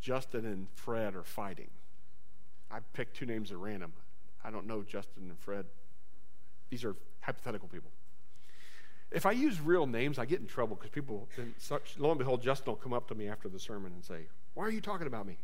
Justin 0.00 0.46
and 0.46 0.68
Fred 0.74 1.14
are 1.14 1.22
fighting. 1.22 1.68
I 2.70 2.78
picked 2.94 3.14
two 3.14 3.26
names 3.26 3.52
at 3.52 3.58
random. 3.58 3.92
I 4.42 4.50
don't 4.50 4.66
know 4.66 4.82
Justin 4.82 5.28
and 5.28 5.38
Fred. 5.38 5.66
These 6.70 6.82
are 6.82 6.96
hypothetical 7.20 7.68
people. 7.68 7.90
If 9.14 9.26
I 9.26 9.30
use 9.30 9.60
real 9.60 9.86
names, 9.86 10.18
I 10.18 10.24
get 10.24 10.40
in 10.40 10.46
trouble 10.46 10.74
because 10.74 10.90
people, 10.90 11.28
such, 11.56 11.94
lo 11.98 12.10
and 12.10 12.18
behold, 12.18 12.42
Justin 12.42 12.72
will 12.72 12.76
come 12.76 12.92
up 12.92 13.06
to 13.08 13.14
me 13.14 13.28
after 13.28 13.48
the 13.48 13.60
sermon 13.60 13.92
and 13.94 14.04
say, 14.04 14.26
Why 14.54 14.64
are 14.64 14.70
you 14.70 14.80
talking 14.80 15.06
about 15.06 15.24
me? 15.24 15.38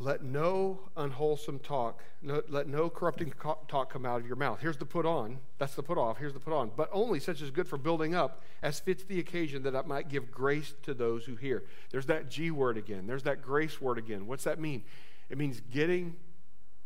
Let 0.00 0.24
no 0.24 0.80
unwholesome 0.96 1.60
talk, 1.60 2.02
no, 2.20 2.42
let 2.48 2.66
no 2.66 2.90
corrupting 2.90 3.32
talk 3.68 3.92
come 3.92 4.04
out 4.04 4.20
of 4.20 4.26
your 4.26 4.34
mouth. 4.34 4.58
Here's 4.60 4.76
the 4.76 4.84
put 4.84 5.06
on. 5.06 5.38
That's 5.58 5.76
the 5.76 5.84
put 5.84 5.98
off. 5.98 6.18
Here's 6.18 6.32
the 6.32 6.40
put 6.40 6.52
on. 6.52 6.72
But 6.76 6.90
only 6.92 7.20
such 7.20 7.40
as 7.40 7.52
good 7.52 7.68
for 7.68 7.78
building 7.78 8.12
up, 8.12 8.42
as 8.60 8.80
fits 8.80 9.04
the 9.04 9.20
occasion, 9.20 9.62
that 9.62 9.76
I 9.76 9.82
might 9.82 10.08
give 10.08 10.32
grace 10.32 10.74
to 10.82 10.94
those 10.94 11.24
who 11.26 11.36
hear. 11.36 11.62
There's 11.90 12.06
that 12.06 12.28
G 12.28 12.50
word 12.50 12.76
again. 12.76 13.06
There's 13.06 13.22
that 13.22 13.40
grace 13.40 13.80
word 13.80 13.98
again. 13.98 14.26
What's 14.26 14.44
that 14.44 14.58
mean? 14.58 14.82
It 15.30 15.38
means 15.38 15.62
getting 15.72 16.16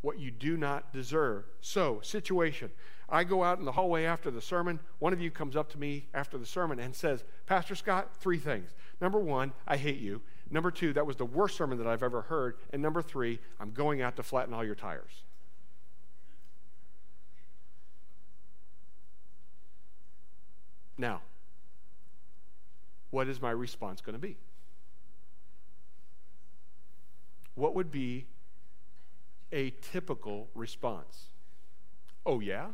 what 0.01 0.19
you 0.19 0.31
do 0.31 0.57
not 0.57 0.93
deserve. 0.93 1.45
So, 1.61 2.01
situation. 2.03 2.71
I 3.09 3.25
go 3.25 3.43
out 3.43 3.59
in 3.59 3.65
the 3.65 3.73
hallway 3.73 4.05
after 4.05 4.31
the 4.31 4.41
sermon. 4.41 4.81
One 4.99 5.13
of 5.13 5.21
you 5.21 5.31
comes 5.31 5.57
up 5.57 5.71
to 5.71 5.79
me 5.79 6.07
after 6.13 6.37
the 6.37 6.47
sermon 6.47 6.79
and 6.79 6.95
says, 6.95 7.25
Pastor 7.47 7.75
Scott, 7.75 8.15
three 8.17 8.39
things. 8.39 8.71
Number 9.01 9.19
one, 9.19 9.53
I 9.67 9.77
hate 9.77 9.99
you. 9.99 10.21
Number 10.51 10.71
two, 10.71 10.93
that 10.93 11.07
was 11.07 11.17
the 11.17 11.25
worst 11.25 11.57
sermon 11.57 11.79
that 11.79 11.87
I've 11.87 12.03
ever 12.03 12.23
heard. 12.23 12.57
And 12.71 12.83
number 12.83 13.01
three, 13.01 13.39
I'm 13.59 13.73
going 13.73 14.03
out 14.03 14.17
to 14.17 14.23
flatten 14.23 14.53
all 14.53 14.65
your 14.65 14.75
tires. 14.75 15.23
Now, 20.99 21.23
what 23.11 23.29
is 23.29 23.41
my 23.41 23.51
response 23.51 24.01
going 24.01 24.15
to 24.15 24.19
be? 24.19 24.37
What 27.55 27.75
would 27.75 27.91
be 27.91 28.27
a 29.53 29.71
typical 29.93 30.49
response? 30.55 31.31
Oh, 32.25 32.41
yeah? 32.41 32.69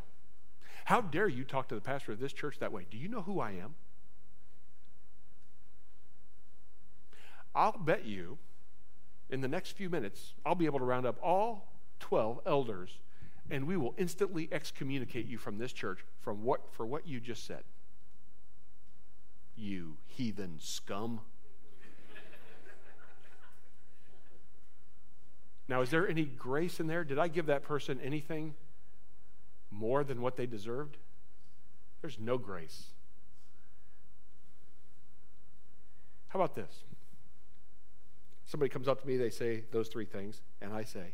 How 0.85 1.01
dare 1.01 1.27
you 1.27 1.43
talk 1.43 1.67
to 1.69 1.75
the 1.75 1.81
pastor 1.81 2.11
of 2.11 2.19
this 2.19 2.33
church 2.33 2.59
that 2.59 2.71
way? 2.71 2.85
Do 2.89 2.97
you 2.97 3.07
know 3.07 3.21
who 3.21 3.39
I 3.39 3.51
am? 3.51 3.75
I'll 7.55 7.77
bet 7.77 8.05
you 8.05 8.37
in 9.29 9.41
the 9.41 9.47
next 9.47 9.71
few 9.71 9.89
minutes, 9.89 10.33
I'll 10.45 10.55
be 10.55 10.65
able 10.65 10.79
to 10.79 10.85
round 10.85 11.05
up 11.05 11.17
all 11.23 11.71
12 11.99 12.41
elders 12.45 12.99
and 13.49 13.67
we 13.67 13.77
will 13.77 13.93
instantly 13.97 14.49
excommunicate 14.51 15.27
you 15.27 15.37
from 15.37 15.57
this 15.57 15.71
church 15.71 15.99
from 16.19 16.43
what, 16.43 16.61
for 16.73 16.85
what 16.85 17.07
you 17.07 17.19
just 17.19 17.45
said. 17.45 17.63
You 19.55 19.97
heathen 20.05 20.55
scum. 20.59 21.21
Now, 25.67 25.81
is 25.81 25.89
there 25.89 26.07
any 26.07 26.25
grace 26.25 26.79
in 26.79 26.87
there? 26.87 27.03
Did 27.03 27.17
I 27.17 27.27
give 27.27 27.47
that 27.47 27.63
person 27.63 27.99
anything 28.03 28.53
more 29.71 30.03
than 30.03 30.21
what 30.21 30.35
they 30.35 30.45
deserved? 30.45 30.97
There's 32.01 32.19
no 32.19 32.37
grace. 32.37 32.85
How 36.27 36.39
about 36.39 36.55
this? 36.55 36.83
Somebody 38.45 38.69
comes 38.69 38.87
up 38.87 39.01
to 39.01 39.07
me, 39.07 39.17
they 39.17 39.31
say 39.31 39.63
those 39.71 39.87
three 39.87 40.05
things, 40.05 40.41
and 40.61 40.71
I 40.71 40.83
say, 40.83 41.13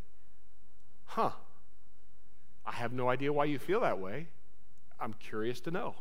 Huh, 1.06 1.32
I 2.66 2.74
have 2.74 2.91
no 2.91 3.10
idea 3.10 3.32
why 3.32 3.45
you 3.45 3.58
feel 3.58 3.82
that 3.82 3.99
way. 3.99 4.28
I'm 4.99 5.14
curious 5.14 5.62
to 5.62 5.72
know. 5.72 5.95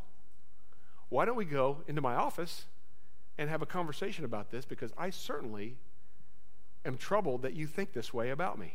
Why 1.08 1.24
don't 1.24 1.36
we 1.36 1.44
go 1.44 1.82
into 1.86 2.00
my 2.00 2.14
office 2.14 2.66
and 3.38 3.48
have 3.48 3.62
a 3.62 3.66
conversation 3.66 4.24
about 4.24 4.50
this? 4.50 4.64
Because 4.64 4.92
I 4.98 5.10
certainly 5.10 5.76
am 6.84 6.96
troubled 6.96 7.42
that 7.42 7.54
you 7.54 7.66
think 7.66 7.92
this 7.92 8.12
way 8.12 8.30
about 8.30 8.58
me. 8.58 8.74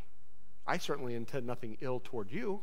I 0.67 0.77
certainly 0.77 1.15
intend 1.15 1.45
nothing 1.45 1.77
ill 1.81 1.99
toward 2.03 2.31
you. 2.31 2.61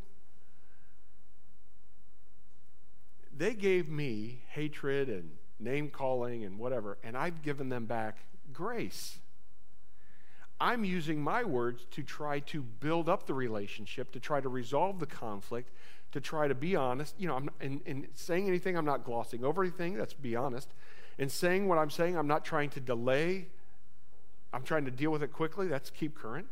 They 3.37 3.55
gave 3.55 3.89
me 3.89 4.43
hatred 4.51 5.09
and 5.09 5.31
name 5.59 5.89
calling 5.89 6.45
and 6.45 6.59
whatever, 6.59 6.99
and 7.03 7.17
I've 7.17 7.43
given 7.43 7.69
them 7.69 7.87
back 7.87 8.19
grace. 8.53 9.19
I'm 10.61 10.85
using 10.85 11.21
my 11.21 11.43
words 11.43 11.87
to 11.93 12.03
try 12.03 12.41
to 12.41 12.63
build 12.63 13.09
up 13.09 13.27
the 13.27 13.35
relationship, 13.35 14.13
to 14.13 14.21
try 14.21 14.41
to 14.41 14.49
resolve 14.49 15.01
the 15.01 15.07
conflict, 15.07 15.71
to 16.13 16.21
try 16.21 16.47
to 16.47 16.55
be 16.55 16.77
honest. 16.77 17.15
You 17.19 17.29
know, 17.29 17.37
I'm, 17.37 17.51
in, 17.61 17.81
in 17.85 18.07
saying 18.15 18.47
anything, 18.47 18.77
I'm 18.77 18.85
not 18.85 19.05
glossing 19.05 19.45
over 19.45 19.63
anything. 19.63 19.99
Let's 19.99 20.15
be 20.15 20.37
honest. 20.37 20.73
In 21.19 21.29
saying 21.29 21.67
what 21.67 21.79
I'm 21.79 21.91
saying, 21.91 22.17
I'm 22.17 22.29
not 22.29 22.45
trying 22.45 22.71
to 22.71 22.81
delay. 22.81 23.49
I'm 24.53 24.63
trying 24.63 24.85
to 24.85 24.91
deal 24.91 25.11
with 25.11 25.23
it 25.23 25.33
quickly. 25.33 25.67
That's 25.67 25.91
keep 25.91 26.17
current. 26.17 26.47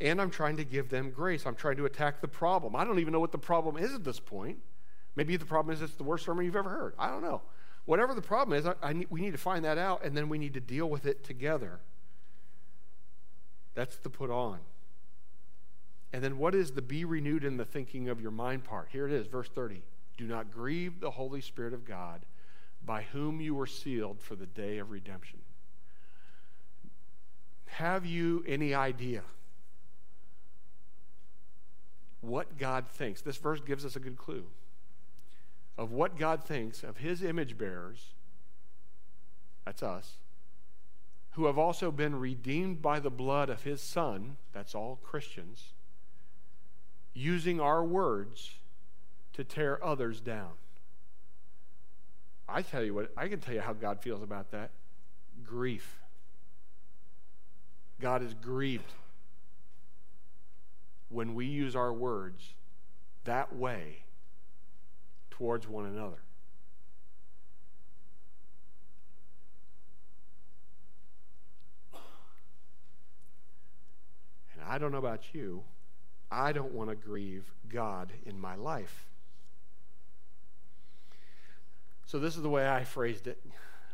And 0.00 0.20
I'm 0.20 0.30
trying 0.30 0.56
to 0.56 0.64
give 0.64 0.90
them 0.90 1.10
grace. 1.10 1.44
I'm 1.44 1.56
trying 1.56 1.76
to 1.76 1.84
attack 1.84 2.20
the 2.20 2.28
problem. 2.28 2.76
I 2.76 2.84
don't 2.84 2.98
even 2.98 3.12
know 3.12 3.20
what 3.20 3.32
the 3.32 3.38
problem 3.38 3.76
is 3.76 3.94
at 3.94 4.04
this 4.04 4.20
point. 4.20 4.58
Maybe 5.16 5.36
the 5.36 5.44
problem 5.44 5.74
is 5.74 5.82
it's 5.82 5.94
the 5.94 6.04
worst 6.04 6.24
sermon 6.24 6.44
you've 6.44 6.56
ever 6.56 6.70
heard. 6.70 6.94
I 6.98 7.08
don't 7.08 7.22
know. 7.22 7.42
Whatever 7.86 8.14
the 8.14 8.22
problem 8.22 8.56
is, 8.56 8.66
I, 8.66 8.74
I, 8.82 9.06
we 9.10 9.20
need 9.20 9.32
to 9.32 9.38
find 9.38 9.64
that 9.64 9.78
out, 9.78 10.04
and 10.04 10.16
then 10.16 10.28
we 10.28 10.38
need 10.38 10.54
to 10.54 10.60
deal 10.60 10.88
with 10.88 11.06
it 11.06 11.24
together. 11.24 11.80
That's 13.74 13.96
the 13.96 14.10
put 14.10 14.30
on. 14.30 14.58
And 16.12 16.22
then 16.22 16.38
what 16.38 16.54
is 16.54 16.72
the 16.72 16.82
be 16.82 17.04
renewed 17.04 17.44
in 17.44 17.56
the 17.56 17.64
thinking 17.64 18.08
of 18.08 18.20
your 18.20 18.30
mind 18.30 18.64
part? 18.64 18.88
Here 18.92 19.06
it 19.06 19.12
is, 19.12 19.26
verse 19.26 19.48
30. 19.48 19.82
Do 20.16 20.26
not 20.26 20.50
grieve 20.50 21.00
the 21.00 21.10
Holy 21.10 21.40
Spirit 21.40 21.74
of 21.74 21.84
God, 21.84 22.26
by 22.84 23.02
whom 23.02 23.40
you 23.40 23.54
were 23.54 23.66
sealed 23.66 24.20
for 24.20 24.34
the 24.34 24.46
day 24.46 24.78
of 24.78 24.90
redemption. 24.90 25.40
Have 27.68 28.04
you 28.04 28.44
any 28.46 28.74
idea 28.74 29.22
what 32.20 32.58
God 32.58 32.88
thinks? 32.88 33.20
This 33.20 33.36
verse 33.36 33.60
gives 33.60 33.84
us 33.84 33.96
a 33.96 34.00
good 34.00 34.16
clue 34.16 34.44
of 35.76 35.92
what 35.92 36.18
God 36.18 36.42
thinks 36.42 36.82
of 36.82 36.98
his 36.98 37.22
image 37.22 37.56
bearers. 37.56 38.14
That's 39.64 39.82
us 39.82 40.16
who 41.38 41.46
have 41.46 41.56
also 41.56 41.92
been 41.92 42.18
redeemed 42.18 42.82
by 42.82 42.98
the 42.98 43.10
blood 43.10 43.48
of 43.48 43.62
his 43.62 43.80
Son, 43.80 44.36
that's 44.52 44.74
all 44.74 44.98
Christians, 45.04 45.72
using 47.14 47.60
our 47.60 47.84
words 47.84 48.56
to 49.34 49.44
tear 49.44 49.82
others 49.84 50.20
down. 50.20 50.50
I 52.48 52.62
tell 52.62 52.82
you 52.82 52.92
what, 52.92 53.12
I 53.16 53.28
can 53.28 53.38
tell 53.38 53.54
you 53.54 53.60
how 53.60 53.72
God 53.72 54.00
feels 54.00 54.20
about 54.20 54.50
that 54.50 54.70
grief. 55.44 55.97
God 58.00 58.22
is 58.22 58.34
grieved 58.34 58.92
when 61.08 61.34
we 61.34 61.46
use 61.46 61.74
our 61.74 61.92
words 61.92 62.54
that 63.24 63.54
way 63.54 64.04
towards 65.30 65.68
one 65.68 65.86
another. 65.86 66.18
And 74.54 74.62
I 74.68 74.78
don't 74.78 74.92
know 74.92 74.98
about 74.98 75.22
you, 75.32 75.62
I 76.30 76.52
don't 76.52 76.72
want 76.72 76.90
to 76.90 76.96
grieve 76.96 77.52
God 77.68 78.12
in 78.26 78.38
my 78.38 78.54
life. 78.54 79.06
So, 82.06 82.18
this 82.18 82.36
is 82.36 82.42
the 82.42 82.48
way 82.48 82.68
I 82.68 82.84
phrased 82.84 83.26
it. 83.26 83.38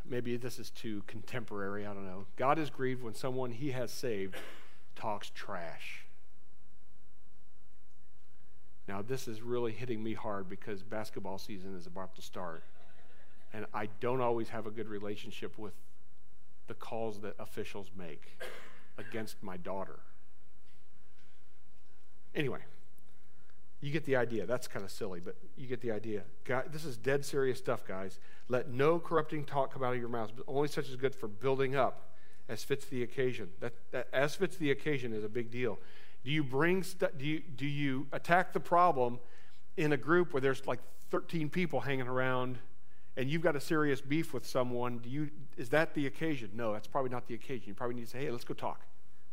Maybe 0.09 0.37
this 0.37 0.59
is 0.59 0.71
too 0.71 1.03
contemporary, 1.07 1.87
I 1.87 1.95
don't 1.95 2.07
know. 2.07 2.27
God 2.37 2.59
is 2.59 2.71
grieved 2.71 3.03
when 3.03 3.15
someone 3.15 3.51
he 3.51 3.71
has 3.73 3.91
saved 3.91 4.37
talks 4.95 5.31
trash. 5.35 6.05
Now, 8.87 9.01
this 9.01 9.27
is 9.27 9.41
really 9.41 9.73
hitting 9.73 10.03
me 10.03 10.13
hard 10.13 10.49
because 10.49 10.83
basketball 10.83 11.39
season 11.39 11.75
is 11.77 11.87
about 11.87 12.15
to 12.17 12.23
start. 12.23 12.63
And 13.53 13.67
I 13.73 13.89
don't 14.01 14.21
always 14.21 14.51
have 14.51 14.67
a 14.67 14.71
good 14.71 14.89
relationship 14.89 15.59
with 15.59 15.73
the 16.67 16.75
calls 16.75 17.21
that 17.21 17.35
officials 17.39 17.91
make 17.97 18.39
against 18.99 19.43
my 19.43 19.57
daughter. 19.57 20.01
Anyway, 22.35 22.61
you 23.85 23.93
get 23.93 24.05
the 24.07 24.16
idea. 24.16 24.47
That's 24.47 24.66
kind 24.66 24.82
of 24.82 24.91
silly, 24.91 25.20
but 25.20 25.37
you 25.59 25.66
get 25.66 25.82
the 25.82 25.91
idea. 25.91 26.22
God, 26.45 26.72
this 26.72 26.87
is 26.87 26.97
dead 26.97 27.22
serious 27.22 27.59
stuff, 27.59 27.85
guys. 27.85 28.18
Let 28.49 28.70
no 28.70 28.99
corrupting 28.99 29.45
talk 29.45 29.74
come 29.74 29.82
out 29.82 29.93
of 29.93 30.01
your 30.01 30.09
mouths, 30.09 30.32
but 30.35 30.45
only 30.49 30.68
such 30.68 30.89
as 30.89 30.97
good 30.97 31.14
for 31.14 31.28
building 31.28 31.76
up 31.76 32.14
as 32.49 32.64
fits 32.64 32.87
the 32.87 33.03
occasion. 33.03 33.51
That, 33.61 33.74
that 33.93 34.09
as 34.11 34.37
fits 34.37 34.57
the 34.57 34.70
occasion 34.70 35.12
is 35.12 35.22
a 35.22 35.28
big 35.28 35.51
deal. 35.51 35.78
Do 36.24 36.30
you 36.30 36.43
bring 36.43 36.82
do 37.18 37.26
you 37.26 37.41
do 37.41 37.66
you 37.66 38.07
attack 38.11 38.55
the 38.55 38.61
problem 38.61 39.18
in 39.76 39.93
a 39.93 39.99
group 39.99 40.32
where 40.32 40.41
there's 40.41 40.66
like 40.66 40.80
13 41.11 41.51
people 41.51 41.80
hanging 41.80 42.09
around 42.09 42.59
and 43.18 43.28
you've 43.28 43.43
got 43.43 43.55
a 43.55 43.61
serious 43.61 44.01
beef 44.01 44.32
with 44.32 44.47
someone? 44.47 44.97
Do 44.97 45.11
you 45.11 45.28
is 45.59 45.68
that 45.68 45.93
the 45.93 46.07
occasion? 46.07 46.53
No, 46.55 46.72
that's 46.72 46.87
probably 46.87 47.11
not 47.11 47.26
the 47.26 47.35
occasion. 47.35 47.64
You 47.66 47.74
probably 47.74 47.97
need 47.97 48.07
to 48.07 48.11
say, 48.11 48.20
"Hey, 48.20 48.30
let's 48.30 48.45
go 48.45 48.55
talk." 48.55 48.80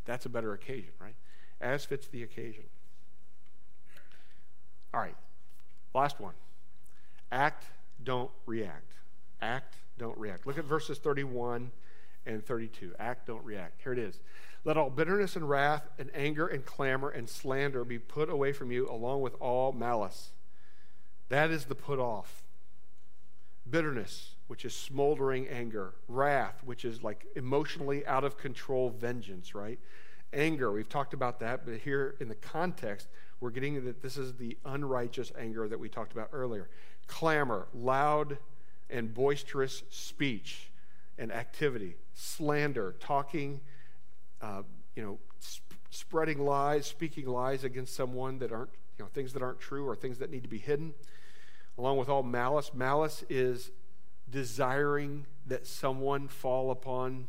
That's 0.03 0.25
a 0.25 0.29
better 0.29 0.51
occasion, 0.51 0.91
right? 0.99 1.15
As 1.61 1.85
fits 1.85 2.07
the 2.07 2.23
occasion. 2.23 2.65
All 4.93 4.99
right. 4.99 5.15
Last 5.93 6.19
one. 6.19 6.33
Act, 7.31 7.65
don't 8.03 8.31
react. 8.45 8.93
Act, 9.41 9.75
don't 9.97 10.17
react. 10.17 10.45
Look 10.45 10.57
at 10.57 10.65
verses 10.65 10.97
31 10.97 11.71
and 12.25 12.45
32. 12.45 12.93
Act, 12.99 13.27
don't 13.27 13.43
react. 13.43 13.81
Here 13.81 13.93
it 13.93 13.99
is. 13.99 14.19
Let 14.63 14.77
all 14.77 14.89
bitterness 14.89 15.35
and 15.35 15.49
wrath 15.49 15.89
and 15.97 16.11
anger 16.13 16.45
and 16.45 16.65
clamor 16.65 17.09
and 17.09 17.27
slander 17.27 17.83
be 17.83 17.97
put 17.97 18.29
away 18.29 18.53
from 18.53 18.71
you, 18.71 18.89
along 18.89 19.21
with 19.21 19.33
all 19.39 19.71
malice. 19.71 20.31
That 21.29 21.49
is 21.49 21.65
the 21.65 21.75
put 21.75 21.97
off. 21.97 22.43
Bitterness, 23.69 24.35
which 24.47 24.65
is 24.65 24.75
smoldering 24.75 25.47
anger. 25.47 25.93
Wrath, 26.07 26.61
which 26.63 26.85
is 26.85 27.01
like 27.01 27.25
emotionally 27.35 28.05
out 28.05 28.23
of 28.23 28.37
control 28.37 28.89
vengeance, 28.89 29.55
right? 29.55 29.79
Anger, 30.33 30.71
we've 30.71 30.89
talked 30.89 31.13
about 31.13 31.39
that, 31.39 31.65
but 31.65 31.77
here 31.77 32.15
in 32.19 32.27
the 32.27 32.35
context, 32.35 33.07
we're 33.41 33.49
getting 33.49 33.83
that 33.85 34.01
this 34.01 34.15
is 34.15 34.35
the 34.35 34.57
unrighteous 34.65 35.31
anger 35.37 35.67
that 35.67 35.79
we 35.79 35.89
talked 35.89 36.13
about 36.13 36.29
earlier. 36.31 36.69
Clamor, 37.07 37.67
loud 37.73 38.37
and 38.89 39.13
boisterous 39.13 39.83
speech 39.89 40.69
and 41.17 41.31
activity. 41.31 41.95
Slander, 42.13 42.95
talking 42.99 43.61
uh, 44.41 44.61
you 44.95 45.03
know, 45.03 45.19
sp- 45.41 45.73
spreading 45.89 46.39
lies, 46.39 46.85
speaking 46.85 47.27
lies 47.27 47.63
against 47.63 47.95
someone 47.95 48.39
that 48.39 48.51
aren't, 48.51 48.71
you 48.97 49.05
know, 49.05 49.09
things 49.13 49.33
that 49.33 49.41
aren't 49.41 49.59
true 49.59 49.87
or 49.87 49.95
things 49.95 50.17
that 50.19 50.31
need 50.31 50.43
to 50.43 50.49
be 50.49 50.57
hidden, 50.57 50.93
along 51.77 51.97
with 51.97 52.09
all 52.09 52.23
malice. 52.23 52.71
Malice 52.73 53.23
is 53.29 53.71
desiring 54.29 55.25
that 55.47 55.67
someone 55.67 56.27
fall 56.27 56.71
upon 56.71 57.27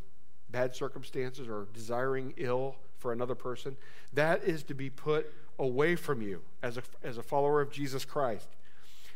bad 0.51 0.75
circumstances 0.75 1.49
or 1.49 1.67
desiring 1.73 2.35
ill 2.37 2.77
for 2.99 3.13
another 3.13 3.35
person. 3.35 3.77
That 4.13 4.45
is 4.45 4.63
to 4.65 4.75
be 4.75 4.91
put 4.91 5.33
away 5.59 5.97
from 5.97 6.23
you 6.23 6.43
as 6.63 6.77
a, 6.77 6.83
as 7.03 7.19
a 7.19 7.23
follower 7.23 7.61
of 7.61 7.71
Jesus 7.71 8.05
Christ. 8.05 8.49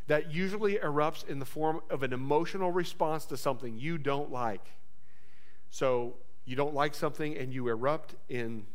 That 0.06 0.32
usually 0.32 0.76
erupts 0.76 1.26
in 1.26 1.38
the 1.38 1.44
form 1.44 1.80
of 1.90 2.02
an 2.02 2.12
emotional 2.12 2.70
response 2.70 3.24
to 3.26 3.36
something 3.36 3.76
you 3.78 3.98
don't 3.98 4.30
like. 4.30 4.72
So 5.70 6.14
you 6.44 6.54
don't 6.54 6.74
like 6.74 6.94
something 6.94 7.36
and 7.36 7.52
you 7.52 7.68
erupt 7.68 8.14
in, 8.28 8.66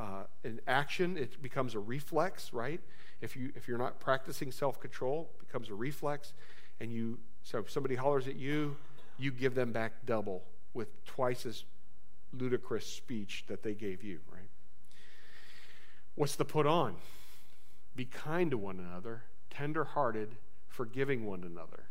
uh, 0.00 0.24
in 0.42 0.60
action, 0.66 1.18
it 1.18 1.42
becomes 1.42 1.74
a 1.74 1.78
reflex, 1.78 2.52
right? 2.52 2.80
If, 3.20 3.36
you, 3.36 3.52
if 3.54 3.68
you're 3.68 3.78
not 3.78 4.00
practicing 4.00 4.50
self 4.50 4.80
control, 4.80 5.30
it 5.38 5.46
becomes 5.46 5.68
a 5.68 5.74
reflex. 5.74 6.32
And 6.80 6.92
you, 6.92 7.18
so 7.42 7.58
if 7.58 7.70
somebody 7.70 7.94
hollers 7.94 8.26
at 8.26 8.36
you, 8.36 8.76
you 9.18 9.30
give 9.30 9.54
them 9.54 9.70
back 9.70 9.92
double 10.06 10.42
with 10.72 11.04
twice 11.04 11.46
as 11.46 11.64
ludicrous 12.32 12.86
speech 12.86 13.44
that 13.48 13.62
they 13.62 13.74
gave 13.74 14.02
you? 14.02 14.18
What's 16.14 16.36
the 16.36 16.44
put 16.44 16.66
on? 16.66 16.96
Be 17.96 18.04
kind 18.04 18.50
to 18.50 18.58
one 18.58 18.78
another, 18.78 19.24
tender 19.50 19.84
hearted, 19.84 20.36
forgiving 20.68 21.24
one 21.26 21.44
another. 21.44 21.84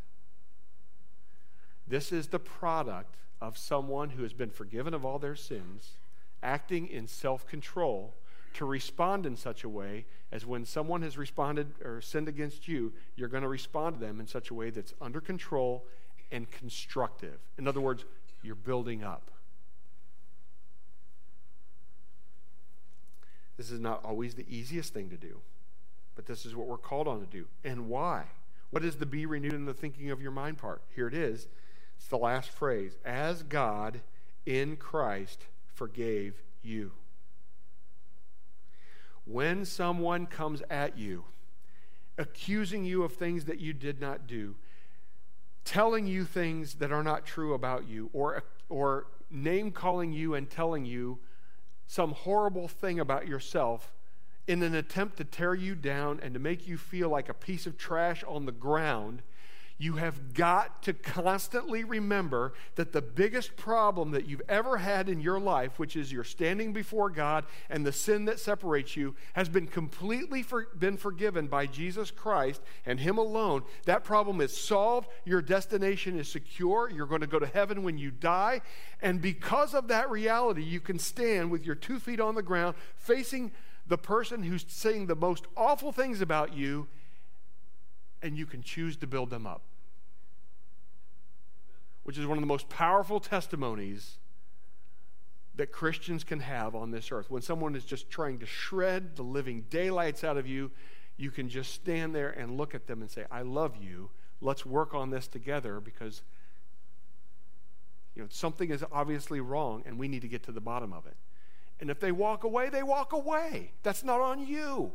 This 1.88 2.12
is 2.12 2.28
the 2.28 2.40
product 2.40 3.16
of 3.42 3.58
someone 3.58 4.12
who 4.12 4.24
has 4.24 4.34
been 4.34 4.50
forgiven 4.50 4.94
of 4.94 5.04
all 5.04 5.20
their 5.20 5.36
sins, 5.36 5.98
acting 6.42 6.88
in 6.88 7.08
self 7.08 7.46
control 7.46 8.16
to 8.54 8.66
respond 8.66 9.26
in 9.26 9.36
such 9.36 9.64
a 9.64 9.70
way 9.70 10.06
as 10.32 10.46
when 10.46 10.66
someone 10.66 11.02
has 11.02 11.18
responded 11.18 11.68
or 11.84 12.02
sinned 12.02 12.28
against 12.28 12.68
you, 12.68 12.94
you're 13.16 13.28
going 13.28 13.44
to 13.44 13.50
respond 13.50 13.96
to 13.96 14.00
them 14.00 14.20
in 14.20 14.28
such 14.28 14.50
a 14.50 14.54
way 14.54 14.70
that's 14.70 14.94
under 15.02 15.20
control 15.20 15.86
and 16.32 16.50
constructive. 16.50 17.40
In 17.58 17.68
other 17.68 17.82
words, 17.82 18.06
you're 18.42 18.56
building 18.56 19.04
up. 19.04 19.30
This 23.58 23.72
is 23.72 23.80
not 23.80 24.04
always 24.04 24.36
the 24.36 24.46
easiest 24.50 24.94
thing 24.94 25.10
to 25.10 25.18
do, 25.18 25.40
but 26.16 26.26
this 26.26 26.46
is 26.46 26.56
what 26.56 26.68
we're 26.68 26.78
called 26.78 27.08
on 27.08 27.20
to 27.20 27.26
do. 27.26 27.46
And 27.64 27.88
why? 27.88 28.26
What 28.72 28.84
is 28.84 28.96
the 28.96 29.06
be 29.06 29.26
renewed 29.26 29.54
in 29.54 29.66
the 29.66 29.74
thinking 29.74 30.10
of 30.10 30.22
your 30.22 30.32
mind 30.32 30.58
part? 30.58 30.82
Here 30.96 31.08
it 31.08 31.14
is 31.14 31.48
it's 31.98 32.08
the 32.08 32.18
last 32.18 32.50
phrase. 32.50 32.98
As 33.06 33.44
God 33.44 34.02
in 34.46 34.76
Christ 34.76 35.46
forgave 35.74 36.42
you. 36.62 36.92
When 39.26 39.64
someone 39.64 40.26
comes 40.26 40.62
at 40.70 40.98
you, 40.98 41.24
accusing 42.18 42.84
you 42.84 43.04
of 43.04 43.14
things 43.14 43.46
that 43.46 43.60
you 43.60 43.74
did 43.74 44.02
not 44.02 44.28
do, 44.28 44.56
telling 45.64 46.08
you 46.08 46.26
things 46.26 46.76
that 46.76 46.92
are 46.92 47.04
not 47.04 47.26
true 47.26 47.54
about 47.54 47.88
you, 47.88 48.10
or, 48.12 48.44
or 48.68 49.08
name 49.32 49.72
calling 49.72 50.12
you 50.12 50.36
and 50.36 50.50
telling 50.50 50.86
you 50.86 51.20
some 51.88 52.12
horrible 52.12 52.68
thing 52.68 53.00
about 53.00 53.28
yourself 53.28 53.94
in 54.48 54.62
an 54.62 54.76
attempt 54.76 55.18
to 55.18 55.24
tear 55.24 55.54
you 55.54 55.76
down 55.76 56.20
and 56.22 56.34
to 56.34 56.40
make 56.40 56.68
you 56.68 56.78
feel 56.78 57.10
like 57.10 57.30
a 57.30 57.34
piece 57.34 57.66
of 57.66 57.78
trash 57.78 58.24
on 58.28 58.46
the 58.46 58.52
ground, 58.52 59.22
you 59.78 59.94
have 59.94 60.34
got 60.34 60.84
to 60.84 60.94
constantly 60.94 61.84
remember 61.84 62.54
that 62.76 62.94
the 62.94 63.02
biggest 63.02 63.56
problem 63.58 64.12
that 64.12 64.28
you've 64.28 64.42
ever 64.48 64.78
had 64.78 65.10
in 65.10 65.20
your 65.20 65.40
life, 65.40 65.80
which 65.80 65.96
is 65.96 66.12
you're 66.12 66.24
standing 66.24 66.74
before 66.74 67.10
God 67.10 67.46
and 67.70 67.86
the 67.86 67.92
sin 67.92 68.26
that 68.26 68.40
separates 68.40 68.96
you, 68.96 69.16
has 69.34 69.50
been 69.50 69.68
completely 69.68 70.44
for, 70.44 70.68
been 70.78 70.98
forgiven 70.98 71.48
by 71.48 71.66
Jesus 71.66 72.12
Christ 72.12 72.62
and 72.86 73.00
Him 73.00 73.18
alone. 73.18 73.64
That 73.86 74.04
problem 74.04 74.42
is 74.42 74.56
solved. 74.56 75.10
Your 75.26 75.42
destination 75.42 76.20
is 76.20 76.32
secure. 76.32 76.90
You're 76.90 77.08
going 77.08 77.22
to 77.22 77.28
go 77.28 77.40
to 77.40 77.48
heaven 77.48 77.84
when 77.84 77.98
you 77.98 78.12
die. 78.12 78.62
And 79.02 79.22
because 79.22 79.74
of 79.74 79.88
that 79.88 80.10
reality, 80.10 80.64
you 80.64 80.80
can 80.80 81.00
stand 81.00 81.50
with 81.52 81.66
your 81.66 81.76
two 81.76 82.00
feet 82.00 82.20
on 82.20 82.36
the 82.36 82.44
ground 82.44 82.76
facing 82.96 83.52
the 83.88 83.98
person 83.98 84.44
who's 84.44 84.66
saying 84.68 85.08
the 85.08 85.16
most 85.16 85.46
awful 85.58 85.92
things 85.92 86.22
about 86.22 86.54
you, 86.54 86.88
and 88.24 88.38
you 88.38 88.48
can 88.48 88.64
choose 88.64 88.98
to 88.98 89.06
build 89.06 89.30
them 89.30 89.46
up 89.46 89.62
which 92.04 92.18
is 92.18 92.26
one 92.26 92.38
of 92.38 92.42
the 92.42 92.48
most 92.48 92.70
powerful 92.70 93.20
testimonies 93.20 94.18
that 95.56 95.72
Christians 95.72 96.24
can 96.24 96.40
have 96.40 96.76
on 96.76 96.92
this 96.92 97.12
earth. 97.12 97.30
When 97.30 97.42
someone 97.42 97.76
is 97.76 97.86
just 97.86 98.10
trying 98.10 98.40
to 98.40 98.46
shred 98.46 99.16
the 99.16 99.24
living 99.24 99.66
daylights 99.70 100.24
out 100.24 100.38
of 100.38 100.48
you, 100.48 100.72
you 101.16 101.32
can 101.32 101.48
just 101.48 101.74
stand 101.74 102.14
there 102.14 102.30
and 102.30 102.58
look 102.58 102.76
at 102.76 102.88
them 102.88 103.02
and 103.02 103.10
say, 103.10 103.26
I 103.32 103.44
love 103.44 103.78
you. 103.80 104.10
Let's 104.42 104.66
work 104.66 104.94
on 104.94 105.12
this 105.12 105.28
together 105.28 105.80
because 105.80 106.24
you 108.16 108.24
know, 108.24 108.28
something 108.32 108.70
is 108.70 108.84
obviously 108.92 109.40
wrong 109.40 109.84
and 109.86 109.98
we 109.98 110.08
need 110.08 110.24
to 110.24 110.28
get 110.28 110.44
to 110.44 110.52
the 110.52 110.62
bottom 110.62 110.92
of 110.92 111.06
it. 111.06 111.16
And 111.80 111.90
if 111.90 112.00
they 112.00 112.12
walk 112.12 112.44
away, 112.44 112.70
they 112.70 112.84
walk 112.84 113.14
away. 113.14 113.72
That's 113.84 114.04
not 114.04 114.22
on 114.22 114.46
you. 114.46 114.92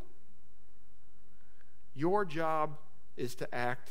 Your 1.95 2.25
job 2.25 2.77
is 3.19 3.35
to 3.37 3.55
act 3.55 3.91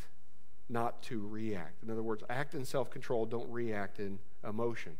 not 0.69 1.01
to 1.03 1.25
react. 1.27 1.83
In 1.83 1.89
other 1.89 2.03
words, 2.03 2.23
act 2.29 2.53
in 2.53 2.65
self 2.65 2.89
control, 2.89 3.25
don't 3.25 3.49
react 3.49 3.99
in 3.99 4.19
emotion. 4.47 4.97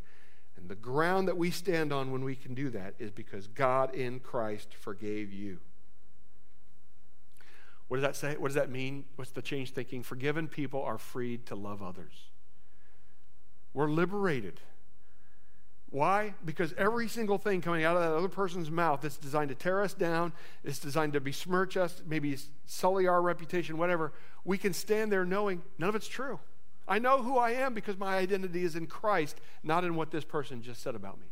And 0.56 0.70
the 0.70 0.76
ground 0.76 1.28
that 1.28 1.38
we 1.38 1.52
stand 1.52 1.94
on 1.94 2.12
when 2.12 2.24
we 2.24 2.36
can 2.36 2.54
do 2.54 2.70
that 2.72 2.96
is 3.00 3.12
because 3.12 3.48
God 3.48 3.94
in 3.94 4.20
Christ 4.20 4.74
forgave 4.74 5.32
you. 5.32 5.60
What 7.88 7.98
does 7.98 8.04
that 8.04 8.16
say? 8.16 8.36
What 8.38 8.50
does 8.50 8.56
that 8.56 8.70
mean? 8.70 9.06
What's 9.16 9.32
the 9.32 9.42
change 9.42 9.72
thinking? 9.72 10.04
Forgiven 10.04 10.48
people 10.48 10.82
are 10.84 10.98
freed 10.98 11.46
to 11.48 11.56
love 11.56 11.82
others. 11.82 12.14
We're 13.74 13.90
liberated. 13.90 14.60
Why? 15.90 16.34
Because 16.44 16.74
every 16.78 17.08
single 17.08 17.38
thing 17.38 17.62
coming 17.62 17.86
out 17.86 17.96
of 17.96 18.04
that 18.04 18.12
other 18.12 18.28
person's 18.28 18.70
mouth 18.70 19.02
that's 19.02 19.18
designed 19.18 19.50
to 19.50 19.56
tear 19.56 19.82
us 19.82 19.94
down, 19.94 20.34
it's 20.64 20.80
designed 20.80 21.14
to 21.14 21.22
besmirch 21.22 21.78
us, 21.78 22.02
maybe 22.06 22.38
sully 22.66 23.08
our 23.08 23.22
reputation, 23.22 23.78
whatever, 23.78 24.12
we 24.44 24.58
can 24.58 24.74
stand 24.74 25.12
there 25.12 25.26
knowing 25.26 25.62
none 25.78 25.90
of 25.90 25.96
it's 25.96 26.08
true. 26.08 26.40
I 26.90 27.00
know 27.00 27.22
who 27.22 27.38
I 27.38 27.52
am 27.52 27.74
because 27.74 27.98
my 27.98 28.18
identity 28.18 28.64
is 28.64 28.76
in 28.76 28.88
Christ, 28.88 29.40
not 29.64 29.84
in 29.84 29.96
what 29.96 30.12
this 30.12 30.24
person 30.24 30.62
just 30.62 30.82
said 30.82 30.96
about 30.96 31.20
me. 31.20 31.28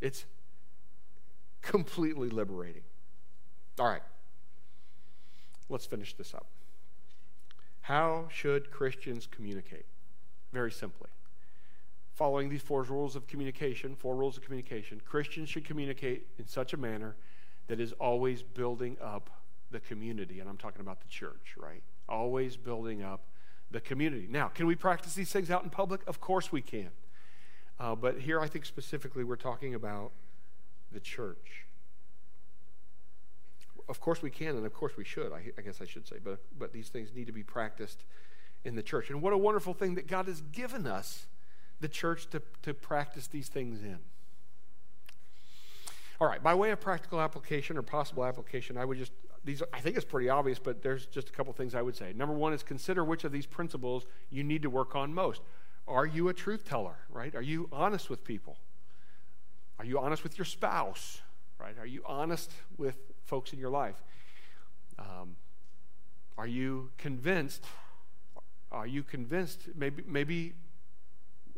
It's 0.00 0.24
completely 1.62 2.28
liberating. 2.28 2.82
All 3.78 3.88
right, 3.88 4.02
let's 5.68 5.86
finish 5.86 6.14
this 6.14 6.34
up. 6.34 6.46
How 7.82 8.28
should 8.32 8.70
Christians 8.70 9.28
communicate? 9.30 9.86
Very 10.52 10.72
simply. 10.72 11.08
Following 12.16 12.48
these 12.48 12.62
four 12.62 12.82
rules 12.82 13.14
of 13.14 13.26
communication, 13.26 13.94
four 13.94 14.16
rules 14.16 14.38
of 14.38 14.42
communication, 14.42 15.02
Christians 15.04 15.50
should 15.50 15.66
communicate 15.66 16.26
in 16.38 16.46
such 16.46 16.72
a 16.72 16.78
manner 16.78 17.14
that 17.66 17.78
is 17.78 17.92
always 17.92 18.42
building 18.42 18.96
up 19.02 19.28
the 19.70 19.80
community. 19.80 20.40
And 20.40 20.48
I'm 20.48 20.56
talking 20.56 20.80
about 20.80 21.02
the 21.02 21.08
church, 21.08 21.56
right? 21.58 21.82
Always 22.08 22.56
building 22.56 23.02
up 23.02 23.26
the 23.70 23.82
community. 23.82 24.26
Now, 24.30 24.48
can 24.48 24.66
we 24.66 24.74
practice 24.74 25.12
these 25.12 25.30
things 25.30 25.50
out 25.50 25.62
in 25.62 25.68
public? 25.68 26.00
Of 26.06 26.18
course 26.18 26.50
we 26.50 26.62
can. 26.62 26.88
Uh, 27.78 27.94
but 27.94 28.20
here 28.20 28.40
I 28.40 28.48
think 28.48 28.64
specifically 28.64 29.22
we're 29.22 29.36
talking 29.36 29.74
about 29.74 30.12
the 30.92 31.00
church. 31.00 31.66
Of 33.90 34.00
course 34.00 34.22
we 34.22 34.30
can, 34.30 34.56
and 34.56 34.64
of 34.64 34.72
course 34.72 34.96
we 34.96 35.04
should, 35.04 35.32
I, 35.32 35.52
I 35.58 35.60
guess 35.60 35.82
I 35.82 35.84
should 35.84 36.08
say, 36.08 36.16
but, 36.24 36.40
but 36.58 36.72
these 36.72 36.88
things 36.88 37.10
need 37.14 37.26
to 37.26 37.32
be 37.32 37.42
practiced 37.42 38.04
in 38.64 38.74
the 38.74 38.82
church. 38.82 39.10
And 39.10 39.20
what 39.20 39.34
a 39.34 39.38
wonderful 39.38 39.74
thing 39.74 39.96
that 39.96 40.06
God 40.06 40.28
has 40.28 40.40
given 40.40 40.86
us, 40.86 41.26
the 41.80 41.88
church, 41.88 42.28
to, 42.30 42.42
to 42.62 42.74
practice 42.74 43.26
these 43.26 43.48
things 43.48 43.82
in. 43.82 43.98
All 46.20 46.26
right, 46.26 46.42
by 46.42 46.54
way 46.54 46.70
of 46.70 46.80
practical 46.80 47.20
application 47.20 47.76
or 47.76 47.82
possible 47.82 48.24
application, 48.24 48.78
I 48.78 48.84
would 48.84 48.96
just, 48.96 49.12
these, 49.44 49.62
I 49.72 49.80
think 49.80 49.96
it's 49.96 50.04
pretty 50.04 50.30
obvious, 50.30 50.58
but 50.58 50.82
there's 50.82 51.06
just 51.06 51.28
a 51.28 51.32
couple 51.32 51.52
things 51.52 51.74
I 51.74 51.82
would 51.82 51.94
say. 51.94 52.12
Number 52.14 52.34
one 52.34 52.54
is 52.54 52.62
consider 52.62 53.04
which 53.04 53.24
of 53.24 53.32
these 53.32 53.46
principles 53.46 54.06
you 54.30 54.42
need 54.42 54.62
to 54.62 54.70
work 54.70 54.96
on 54.96 55.12
most. 55.12 55.42
Are 55.86 56.06
you 56.06 56.28
a 56.28 56.34
truth 56.34 56.64
teller, 56.64 56.96
right? 57.10 57.34
Are 57.34 57.42
you 57.42 57.68
honest 57.70 58.08
with 58.08 58.24
people? 58.24 58.56
Are 59.78 59.84
you 59.84 59.98
honest 59.98 60.22
with 60.22 60.38
your 60.38 60.46
spouse, 60.46 61.20
right? 61.60 61.78
Are 61.78 61.86
you 61.86 62.02
honest 62.06 62.50
with 62.78 62.96
folks 63.24 63.52
in 63.52 63.58
your 63.58 63.70
life? 63.70 63.96
Um, 64.98 65.36
are 66.38 66.46
you 66.46 66.90
convinced? 66.96 67.64
Are 68.72 68.86
you 68.86 69.02
convinced? 69.02 69.68
Maybe, 69.74 70.02
maybe 70.06 70.54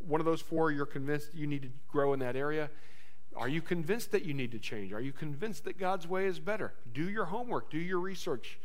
one 0.07 0.21
of 0.21 0.27
those 0.27 0.41
four, 0.41 0.71
you're 0.71 0.87
convinced 0.87 1.35
you 1.35 1.47
need 1.47 1.63
to 1.63 1.71
grow 1.89 2.13
in 2.13 2.21
that 2.21 2.37
area. 2.37 2.71
Are 3.37 3.49
you 3.49 3.63
convinced 3.63 4.11
that 4.13 4.25
you 4.25 4.35
need 4.35 4.53
to 4.53 4.59
change? 4.59 4.93
Are 4.93 5.01
you 5.01 5.13
convinced 5.13 5.65
that 5.65 5.79
God's 5.79 6.07
way 6.07 6.27
is 6.27 6.39
better? 6.39 6.73
Do 6.93 7.09
your 7.09 7.27
homework, 7.27 7.71
do 7.71 7.79
your 7.79 8.01
research, 8.01 8.59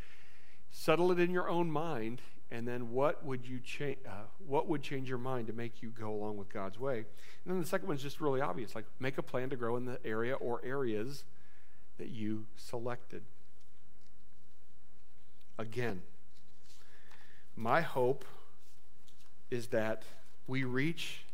settle 0.71 1.11
it 1.11 1.19
in 1.19 1.31
your 1.31 1.49
own 1.49 1.69
mind, 1.69 2.21
and 2.49 2.67
then 2.67 2.91
what 2.91 3.25
would 3.25 3.45
you 3.47 3.59
change? 3.59 3.97
Uh, 4.07 4.25
what 4.45 4.67
would 4.67 4.81
change 4.81 5.09
your 5.09 5.17
mind 5.17 5.47
to 5.47 5.53
make 5.53 5.81
you 5.81 5.89
go 5.89 6.11
along 6.11 6.37
with 6.37 6.51
God's 6.51 6.79
way? 6.79 6.97
And 6.97 7.05
then 7.53 7.59
the 7.59 7.67
second 7.67 7.87
one 7.87 7.97
is 7.97 8.03
just 8.03 8.21
really 8.21 8.41
obvious: 8.41 8.75
like 8.75 8.85
make 8.99 9.17
a 9.17 9.23
plan 9.23 9.49
to 9.49 9.55
grow 9.55 9.75
in 9.75 9.85
the 9.85 9.99
area 10.05 10.35
or 10.35 10.61
areas 10.63 11.23
that 11.97 12.09
you 12.09 12.45
selected. 12.55 13.23
Again, 15.57 16.01
my 17.55 17.81
hope 17.81 18.25
is 19.51 19.67
that 19.67 20.03
we 20.47 20.63
reach 20.63 21.25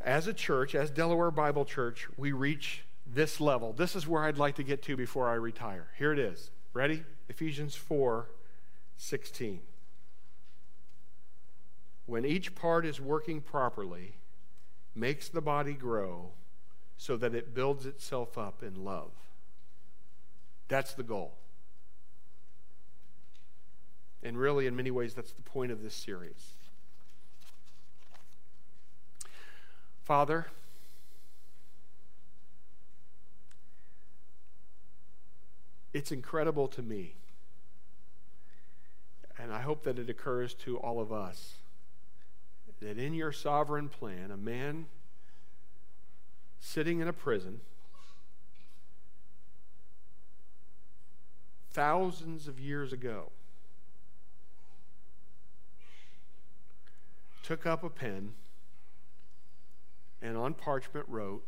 as 0.00 0.26
a 0.26 0.32
church, 0.32 0.74
as 0.74 0.90
Delaware 0.90 1.30
Bible 1.30 1.64
Church, 1.64 2.08
we 2.16 2.32
reach 2.32 2.84
this 3.06 3.40
level. 3.40 3.72
This 3.72 3.94
is 3.94 4.06
where 4.06 4.24
I'd 4.24 4.38
like 4.38 4.56
to 4.56 4.62
get 4.62 4.82
to 4.84 4.96
before 4.96 5.28
I 5.28 5.34
retire. 5.34 5.88
Here 5.98 6.12
it 6.12 6.18
is. 6.18 6.50
Ready? 6.72 7.04
Ephesians 7.28 7.74
4 7.74 8.28
16. 8.96 9.60
When 12.06 12.24
each 12.24 12.54
part 12.54 12.84
is 12.84 13.00
working 13.00 13.40
properly, 13.40 14.14
makes 14.94 15.28
the 15.28 15.40
body 15.40 15.74
grow 15.74 16.30
so 16.98 17.16
that 17.16 17.34
it 17.34 17.54
builds 17.54 17.86
itself 17.86 18.36
up 18.36 18.62
in 18.62 18.84
love. 18.84 19.12
That's 20.68 20.92
the 20.92 21.02
goal. 21.02 21.34
And 24.22 24.36
really, 24.36 24.66
in 24.66 24.76
many 24.76 24.90
ways, 24.90 25.14
that's 25.14 25.32
the 25.32 25.42
point 25.42 25.72
of 25.72 25.82
this 25.82 25.94
series. 25.94 26.54
Father, 30.10 30.48
it's 35.94 36.10
incredible 36.10 36.66
to 36.66 36.82
me, 36.82 37.14
and 39.38 39.52
I 39.52 39.60
hope 39.60 39.84
that 39.84 40.00
it 40.00 40.10
occurs 40.10 40.52
to 40.64 40.78
all 40.78 40.98
of 40.98 41.12
us, 41.12 41.58
that 42.80 42.98
in 42.98 43.14
your 43.14 43.30
sovereign 43.30 43.88
plan, 43.88 44.32
a 44.32 44.36
man 44.36 44.86
sitting 46.58 46.98
in 46.98 47.06
a 47.06 47.12
prison, 47.12 47.60
thousands 51.70 52.48
of 52.48 52.58
years 52.58 52.92
ago, 52.92 53.30
took 57.44 57.64
up 57.64 57.84
a 57.84 57.88
pen 57.88 58.32
and 60.22 60.36
on 60.36 60.54
parchment 60.54 61.06
wrote 61.08 61.44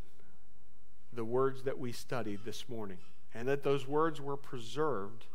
the 1.12 1.24
words 1.24 1.62
that 1.64 1.78
we 1.78 1.92
studied 1.92 2.40
this 2.44 2.68
morning, 2.68 2.98
and 3.34 3.46
that 3.48 3.62
those 3.62 3.86
words 3.86 4.20
were 4.20 4.36
preserved 4.36 5.26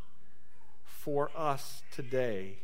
for 0.84 1.30
us 1.36 1.82
today, 1.92 2.58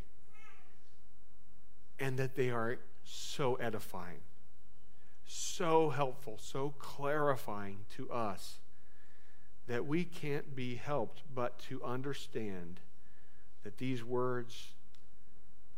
and 2.01 2.18
that 2.18 2.35
they 2.35 2.51
are 2.51 2.79
so 3.05 3.55
edifying, 3.57 4.20
so 5.27 5.91
helpful, 5.91 6.39
so 6.41 6.75
clarifying 6.79 7.79
to 7.97 8.11
us 8.11 8.59
that 9.66 9.87
we 9.87 10.05
can't 10.05 10.55
be 10.55 10.75
helped 10.75 11.22
but 11.35 11.59
to 11.59 11.83
understand 11.85 12.81
that 13.62 13.79
these 13.79 14.05
words 14.05 14.72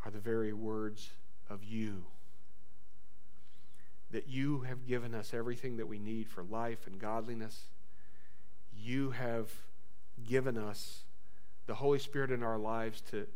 are 0.04 0.10
the 0.10 0.18
very 0.18 0.52
words 0.52 1.10
of 1.48 1.62
you 1.62 2.04
that 4.16 4.28
you 4.28 4.60
have 4.60 4.86
given 4.86 5.14
us 5.14 5.34
everything 5.34 5.76
that 5.76 5.86
we 5.86 5.98
need 5.98 6.26
for 6.26 6.42
life 6.42 6.86
and 6.86 6.98
godliness. 6.98 7.66
You 8.74 9.10
have 9.10 9.50
given 10.26 10.56
us 10.56 11.04
the 11.66 11.74
Holy 11.74 11.98
Spirit 11.98 12.30
in 12.30 12.42
our 12.42 12.56
lives 12.56 13.02
to 13.10 13.26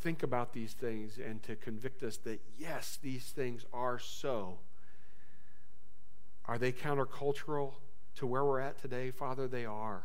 think 0.00 0.22
about 0.22 0.54
these 0.54 0.72
things 0.72 1.18
and 1.18 1.42
to 1.42 1.56
convict 1.56 2.02
us 2.02 2.16
that, 2.24 2.40
yes, 2.58 2.98
these 3.02 3.24
things 3.24 3.66
are 3.74 3.98
so. 3.98 4.60
Are 6.46 6.56
they 6.56 6.72
countercultural 6.72 7.74
to 8.14 8.26
where 8.26 8.42
we're 8.42 8.60
at 8.60 8.80
today? 8.80 9.10
Father, 9.10 9.46
they 9.46 9.66
are. 9.66 10.04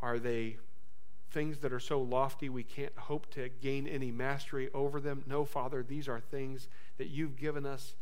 Are 0.00 0.18
they 0.18 0.56
things 1.30 1.58
that 1.58 1.72
are 1.72 1.80
so 1.80 2.00
lofty 2.00 2.48
we 2.48 2.62
can't 2.62 2.96
hope 2.96 3.30
to 3.32 3.48
gain 3.60 3.86
any 3.86 4.10
mastery 4.10 4.70
over 4.72 5.00
them. 5.00 5.22
No, 5.26 5.44
Father, 5.44 5.82
these 5.82 6.08
are 6.08 6.20
things 6.20 6.68
that 6.98 7.08
you've 7.08 7.36
given 7.36 7.66
us 7.66 7.94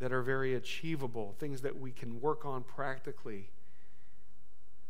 that 0.00 0.12
are 0.12 0.22
very 0.22 0.54
achievable, 0.54 1.34
things 1.38 1.60
that 1.62 1.78
we 1.78 1.92
can 1.92 2.20
work 2.20 2.44
on 2.44 2.62
practically, 2.62 3.50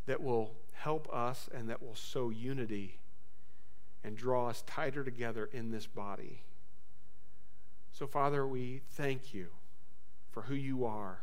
that 0.06 0.22
will 0.22 0.54
help 0.72 1.12
us 1.12 1.48
and 1.54 1.68
that 1.68 1.82
will 1.82 1.94
sow 1.94 2.30
unity 2.30 2.98
and 4.02 4.16
draw 4.16 4.48
us 4.48 4.62
tighter 4.66 5.02
together 5.02 5.48
in 5.52 5.70
this 5.70 5.86
body. 5.86 6.42
So, 7.92 8.06
Father, 8.06 8.46
we 8.46 8.82
thank 8.90 9.32
you 9.32 9.48
for 10.30 10.42
who 10.42 10.54
you 10.54 10.84
are, 10.84 11.20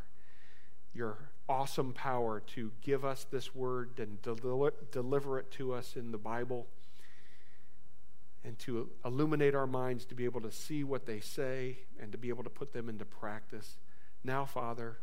your 0.94 1.31
awesome 1.48 1.92
power 1.92 2.40
to 2.54 2.70
give 2.80 3.04
us 3.04 3.26
this 3.30 3.54
word 3.54 3.98
and 3.98 4.20
del- 4.22 4.70
deliver 4.90 5.38
it 5.38 5.50
to 5.52 5.72
us 5.72 5.96
in 5.96 6.12
the 6.12 6.18
Bible 6.18 6.66
and 8.44 8.58
to 8.58 8.90
illuminate 9.04 9.54
our 9.54 9.66
minds 9.66 10.04
to 10.06 10.14
be 10.14 10.24
able 10.24 10.40
to 10.40 10.50
see 10.50 10.82
what 10.82 11.06
they 11.06 11.20
say 11.20 11.78
and 12.00 12.10
to 12.12 12.18
be 12.18 12.28
able 12.28 12.44
to 12.44 12.50
put 12.50 12.72
them 12.72 12.88
into 12.88 13.04
practice. 13.04 13.76
Now, 14.24 14.44
Father, 14.44 14.98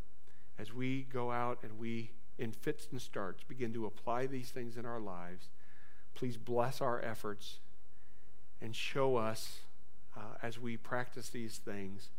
as 0.58 0.74
we 0.74 1.04
go 1.04 1.32
out 1.32 1.60
and 1.64 1.80
we, 1.80 2.12
in 2.38 2.52
fits 2.52 2.88
and 2.92 3.02
starts, 3.02 3.44
begin 3.44 3.74
to 3.74 3.86
apply 3.86 4.26
these 4.28 4.50
things 4.50 4.78
in 4.78 4.86
our 4.86 5.00
lives, 5.00 5.50
please 6.16 6.38
bless 6.38 6.82
our 6.82 7.02
efforts 7.02 7.60
and 8.62 8.76
show 8.76 9.16
us 9.16 9.60
uh, 10.18 10.36
as 10.44 10.60
we 10.60 10.76
practice 10.76 11.30
these 11.30 11.58
things 11.58 12.10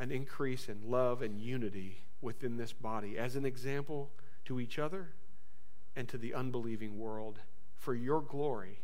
an 0.00 0.12
increase 0.12 0.68
in 0.68 0.88
love 0.88 1.22
and 1.22 1.40
unity 1.40 2.02
within 2.20 2.56
this 2.56 2.72
body 2.72 3.18
as 3.18 3.36
an 3.36 3.44
example 3.44 4.10
to 4.44 4.60
each 4.60 4.78
other 4.78 5.10
and 5.96 6.08
to 6.08 6.18
the 6.18 6.34
unbelieving 6.34 6.98
world 6.98 7.38
for 7.74 7.94
your 7.94 8.20
glory 8.20 8.78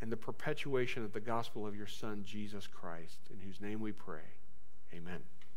and 0.00 0.10
the 0.10 0.16
perpetuation 0.16 1.04
of 1.04 1.12
the 1.12 1.20
gospel 1.20 1.66
of 1.66 1.76
your 1.76 1.86
Son, 1.86 2.22
Jesus 2.24 2.66
Christ, 2.66 3.18
in 3.30 3.38
whose 3.38 3.60
name 3.60 3.80
we 3.80 3.92
pray. 3.92 4.20
Amen. 4.92 5.20